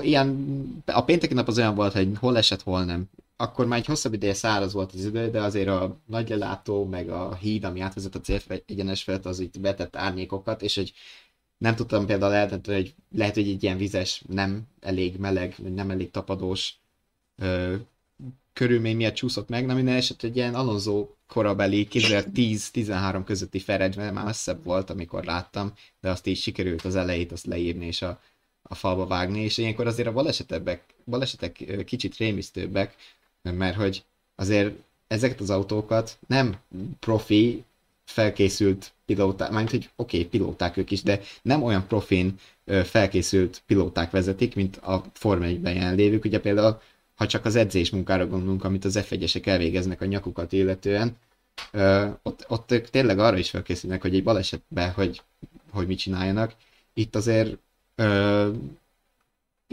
ilyen, 0.00 0.82
a 0.86 1.04
pénteki 1.04 1.34
nap 1.34 1.48
az 1.48 1.58
olyan 1.58 1.74
volt, 1.74 1.92
hogy 1.92 2.10
hol 2.18 2.36
esett, 2.36 2.62
hol 2.62 2.84
nem 2.84 3.08
akkor 3.40 3.66
már 3.66 3.78
egy 3.78 3.86
hosszabb 3.86 4.12
ideje 4.12 4.34
száraz 4.34 4.72
volt 4.72 4.92
az 4.92 5.04
idő, 5.04 5.30
de 5.30 5.42
azért 5.42 5.68
a 5.68 6.00
nagy 6.06 6.28
lelátó, 6.28 6.84
meg 6.84 7.10
a 7.10 7.34
híd, 7.34 7.64
ami 7.64 7.80
átvezet 7.80 8.14
a 8.14 8.20
cél 8.20 8.40
egyenes 8.66 9.02
felett, 9.02 9.26
az 9.26 9.40
itt 9.40 9.54
vetett 9.60 9.96
árnyékokat, 9.96 10.62
és 10.62 10.74
hogy 10.74 10.92
nem 11.58 11.74
tudtam 11.74 12.06
például 12.06 12.32
eldönteni, 12.32 12.76
hogy 12.76 12.94
lehet, 13.14 13.34
hogy 13.34 13.48
egy 13.48 13.62
ilyen 13.62 13.76
vizes, 13.76 14.22
nem 14.28 14.62
elég 14.80 15.16
meleg, 15.16 15.54
nem 15.74 15.90
elég 15.90 16.10
tapadós 16.10 16.74
ö, 17.36 17.74
körülmény 18.52 18.96
miatt 18.96 19.14
csúszott 19.14 19.48
meg, 19.48 19.66
na 19.66 19.74
minden 19.74 19.94
eset 19.94 20.24
egy 20.24 20.36
ilyen 20.36 20.54
Alonso 20.54 21.08
korabeli 21.26 21.88
2010-13 21.90 23.22
közötti 23.24 23.58
Ferenc, 23.58 23.96
mert 23.96 24.12
már 24.12 24.24
messzebb 24.24 24.64
volt, 24.64 24.90
amikor 24.90 25.24
láttam, 25.24 25.72
de 26.00 26.10
azt 26.10 26.26
is 26.26 26.42
sikerült 26.42 26.84
az 26.84 26.96
elejét 26.96 27.32
azt 27.32 27.46
leírni 27.46 27.86
és 27.86 28.02
a, 28.02 28.20
a 28.62 28.74
falba 28.74 29.06
vágni, 29.06 29.40
és 29.40 29.58
ilyenkor 29.58 29.86
azért 29.86 30.08
a 30.08 30.12
balesetek, 30.12 30.84
balesetek 31.04 31.84
kicsit 31.84 32.16
rémisztőbbek, 32.16 32.94
mert 33.54 33.76
hogy 33.76 34.04
azért 34.34 34.74
ezeket 35.06 35.40
az 35.40 35.50
autókat 35.50 36.18
nem 36.26 36.56
profi 36.98 37.64
felkészült 38.04 38.92
pilóták, 39.06 39.50
mert 39.50 39.70
hogy 39.70 39.90
oké, 39.96 40.16
okay, 40.16 40.28
pilóták 40.28 40.76
ők 40.76 40.90
is, 40.90 41.02
de 41.02 41.20
nem 41.42 41.62
olyan 41.62 41.86
profin 41.86 42.34
felkészült 42.84 43.62
pilóták 43.66 44.10
vezetik, 44.10 44.54
mint 44.54 44.76
a 44.76 45.04
Forma 45.12 45.44
1-ben 45.46 45.74
jelenlévők. 45.74 46.24
Ugye 46.24 46.40
például, 46.40 46.80
ha 47.14 47.26
csak 47.26 47.44
az 47.44 47.56
edzés 47.56 47.90
munkára 47.90 48.26
gondolunk, 48.26 48.64
amit 48.64 48.84
az 48.84 48.98
F1-esek 49.00 49.46
elvégeznek 49.46 50.00
a 50.00 50.04
nyakukat 50.04 50.52
illetően, 50.52 51.16
ott, 52.22 52.44
ott 52.48 52.72
ők 52.72 52.90
tényleg 52.90 53.18
arra 53.18 53.36
is 53.36 53.50
felkészülnek, 53.50 54.02
hogy 54.02 54.14
egy 54.14 54.22
balesetben, 54.22 54.90
hogy, 54.90 55.22
hogy 55.70 55.86
mit 55.86 55.98
csináljanak. 55.98 56.54
Itt 56.94 57.14
azért 57.16 57.56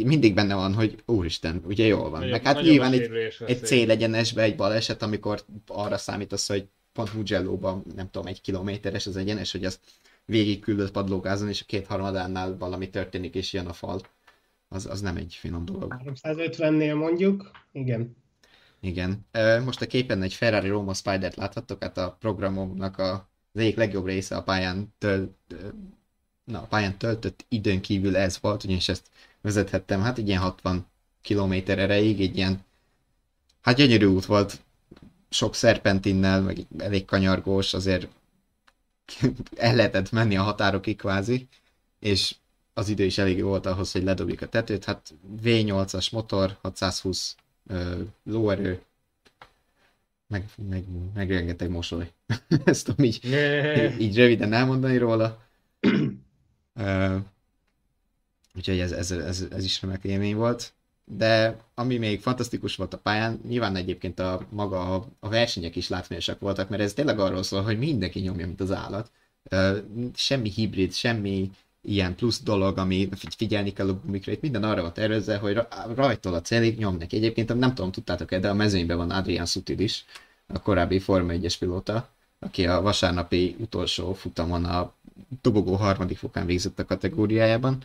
mindig 0.04 0.34
benne 0.34 0.56
van, 0.56 0.74
hogy 0.74 1.04
úristen, 1.06 1.62
ugye 1.66 1.86
jól 1.86 2.10
van. 2.10 2.12
Nagyon, 2.12 2.30
Meg 2.30 2.44
hát 2.44 2.62
nyilván 2.62 2.94
egy, 2.94 3.12
egy 3.46 3.66
célegyenesbe 3.66 4.42
egy 4.42 4.56
baleset, 4.56 5.02
amikor 5.02 5.42
arra 5.68 5.98
számítasz, 5.98 6.48
hogy 6.48 6.68
pont 6.94 7.14
mugello 7.14 7.82
nem 7.96 8.10
tudom, 8.12 8.28
egy 8.28 8.42
kilométeres 8.42 9.08
az 9.08 9.18
egyenes, 9.18 9.52
hogy 9.52 9.66
azt 9.66 9.80
végig 10.26 10.60
küldött 10.60 10.92
padlógázon, 10.92 11.50
és 11.50 11.62
a 11.62 11.66
kétharmadánál 11.68 12.58
valami 12.58 12.90
történik, 12.90 13.36
és 13.36 13.54
jön 13.54 13.66
a 13.66 13.74
fal. 13.74 14.02
Az, 14.68 14.86
az 14.86 15.02
nem 15.02 15.16
egy 15.16 15.34
finom 15.40 15.66
dolog. 15.66 15.96
350-nél 16.04 16.96
mondjuk, 16.96 17.52
igen. 17.72 18.16
Igen. 18.80 19.26
Most 19.64 19.82
a 19.82 19.86
képen 19.88 20.22
egy 20.22 20.34
Ferrari 20.34 20.68
Roma 20.68 20.94
Spider-t 20.94 21.36
láthattok, 21.36 21.84
hát 21.84 21.98
a 21.98 22.18
programomnak 22.20 22.98
a, 22.98 23.12
az 23.54 23.62
egyik 23.62 23.76
legjobb 23.76 24.06
része 24.06 24.36
a 24.36 24.44
pályán, 24.44 24.94
töl, 24.98 25.36
na, 26.44 26.62
a 26.62 26.66
pályán 26.66 26.98
töltött 26.98 27.46
időn 27.50 27.82
kívül 27.82 28.16
ez 28.18 28.40
volt, 28.42 28.64
ugyanis 28.64 28.90
ezt 28.90 29.10
vezethettem, 29.46 30.02
hát 30.02 30.18
egy 30.18 30.28
ilyen 30.28 30.42
60 30.42 30.86
km 31.24 31.54
erejéig, 31.66 32.22
egy 32.22 32.38
ilyen, 32.38 32.64
hát 33.62 33.76
gyönyörű 33.76 34.06
út 34.06 34.26
volt, 34.26 34.60
sok 35.30 35.56
szerpentinnel, 35.56 36.42
meg 36.42 36.58
elég 36.78 37.06
kanyargós, 37.06 37.74
azért 37.74 38.08
el 39.58 39.76
lehetett 39.76 40.12
menni 40.12 40.38
a 40.38 40.44
határokig 40.44 40.98
kvázi, 40.98 41.48
és 42.00 42.36
az 42.74 42.90
idő 42.90 43.04
is 43.04 43.18
elég 43.18 43.44
volt 43.44 43.66
ahhoz, 43.66 43.92
hogy 43.92 44.04
ledobjuk 44.04 44.42
a 44.42 44.48
tetőt, 44.48 44.86
hát 44.86 45.14
V8-as 45.44 46.12
motor, 46.12 46.58
620 46.62 47.36
ö, 47.68 48.02
lóerő, 48.24 48.82
meg, 50.28 50.50
meg, 50.70 50.84
meg 51.14 51.32
rengeteg 51.32 51.70
mosoly. 51.70 52.12
Ezt 52.64 52.86
tudom 52.86 53.06
így, 53.06 53.20
így 54.00 54.16
röviden 54.16 54.54
elmondani 54.54 54.98
róla. 54.98 55.44
Úgyhogy 58.56 58.80
ez, 58.80 58.92
ez, 58.92 59.12
ez, 59.12 59.46
ez 59.52 59.64
is 59.64 59.82
remek 59.82 60.04
élmény 60.04 60.36
volt. 60.36 60.74
de 61.06 61.58
ami 61.76 61.98
még 61.98 62.22
fantasztikus 62.22 62.76
volt 62.76 62.94
a 62.94 62.98
pályán, 62.98 63.40
nyilván 63.48 63.76
egyébként 63.76 64.20
a 64.20 64.46
maga 64.50 64.96
a, 64.96 65.08
a 65.20 65.30
versenyek 65.30 65.76
is 65.76 65.90
látványosak 65.90 66.40
voltak, 66.40 66.70
mert 66.70 66.82
ez 66.82 66.94
tényleg 66.94 67.20
arról 67.20 67.44
szól, 67.44 67.62
hogy 67.62 67.78
mindenki 67.78 68.20
nyomja, 68.20 68.46
mint 68.46 68.62
az 68.62 68.72
állat. 68.72 69.12
Semmi 70.14 70.50
hibrid, 70.50 70.94
semmi 70.94 71.52
ilyen 71.82 72.16
plusz 72.16 72.42
dolog, 72.42 72.78
ami 72.78 73.10
figyelni 73.38 73.74
kell 73.74 73.90
a 73.90 74.00
gumikrét, 74.00 74.42
minden 74.42 74.64
arra 74.64 74.82
van 74.82 74.94
tervezve, 74.94 75.38
hogy 75.38 75.60
rajtól 75.96 76.34
a 76.34 76.42
célig 76.42 76.78
nyom 76.78 76.98
neki. 76.98 77.16
Egyébként 77.16 77.60
nem 77.60 77.76
tudom, 77.76 77.92
tudtátok-e, 77.92 78.40
de 78.40 78.50
a 78.50 78.54
mezőnyben 78.54 78.98
van 78.98 79.12
Adrian 79.12 79.46
Sutil 79.46 79.80
is, 79.80 80.06
a 80.48 80.62
korábbi 80.62 81.00
Forma 81.00 81.34
1-es 81.34 81.56
pilóta, 81.60 82.10
aki 82.40 82.68
a 82.68 82.82
vasárnapi 82.82 83.56
utolsó 83.60 84.14
futamon 84.14 84.66
a 84.66 84.94
dobogó 85.42 85.76
harmadik 85.76 86.18
fokán 86.18 86.46
végzett 86.46 86.80
a 86.80 86.86
kategóriájában. 86.86 87.84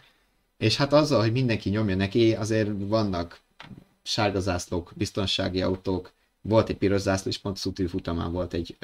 És 0.60 0.76
hát 0.76 0.92
azzal, 0.92 1.20
hogy 1.20 1.32
mindenki 1.32 1.68
nyomja 1.68 1.96
neki, 1.96 2.34
azért 2.34 2.68
vannak 2.78 3.40
sárga 4.02 4.40
zászlók, 4.40 4.92
biztonsági 4.94 5.62
autók, 5.62 6.12
volt 6.40 6.68
egy 6.68 6.76
piros 6.76 7.00
zászló, 7.00 7.30
és 7.30 7.38
pont 7.38 7.58
Sutil 7.58 7.88
futamán 7.88 8.32
volt 8.32 8.52
egy 8.52 8.76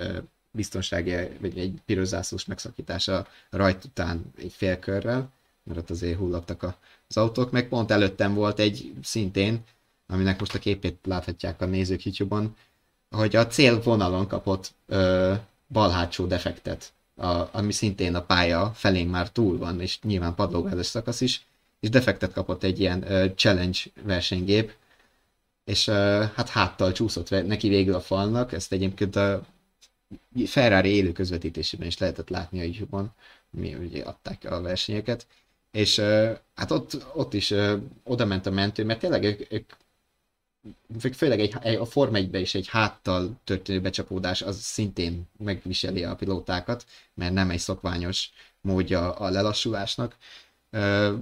biztonsági, 0.50 1.14
vagy 1.40 1.58
egy 1.58 1.80
piros 1.86 2.06
zászlós 2.06 2.44
megszakítása 2.44 3.26
rajt 3.50 3.84
után 3.84 4.32
egy 4.38 4.52
félkörrel, 4.52 5.30
mert 5.62 5.78
ott 5.78 5.90
azért 5.90 6.18
hullottak 6.18 6.62
az 7.08 7.16
autók, 7.16 7.50
meg 7.50 7.68
pont 7.68 7.90
előttem 7.90 8.34
volt 8.34 8.58
egy 8.58 8.92
szintén, 9.02 9.64
aminek 10.06 10.38
most 10.38 10.54
a 10.54 10.58
képét 10.58 10.98
láthatják 11.04 11.60
a 11.60 11.66
nézők 11.66 12.04
YouTube-on, 12.04 12.56
hogy 13.10 13.36
a 13.36 13.46
célvonalon 13.46 14.26
kapott 14.26 14.74
ö, 14.86 15.34
bal 15.68 16.08
defektet, 16.26 16.92
a, 17.16 17.42
ami 17.52 17.72
szintén 17.72 18.14
a 18.14 18.22
pálya 18.22 18.72
felén 18.74 19.08
már 19.08 19.30
túl 19.30 19.58
van, 19.58 19.80
és 19.80 20.00
nyilván 20.02 20.34
padlógázas 20.34 20.86
szakasz 20.86 21.20
is, 21.20 21.46
és 21.86 21.92
defektet 21.92 22.32
kapott 22.32 22.62
egy 22.62 22.80
ilyen 22.80 23.10
ö, 23.10 23.26
challenge 23.34 23.78
versenygép, 24.02 24.72
és 25.64 25.86
ö, 25.86 26.24
hát 26.34 26.48
háttal 26.48 26.92
csúszott 26.92 27.30
neki 27.30 27.68
végül 27.68 27.94
a 27.94 28.00
falnak, 28.00 28.52
ezt 28.52 28.72
egyébként 28.72 29.16
a 29.16 29.46
Ferrari 30.46 30.88
élő 30.88 31.12
közvetítésében 31.12 31.86
is 31.86 31.98
lehetett 31.98 32.28
látni 32.28 32.60
a 32.60 32.64
YouTube-on, 32.64 33.12
mi 33.50 33.74
ugye 33.74 34.02
adták 34.04 34.50
a 34.50 34.60
versenyeket, 34.60 35.26
és 35.70 35.98
uh, 35.98 36.38
hát 36.54 36.70
ott, 36.70 37.06
ott 37.14 37.34
is 37.34 37.50
uh, 37.50 37.80
oda 38.04 38.24
ment 38.24 38.46
a 38.46 38.50
mentő, 38.50 38.84
mert 38.84 39.00
tényleg 39.00 39.24
ők, 39.24 39.50
ők 39.50 41.14
főleg 41.14 41.40
egy, 41.40 41.76
a 41.76 41.84
Form 41.84 42.14
1 42.14 42.34
is 42.34 42.54
egy 42.54 42.68
háttal 42.68 43.40
történő 43.44 43.80
becsapódás, 43.80 44.42
az 44.42 44.60
szintén 44.60 45.28
megviseli 45.38 46.04
a 46.04 46.14
pilótákat, 46.14 46.86
mert 47.14 47.32
nem 47.32 47.50
egy 47.50 47.58
szokványos 47.58 48.30
módja 48.60 49.12
a 49.12 49.30
lelassulásnak. 49.30 50.16
Uh, 50.72 51.18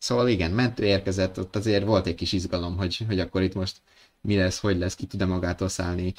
szóval 0.00 0.28
igen, 0.28 0.50
mentő 0.50 0.84
érkezett, 0.84 1.38
ott 1.38 1.56
azért 1.56 1.84
volt 1.84 2.06
egy 2.06 2.14
kis 2.14 2.32
izgalom, 2.32 2.76
hogy, 2.76 3.04
hogy 3.06 3.20
akkor 3.20 3.42
itt 3.42 3.54
most 3.54 3.76
mi 4.20 4.36
lesz, 4.36 4.58
hogy 4.58 4.78
lesz, 4.78 4.94
ki 4.94 5.06
tud-e 5.06 5.24
magától 5.26 5.68
szállni, 5.68 6.14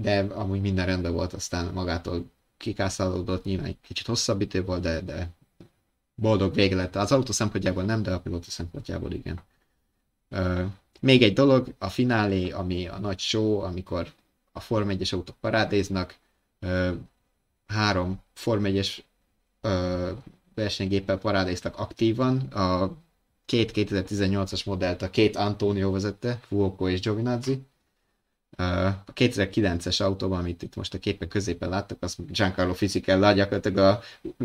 de 0.00 0.18
amúgy 0.18 0.60
minden 0.60 0.86
rendben 0.86 1.12
volt, 1.12 1.32
aztán 1.32 1.72
magától 1.72 2.24
kikászálódott, 2.56 3.44
nyilván 3.44 3.66
egy 3.66 3.76
kicsit 3.80 4.06
hosszabb 4.06 4.40
idő 4.40 4.64
volt, 4.64 4.80
de, 4.80 5.00
de 5.00 5.30
boldog 6.14 6.54
vége 6.54 6.76
lett. 6.76 6.96
Az 6.96 7.12
autó 7.12 7.32
szempontjából 7.32 7.82
nem, 7.82 8.02
de 8.02 8.12
a 8.12 8.20
pilóta 8.20 8.50
szempontjából 8.50 9.12
igen. 9.12 9.40
Uh, 10.30 10.70
még 11.00 11.22
egy 11.22 11.32
dolog, 11.32 11.74
a 11.78 11.88
finálé, 11.88 12.50
ami 12.50 12.86
a 12.88 12.98
nagy 12.98 13.18
show, 13.18 13.58
amikor 13.58 14.12
a 14.52 14.60
Form 14.60 14.88
1-es 14.90 15.12
autók 15.12 15.36
parádéznak, 15.40 16.16
uh, 16.60 16.90
három 17.66 18.20
Form 18.32 18.64
1-es 18.66 18.98
uh, 19.62 20.10
versenygéppel 20.54 21.18
parádéztak 21.18 21.78
aktívan, 21.78 22.38
a 22.38 22.96
két 23.44 23.70
2018-as 23.74 24.64
modellt 24.64 25.02
a 25.02 25.10
két 25.10 25.36
Antonio 25.36 25.90
vezette, 25.90 26.40
Fuoco 26.46 26.88
és 26.88 27.00
Giovinazzi, 27.00 27.62
a 28.56 29.04
2009-es 29.14 30.02
autóban, 30.02 30.38
amit 30.38 30.62
itt 30.62 30.76
most 30.76 30.94
a 30.94 30.98
képen 30.98 31.28
középen 31.28 31.68
láttak, 31.68 31.98
az 32.00 32.16
Giancarlo 32.28 32.74
Fisichella 32.74 33.32
gyakorlatilag 33.32 33.78
a 33.78 34.00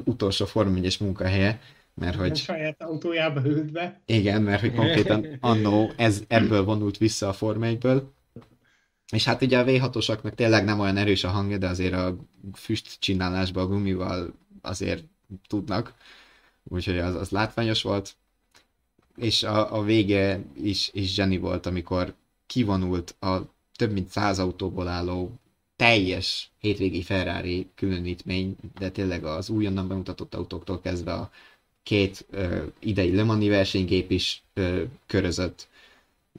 utolsó 0.06 0.46
Form 0.46 0.76
1 0.76 0.98
munkahelye, 1.00 1.60
mert 1.94 2.16
hogy... 2.16 2.32
A 2.32 2.36
saját 2.36 2.82
autójába 2.82 3.46
ült 3.46 3.72
be. 3.72 4.02
Igen, 4.06 4.42
mert 4.42 4.62
hogy 4.62 4.74
konkrétan 4.74 5.38
annó 5.40 5.92
ez, 5.96 6.24
ebből 6.28 6.64
vonult 6.64 6.98
vissza 6.98 7.28
a 7.28 7.34
Form 7.34 7.62
1-ből. 7.64 8.02
És 9.12 9.26
hát 9.26 9.42
ugye 9.42 9.60
a 9.60 9.64
V6-osaknak 9.64 10.36
tényleg 10.36 10.64
nem 10.64 10.80
olyan 10.80 10.98
erős 10.98 11.24
a 11.24 11.30
hangja, 11.30 11.58
de 11.58 11.68
azért 11.68 11.94
a 11.94 12.16
füst 12.54 13.00
csinálásban 13.00 13.64
a 13.64 13.68
gumival 13.68 14.34
azért 14.62 15.04
tudnak. 15.48 15.94
Úgyhogy 16.64 16.98
az, 16.98 17.16
az 17.16 17.30
látványos 17.30 17.82
volt. 17.82 18.16
És 19.16 19.44
a, 19.44 19.78
a 19.78 19.84
vége 19.84 20.44
is, 20.62 20.90
is 20.94 21.14
zseni 21.14 21.38
volt, 21.38 21.66
amikor 21.66 22.14
kivonult 22.46 23.16
a 23.20 23.38
több 23.76 23.92
mint 23.92 24.10
száz 24.10 24.40
autóból 24.40 24.88
álló 24.88 25.40
teljes 25.76 26.50
hétvégi 26.60 27.04
Ferrari 27.04 27.70
különítmény, 27.76 28.56
de 28.78 28.90
tényleg 28.90 29.26
az 29.26 29.50
újonnan 29.50 29.88
bemutatott 29.88 30.34
autóktól 30.36 30.82
kezdve 30.82 31.14
a 31.14 31.32
két 31.84 32.26
ö, 32.30 32.66
idei 32.80 33.16
Le 33.16 33.24
Mani 33.24 33.50
versenygép 33.50 34.12
is 34.12 34.44
ö, 34.54 34.84
körözött, 35.06 35.68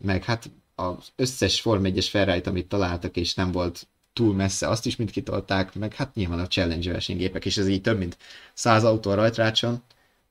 meg 0.02 0.24
hát 0.24 0.50
az 0.74 1.12
összes 1.16 1.60
Form 1.60 1.84
1-es 1.84 2.06
ferrari 2.10 2.40
amit 2.44 2.68
találtak, 2.68 3.16
és 3.16 3.34
nem 3.34 3.52
volt 3.52 3.86
túl 4.20 4.34
messze, 4.34 4.68
azt 4.68 4.86
is 4.86 4.96
mind 4.96 5.10
kitolták, 5.10 5.74
meg 5.74 5.94
hát 5.94 6.14
nyilván 6.14 6.38
a 6.38 6.46
Challenge 6.46 6.92
versenygépek, 6.92 7.44
és 7.44 7.56
ez 7.56 7.68
így 7.68 7.80
több 7.80 7.98
mint 7.98 8.16
száz 8.52 8.84
autó 8.84 9.14
rajtrácson, 9.14 9.82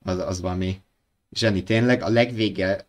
az, 0.04 0.18
az 0.18 0.42
valami 0.42 0.82
zseni 1.32 1.64
tényleg. 1.64 2.02
A 2.02 2.10
legvége 2.10 2.86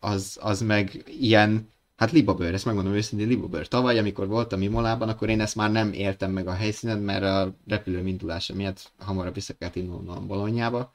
az, 0.00 0.38
az 0.40 0.60
meg 0.60 1.04
ilyen 1.20 1.72
Hát 1.96 2.10
libabőr, 2.10 2.54
ezt 2.54 2.64
megmondom 2.64 2.94
őszintén, 2.94 3.28
libabőr. 3.28 3.68
Tavaly, 3.68 3.98
amikor 3.98 4.26
voltam 4.26 4.62
Imolában, 4.62 5.08
akkor 5.08 5.28
én 5.28 5.40
ezt 5.40 5.54
már 5.54 5.70
nem 5.70 5.92
éltem 5.92 6.30
meg 6.30 6.46
a 6.46 6.52
helyszínen, 6.52 6.98
mert 6.98 7.22
a 7.22 7.54
repülő 7.66 8.06
indulása 8.06 8.54
miatt 8.54 8.92
hamarabb 8.98 9.34
vissza 9.34 9.54
kellett 9.58 9.76
indulnom 9.76 10.26
Bolonyába, 10.26 10.94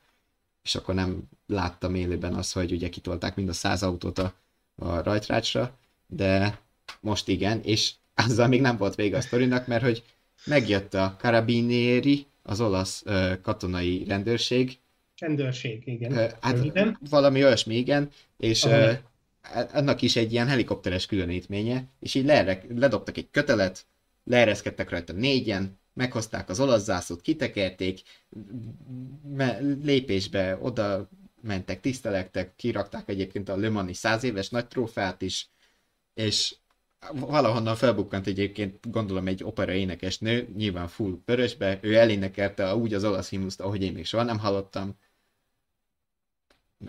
és 0.63 0.75
akkor 0.75 0.95
nem 0.95 1.21
láttam 1.47 1.95
élőben 1.95 2.33
azt, 2.33 2.53
hogy 2.53 2.71
ugye 2.71 2.89
kitolták 2.89 3.35
mind 3.35 3.49
a 3.49 3.53
száz 3.53 3.83
autót 3.83 4.17
a, 4.17 4.33
a 4.75 5.03
rajtrácsra, 5.03 5.77
de 6.07 6.59
most 6.99 7.27
igen, 7.27 7.61
és 7.63 7.93
azzal 8.25 8.47
még 8.47 8.61
nem 8.61 8.77
volt 8.77 8.95
vége 8.95 9.17
a 9.17 9.21
sztorinak, 9.21 9.67
mert 9.67 9.83
hogy 9.83 10.03
megjött 10.45 10.93
a 10.93 11.15
Carabinieri, 11.19 12.25
az 12.43 12.61
olasz 12.61 13.03
uh, 13.05 13.41
katonai 13.41 14.03
rendőrség. 14.07 14.77
Rendőrség, 15.17 15.81
igen. 15.85 16.11
Uh, 16.11 16.29
hát 16.41 16.63
igen. 16.63 16.97
valami 17.09 17.43
olyasmi, 17.43 17.75
igen, 17.75 18.09
és 18.37 18.63
uh, 18.63 18.91
annak 19.73 20.01
is 20.01 20.15
egy 20.15 20.31
ilyen 20.31 20.47
helikopteres 20.47 21.05
különítménye, 21.05 21.83
és 21.99 22.15
így 22.15 22.25
leerek, 22.25 22.65
ledobtak 22.75 23.17
egy 23.17 23.27
kötelet, 23.31 23.85
leereszkedtek 24.23 24.89
rajta 24.89 25.13
négyen, 25.13 25.77
meghozták 25.93 26.49
az 26.49 26.59
olasz 26.59 26.83
zászlót, 26.83 27.21
kitekerték, 27.21 28.01
lépésbe 29.81 30.57
oda 30.61 31.09
mentek, 31.41 31.81
tisztelektek, 31.81 32.55
kirakták 32.55 33.09
egyébként 33.09 33.49
a 33.49 33.57
Le 33.57 33.69
Mani 33.69 33.93
száz 33.93 34.23
éves 34.23 34.49
nagy 34.49 34.67
trófeát 34.67 35.21
is, 35.21 35.49
és 36.13 36.55
valahonnan 37.13 37.75
felbukkant 37.75 38.27
egyébként, 38.27 38.91
gondolom 38.91 39.27
egy 39.27 39.43
opera 39.43 39.71
énekesnő, 39.71 40.47
nyilván 40.55 40.87
full 40.87 41.17
pörösbe, 41.25 41.79
ő 41.81 41.95
elénekelte 41.95 42.75
úgy 42.75 42.93
az 42.93 43.03
olasz 43.03 43.29
himnuszt, 43.29 43.61
ahogy 43.61 43.83
én 43.83 43.93
még 43.93 44.05
soha 44.05 44.23
nem 44.23 44.39
hallottam. 44.39 44.95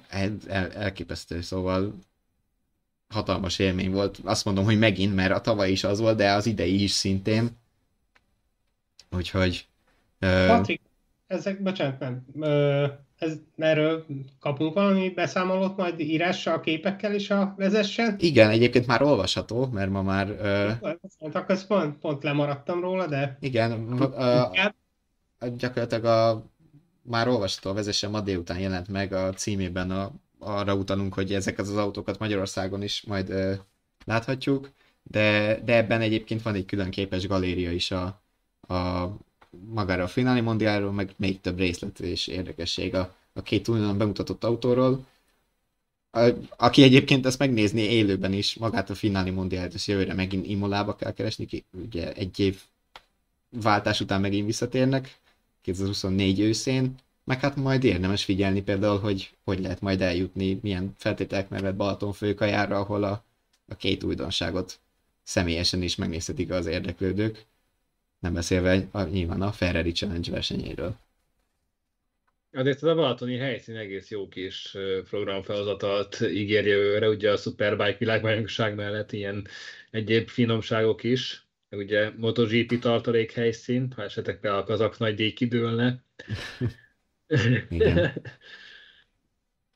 El, 0.08 0.36
el, 0.48 0.72
elképesztő, 0.72 1.40
szóval 1.40 1.94
hatalmas 3.08 3.58
élmény 3.58 3.90
volt. 3.90 4.20
Azt 4.24 4.44
mondom, 4.44 4.64
hogy 4.64 4.78
megint, 4.78 5.14
mert 5.14 5.32
a 5.32 5.40
tavaly 5.40 5.70
is 5.70 5.84
az 5.84 5.98
volt, 5.98 6.16
de 6.16 6.32
az 6.32 6.46
idei 6.46 6.82
is 6.82 6.90
szintén. 6.90 7.58
Úgyhogy... 9.10 9.68
Patrik, 10.18 10.80
ezek, 11.26 11.62
bocsánat, 11.62 11.98
nem. 11.98 12.24
Ez, 13.20 13.32
erről 13.56 14.06
kapunk 14.40 14.74
valami 14.74 15.10
beszámolót 15.10 15.76
majd 15.76 16.00
írással, 16.00 16.60
képekkel 16.60 17.14
is 17.14 17.30
a 17.30 17.54
vezessen? 17.56 18.16
Igen, 18.18 18.50
egyébként 18.50 18.86
már 18.86 19.02
olvasható, 19.02 19.66
mert 19.66 19.90
ma 19.90 20.02
már... 20.02 20.30
Uh, 20.82 20.92
akkor 21.30 21.66
pont, 21.66 21.98
pont 21.98 22.22
lemaradtam 22.22 22.80
róla, 22.80 23.06
de... 23.06 23.36
Igen, 23.40 23.92
uh, 23.92 25.48
gyakorlatilag 25.56 26.04
a, 26.04 26.44
már 27.02 27.28
olvasható 27.28 27.70
a 27.70 27.74
vezessen 27.74 28.10
ma 28.10 28.20
délután 28.20 28.58
jelent 28.58 28.88
meg 28.88 29.12
a 29.12 29.32
címében 29.32 29.90
a 29.90 30.12
arra 30.40 30.74
utalunk, 30.74 31.14
hogy 31.14 31.34
ezeket 31.34 31.66
az 31.66 31.76
autókat 31.76 32.18
Magyarországon 32.18 32.82
is 32.82 33.02
majd 33.02 33.30
ö, 33.30 33.54
láthatjuk, 34.04 34.70
de, 35.02 35.60
de 35.64 35.76
ebben 35.76 36.00
egyébként 36.00 36.42
van 36.42 36.54
egy 36.54 36.64
külön 36.64 36.90
képes 36.90 37.26
galéria 37.26 37.72
is 37.72 37.90
a, 37.90 38.22
a 38.74 39.08
magára 39.50 40.02
a 40.02 40.08
finálni 40.08 40.40
mondiáról, 40.40 40.92
meg 40.92 41.14
még 41.16 41.40
több 41.40 41.58
részlet 41.58 42.00
és 42.00 42.26
érdekesség 42.26 42.94
a, 42.94 43.14
a 43.32 43.42
két 43.42 43.68
újonnan 43.68 43.98
bemutatott 43.98 44.44
autóról. 44.44 45.06
A, 46.10 46.28
aki 46.56 46.82
egyébként 46.82 47.26
ezt 47.26 47.38
megnézni 47.38 47.80
élőben 47.80 48.32
is, 48.32 48.54
magát 48.54 48.90
a 48.90 48.94
finálni 48.94 49.30
mondiált, 49.30 49.74
és 49.74 49.86
jövőre 49.88 50.14
megint 50.14 50.46
Imolába 50.46 50.96
kell 50.96 51.12
keresni, 51.12 51.46
ki, 51.46 51.64
ugye 51.70 52.12
egy 52.12 52.38
év 52.40 52.60
váltás 53.50 54.00
után 54.00 54.20
megint 54.20 54.46
visszatérnek, 54.46 55.18
2024 55.62 56.40
őszén, 56.40 56.94
meg 57.24 57.40
hát 57.40 57.56
majd 57.56 57.84
érdemes 57.84 58.24
figyelni 58.24 58.62
például, 58.62 58.98
hogy 58.98 59.30
hogy 59.44 59.60
lehet 59.60 59.80
majd 59.80 60.00
eljutni, 60.00 60.58
milyen 60.62 60.94
feltételek 60.96 61.48
mellett 61.48 61.74
Balaton 61.76 62.12
főkajára, 62.12 62.78
ahol 62.78 63.04
a, 63.04 63.24
a 63.68 63.74
két 63.74 64.02
újdonságot 64.02 64.80
személyesen 65.22 65.82
is 65.82 65.96
megnézhetik 65.96 66.50
az 66.50 66.66
érdeklődők. 66.66 67.46
Nem 68.20 68.32
beszélve 68.32 68.88
a, 68.90 69.02
nyilván 69.02 69.42
a 69.42 69.52
Ferrari 69.52 69.92
Challenge 69.92 70.30
versenyéről. 70.30 70.96
Azért 72.52 72.82
a 72.82 72.94
Balatoni 72.94 73.36
helyszín 73.36 73.76
egész 73.76 74.10
jó 74.10 74.28
kis 74.28 74.76
programfelhozatalt 75.08 76.20
ígér 76.20 76.66
jövőre, 76.66 77.08
ugye 77.08 77.32
a 77.32 77.36
Superbike 77.36 77.96
világbajnokság 77.98 78.74
mellett 78.74 79.12
ilyen 79.12 79.46
egyéb 79.90 80.28
finomságok 80.28 81.02
is, 81.02 81.46
ugye 81.70 82.10
MotoGP 82.16 82.78
tartalék 82.78 83.32
helyszín, 83.32 83.92
ha 83.96 84.02
esetekben 84.02 84.54
a 84.54 84.64
kazak 84.64 84.98
nagy 84.98 85.14
díj 85.14 85.32
kidőlne. 85.32 86.04
Igen. 87.68 88.22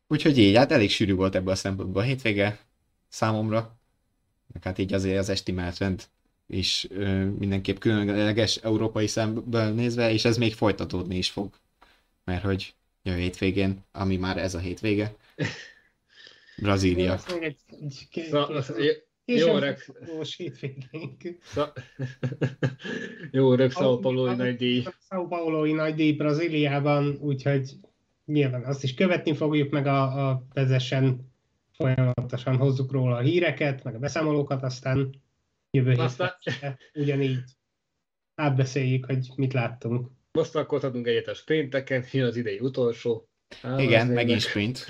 Úgyhogy 0.07 0.39
így, 0.39 0.57
hát 0.57 0.73
elég 0.73 0.91
sűrű 0.91 1.15
volt 1.15 1.35
ebből 1.35 1.53
a 1.53 1.57
szempontból 1.57 2.03
a 2.03 2.05
hétvége 2.05 2.59
számomra, 3.09 3.79
meg 4.53 4.63
hát 4.63 4.79
így 4.79 4.93
azért 4.93 5.19
az 5.19 5.29
esti 5.29 5.53
menetrend 5.53 6.05
is 6.47 6.87
ö, 6.91 7.25
mindenképp 7.25 7.79
különleges 7.79 8.57
európai 8.57 9.07
szemből 9.07 9.73
nézve, 9.73 10.13
és 10.13 10.25
ez 10.25 10.37
még 10.37 10.55
folytatódni 10.55 11.17
is 11.17 11.31
fog, 11.31 11.55
mert 12.25 12.43
hogy 12.43 12.75
jövő 13.03 13.19
hétvégén, 13.19 13.85
ami 13.93 14.17
már 14.17 14.39
ez 14.39 14.55
a 14.55 14.59
hétvége, 14.59 15.15
Brazília. 16.57 17.19
Jó 19.27 19.57
öreg. 19.57 19.79
Jó 23.31 23.53
öreg 23.53 23.71
São 23.71 23.99
Paulo-i 24.01 24.35
nagy 24.35 24.57
díj. 24.57 24.85
São 25.09 25.27
Paulo-i 25.29 25.73
nagy 25.73 25.95
díj 25.95 26.13
Brazíliában, 26.13 27.19
úgyhogy 27.21 27.71
nyilván 28.25 28.65
azt 28.65 28.83
is 28.83 28.95
követni 28.95 29.35
fogjuk, 29.35 29.71
meg 29.71 29.87
a, 29.87 30.29
a 30.29 30.47
vezessen 30.53 31.33
folyamatosan 31.73 32.57
hozzuk 32.57 32.93
róla 32.93 33.17
a 33.17 33.21
híreket, 33.21 33.85
meg 33.85 33.95
a 33.95 33.99
beszámolókat, 33.99 34.63
aztán 34.63 35.23
jövő 35.75 35.93
aztán... 35.93 36.37
héten 36.41 36.79
ugyanígy 36.95 37.43
átbeszéljük, 38.35 39.05
hogy 39.05 39.29
mit 39.37 39.53
láttunk. 39.53 40.09
Most 40.33 40.55
akkor 40.55 40.85
adunk 40.85 41.07
egyet 41.07 41.29
a 41.29 41.35
sprinteken, 41.35 42.05
jön 42.13 42.27
az 42.27 42.37
idei 42.37 42.59
utolsó. 42.59 43.29
Á, 43.63 43.81
Igen, 43.81 44.07
megint 44.07 44.41
sprint. 44.41 44.87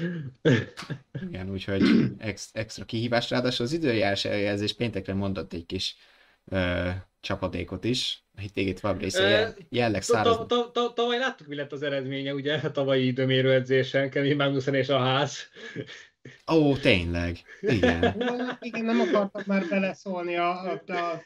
Igen, 1.28 1.50
úgyhogy 1.50 1.82
ex, 2.18 2.50
extra 2.52 2.84
kihívás. 2.84 3.30
Ráadásul 3.30 3.64
az 3.64 3.72
időjárás 3.72 4.24
előjelzés 4.24 4.72
péntekre 4.74 5.14
mondott 5.14 5.52
egy 5.52 5.66
kis 5.66 5.96
ö, 6.44 6.90
csapadékot 7.24 7.84
is. 7.84 8.24
A 8.36 8.40
hétvégét 8.40 8.80
Fabrice 8.80 9.54
jelleg 9.68 10.02
száraz. 10.02 10.46
Tavaly 10.94 11.18
láttuk, 11.18 11.46
mi 11.46 11.54
lett 11.54 11.72
az 11.72 11.82
eredménye, 11.82 12.34
ugye, 12.34 12.54
a 12.54 12.70
tavalyi 12.70 13.06
időmérő 13.06 13.52
edzésen, 13.52 14.10
Kevin 14.10 14.36
Magnussen 14.36 14.74
és 14.74 14.88
a 14.88 14.98
ház. 14.98 15.38
Ó, 16.52 16.76
tényleg. 16.76 17.38
Igen. 17.60 18.22
Igen, 18.60 18.84
nem 18.84 19.00
akartam 19.00 19.42
már 19.46 19.66
beleszólni 19.68 20.36
a, 20.36 20.72
a, 20.72 21.22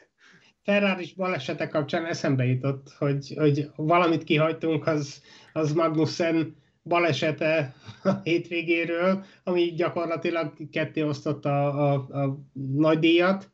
ferrari 0.63 1.13
balesete 1.15 1.67
kapcsán 1.67 2.05
eszembe 2.05 2.45
jutott, 2.45 2.93
hogy, 2.97 3.33
hogy 3.37 3.69
valamit 3.75 4.23
kihagytunk, 4.23 4.87
az, 4.87 5.21
az 5.53 5.73
Magnussen 5.73 6.55
balesete 6.83 7.75
a 8.03 8.11
hétvégéről, 8.23 9.23
ami 9.43 9.73
gyakorlatilag 9.73 10.53
ketté 10.71 11.01
osztotta 11.01 11.67
a, 11.67 11.93
a, 11.93 12.21
a 12.21 12.39
nagy 12.53 12.99
díjat. 12.99 13.51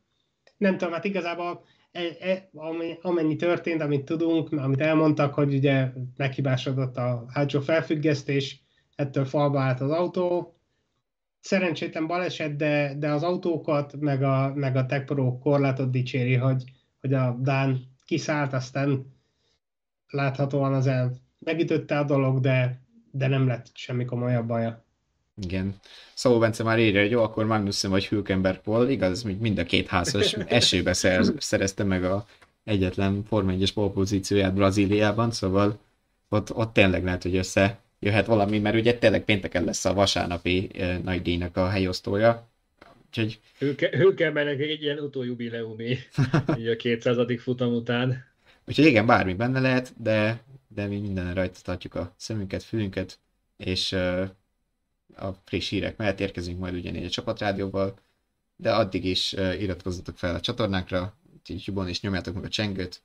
Nem 0.58 0.78
tudom, 0.78 0.94
hát 0.94 1.06
igazából 1.06 1.66
e, 2.00 2.30
e, 2.30 2.50
amennyi 3.02 3.36
történt, 3.36 3.82
amit 3.82 4.06
tudunk, 4.06 4.52
amit 4.52 4.82
elmondtak, 4.82 5.34
hogy 5.34 5.54
ugye 5.54 5.92
meghibásodott 6.18 6.98
a 6.98 7.26
hátsó 7.28 7.60
felfüggesztés, 7.60 8.64
ettől 8.96 9.26
falba 9.26 9.60
állt 9.60 9.82
az 9.82 9.92
autó. 9.92 10.56
Szerencsétlen 11.40 12.08
baleset, 12.08 12.56
de, 12.56 12.94
de 12.98 13.12
az 13.12 13.24
autókat, 13.24 13.96
meg 14.00 14.24
a, 14.24 14.54
meg 14.56 14.76
a 14.76 14.86
Tech 14.86 15.06
Pro 15.06 15.38
korlátot 15.38 15.92
dicséri, 15.92 16.34
hogy, 16.34 16.64
hogy 17.02 17.14
a 17.14 17.38
Dán 17.42 17.80
kiszállt, 18.06 18.54
aztán 18.54 19.14
láthatóan 20.08 20.74
az 20.74 20.88
el 20.88 21.12
megütötte 21.40 22.00
a 22.00 22.04
dolog, 22.04 22.40
de 22.40 22.86
de 23.18 23.28
nem 23.28 23.48
lett 23.48 23.70
semmi 23.74 24.06
komolyabb 24.06 24.48
baja. 24.48 24.85
Igen. 25.42 25.76
Szóval 26.14 26.40
Bence 26.40 26.64
már 26.64 26.80
írja, 26.80 27.02
hogy 27.02 27.12
jó, 27.12 27.24
akkor 27.24 27.46
Magnussen 27.46 27.92
vagy 27.92 28.08
Hülkenberg 28.08 28.62
Paul, 28.62 28.90
igaz, 28.90 29.22
hogy 29.22 29.38
mind 29.38 29.58
a 29.58 29.64
két 29.64 29.88
házas 29.88 30.34
esőbe 30.48 30.94
szerez, 30.94 31.34
szerezte 31.38 31.84
meg 31.84 32.04
a 32.04 32.26
egyetlen 32.64 33.24
Forma 33.28 33.52
1-es 33.54 33.90
pozícióját 33.94 34.54
Brazíliában, 34.54 35.32
szóval 35.32 35.80
ott, 36.30 36.54
ott 36.54 36.74
tényleg 36.74 37.04
lehet, 37.04 37.24
hogy 37.24 37.36
össze 37.36 37.80
jöhet 38.00 38.26
valami, 38.26 38.60
mert 38.60 38.76
ugye 38.76 38.98
tényleg 38.98 39.24
pénteken 39.24 39.64
lesz 39.64 39.86
a 39.86 39.94
vasárnapi 39.94 40.70
eh, 40.74 40.98
nagy 41.04 41.22
díjnak 41.22 41.58
a 41.58 41.70
helyosztója. 41.70 42.48
Úgyhogy... 43.08 43.40
Hülkenbergnek 43.92 44.60
egy 44.60 44.82
ilyen 44.82 45.00
utójubileumi, 45.00 45.98
így 46.60 46.68
a 46.68 46.76
200. 46.76 47.18
futam 47.38 47.74
után. 47.74 48.24
Úgyhogy 48.68 48.86
igen, 48.86 49.06
bármi 49.06 49.34
benne 49.34 49.60
lehet, 49.60 49.94
de 49.98 50.44
de 50.76 50.88
mi 50.88 51.00
minden 51.00 51.34
rajta 51.34 51.60
tartjuk 51.64 51.96
a 51.96 52.14
szemünket, 52.18 52.64
fülünket, 52.64 53.20
és 53.58 53.92
uh, 53.92 54.30
a 55.16 55.28
friss 55.46 55.70
hírek 55.70 55.98
mellett 55.98 56.20
érkezünk 56.20 56.60
majd 56.60 56.74
ugyanígy 56.74 57.06
a 57.06 57.10
csapatrádióval, 57.10 57.94
de 58.56 58.74
addig 58.74 59.06
is 59.06 59.34
iratkozzatok 59.34 60.18
fel 60.18 60.36
a 60.36 60.40
csatornákra, 60.40 61.14
YouTube-on 61.46 61.90
is 61.90 62.02
nyomjátok 62.02 62.34
meg 62.34 62.44
a 62.44 62.50
csengőt, 62.50 63.02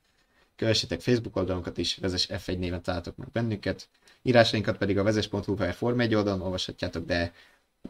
kövessétek 0.55 1.01
Facebook 1.01 1.35
oldalunkat 1.35 1.77
is, 1.77 1.95
Vezes 1.95 2.27
F1 2.29 2.57
néven 2.57 2.81
találtok 2.81 3.15
meg 3.15 3.27
bennünket, 3.31 3.87
írásainkat 4.21 4.77
pedig 4.77 4.97
a 4.97 5.03
vezes.hu 5.03 5.55
per 5.55 5.73
Form 5.73 5.99
1 5.99 6.15
oldalon 6.15 6.41
olvashatjátok, 6.41 7.05
de 7.05 7.33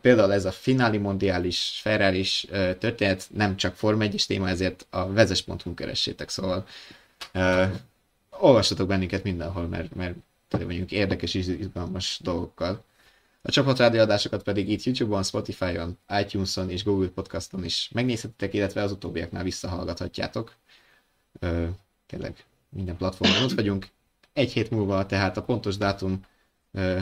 például 0.01 0.33
ez 0.33 0.45
a 0.45 0.51
fináli 0.51 0.97
mondiális, 0.97 1.79
ferrari 1.81 2.25
történet 2.79 3.27
nem 3.33 3.55
csak 3.55 3.75
Form 3.75 4.01
1 4.01 4.23
téma, 4.27 4.49
ezért 4.49 4.87
a 4.89 5.11
vezes.hu 5.11 5.73
keressétek, 5.73 6.29
szóval 6.29 6.67
uh, 7.33 7.71
olvassatok 8.29 8.87
bennünket 8.87 9.23
mindenhol, 9.23 9.67
mert, 9.67 9.95
mert 9.95 10.15
tele 10.47 10.65
vagyunk 10.65 10.91
érdekes 10.91 11.33
és 11.33 11.47
izgalmas 11.47 12.19
dolgokkal. 12.23 12.83
A 13.41 13.51
csapatrádió 13.51 13.99
adásokat 14.01 14.43
pedig 14.43 14.69
itt 14.69 14.83
YouTube-on, 14.83 15.23
Spotify-on, 15.23 15.97
iTunes-on 16.19 16.69
és 16.69 16.83
Google 16.83 17.09
Podcast-on 17.09 17.63
is 17.63 17.89
megnézhetitek, 17.93 18.53
illetve 18.53 18.81
az 18.81 18.91
utóbbiaknál 18.91 19.43
visszahallgathatjátok. 19.43 20.55
Ö, 21.39 21.67
tényleg 22.05 22.45
minden 22.69 22.97
platformon 22.97 23.43
ott 23.43 23.51
vagyunk. 23.51 23.87
Egy 24.33 24.51
hét 24.51 24.69
múlva, 24.69 25.05
tehát 25.05 25.37
a 25.37 25.43
pontos 25.43 25.77
dátum 25.77 26.19
ö, 26.71 26.99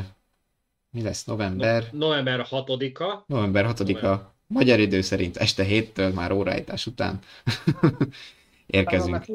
mi 0.92 1.02
lesz? 1.02 1.26
November? 1.26 1.90
No, 1.92 2.08
november 2.08 2.46
6-a. 2.50 3.24
November 3.28 3.66
6-a. 3.70 4.34
Magyar 4.48 4.80
idő 4.80 5.02
szerint 5.02 5.38
este 5.38 5.64
héttől, 5.64 6.14
már 6.14 6.32
óráítás 6.32 6.86
után 6.86 7.20
érkezünk. 8.66 9.26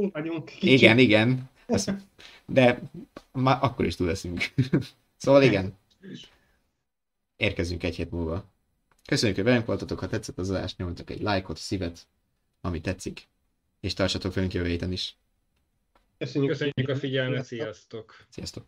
Igen, 0.61 0.99
igen. 0.99 1.51
Ezt, 1.67 1.93
de 2.47 2.81
már 3.33 3.59
akkor 3.61 3.85
is 3.85 3.97
túl 3.97 4.07
leszünk. 4.07 4.45
szóval 5.17 5.43
igen. 5.43 5.77
Érkezünk 7.37 7.83
egy 7.83 7.97
hét 7.97 8.11
múlva. 8.11 8.53
Köszönjük, 9.05 9.37
hogy 9.37 9.47
velünk 9.47 9.67
voltatok, 9.67 9.99
ha 9.99 10.07
tetszett 10.07 10.39
az 10.39 10.51
adás, 10.51 10.77
nyomjatok 10.77 11.11
egy 11.11 11.21
lájkot, 11.21 11.57
szívet, 11.57 12.07
ami 12.61 12.81
tetszik, 12.81 13.29
és 13.81 13.95
tartsatok 13.95 14.35
velünk 14.35 14.55
jövő 14.55 14.69
héten 14.69 14.93
is. 14.93 15.17
Köszönjük, 16.19 16.51
Köszönjük 16.51 16.89
a 16.89 16.97
figyelmet, 16.97 17.45
sziasztok! 17.45 18.27
Sziasztok! 18.29 18.67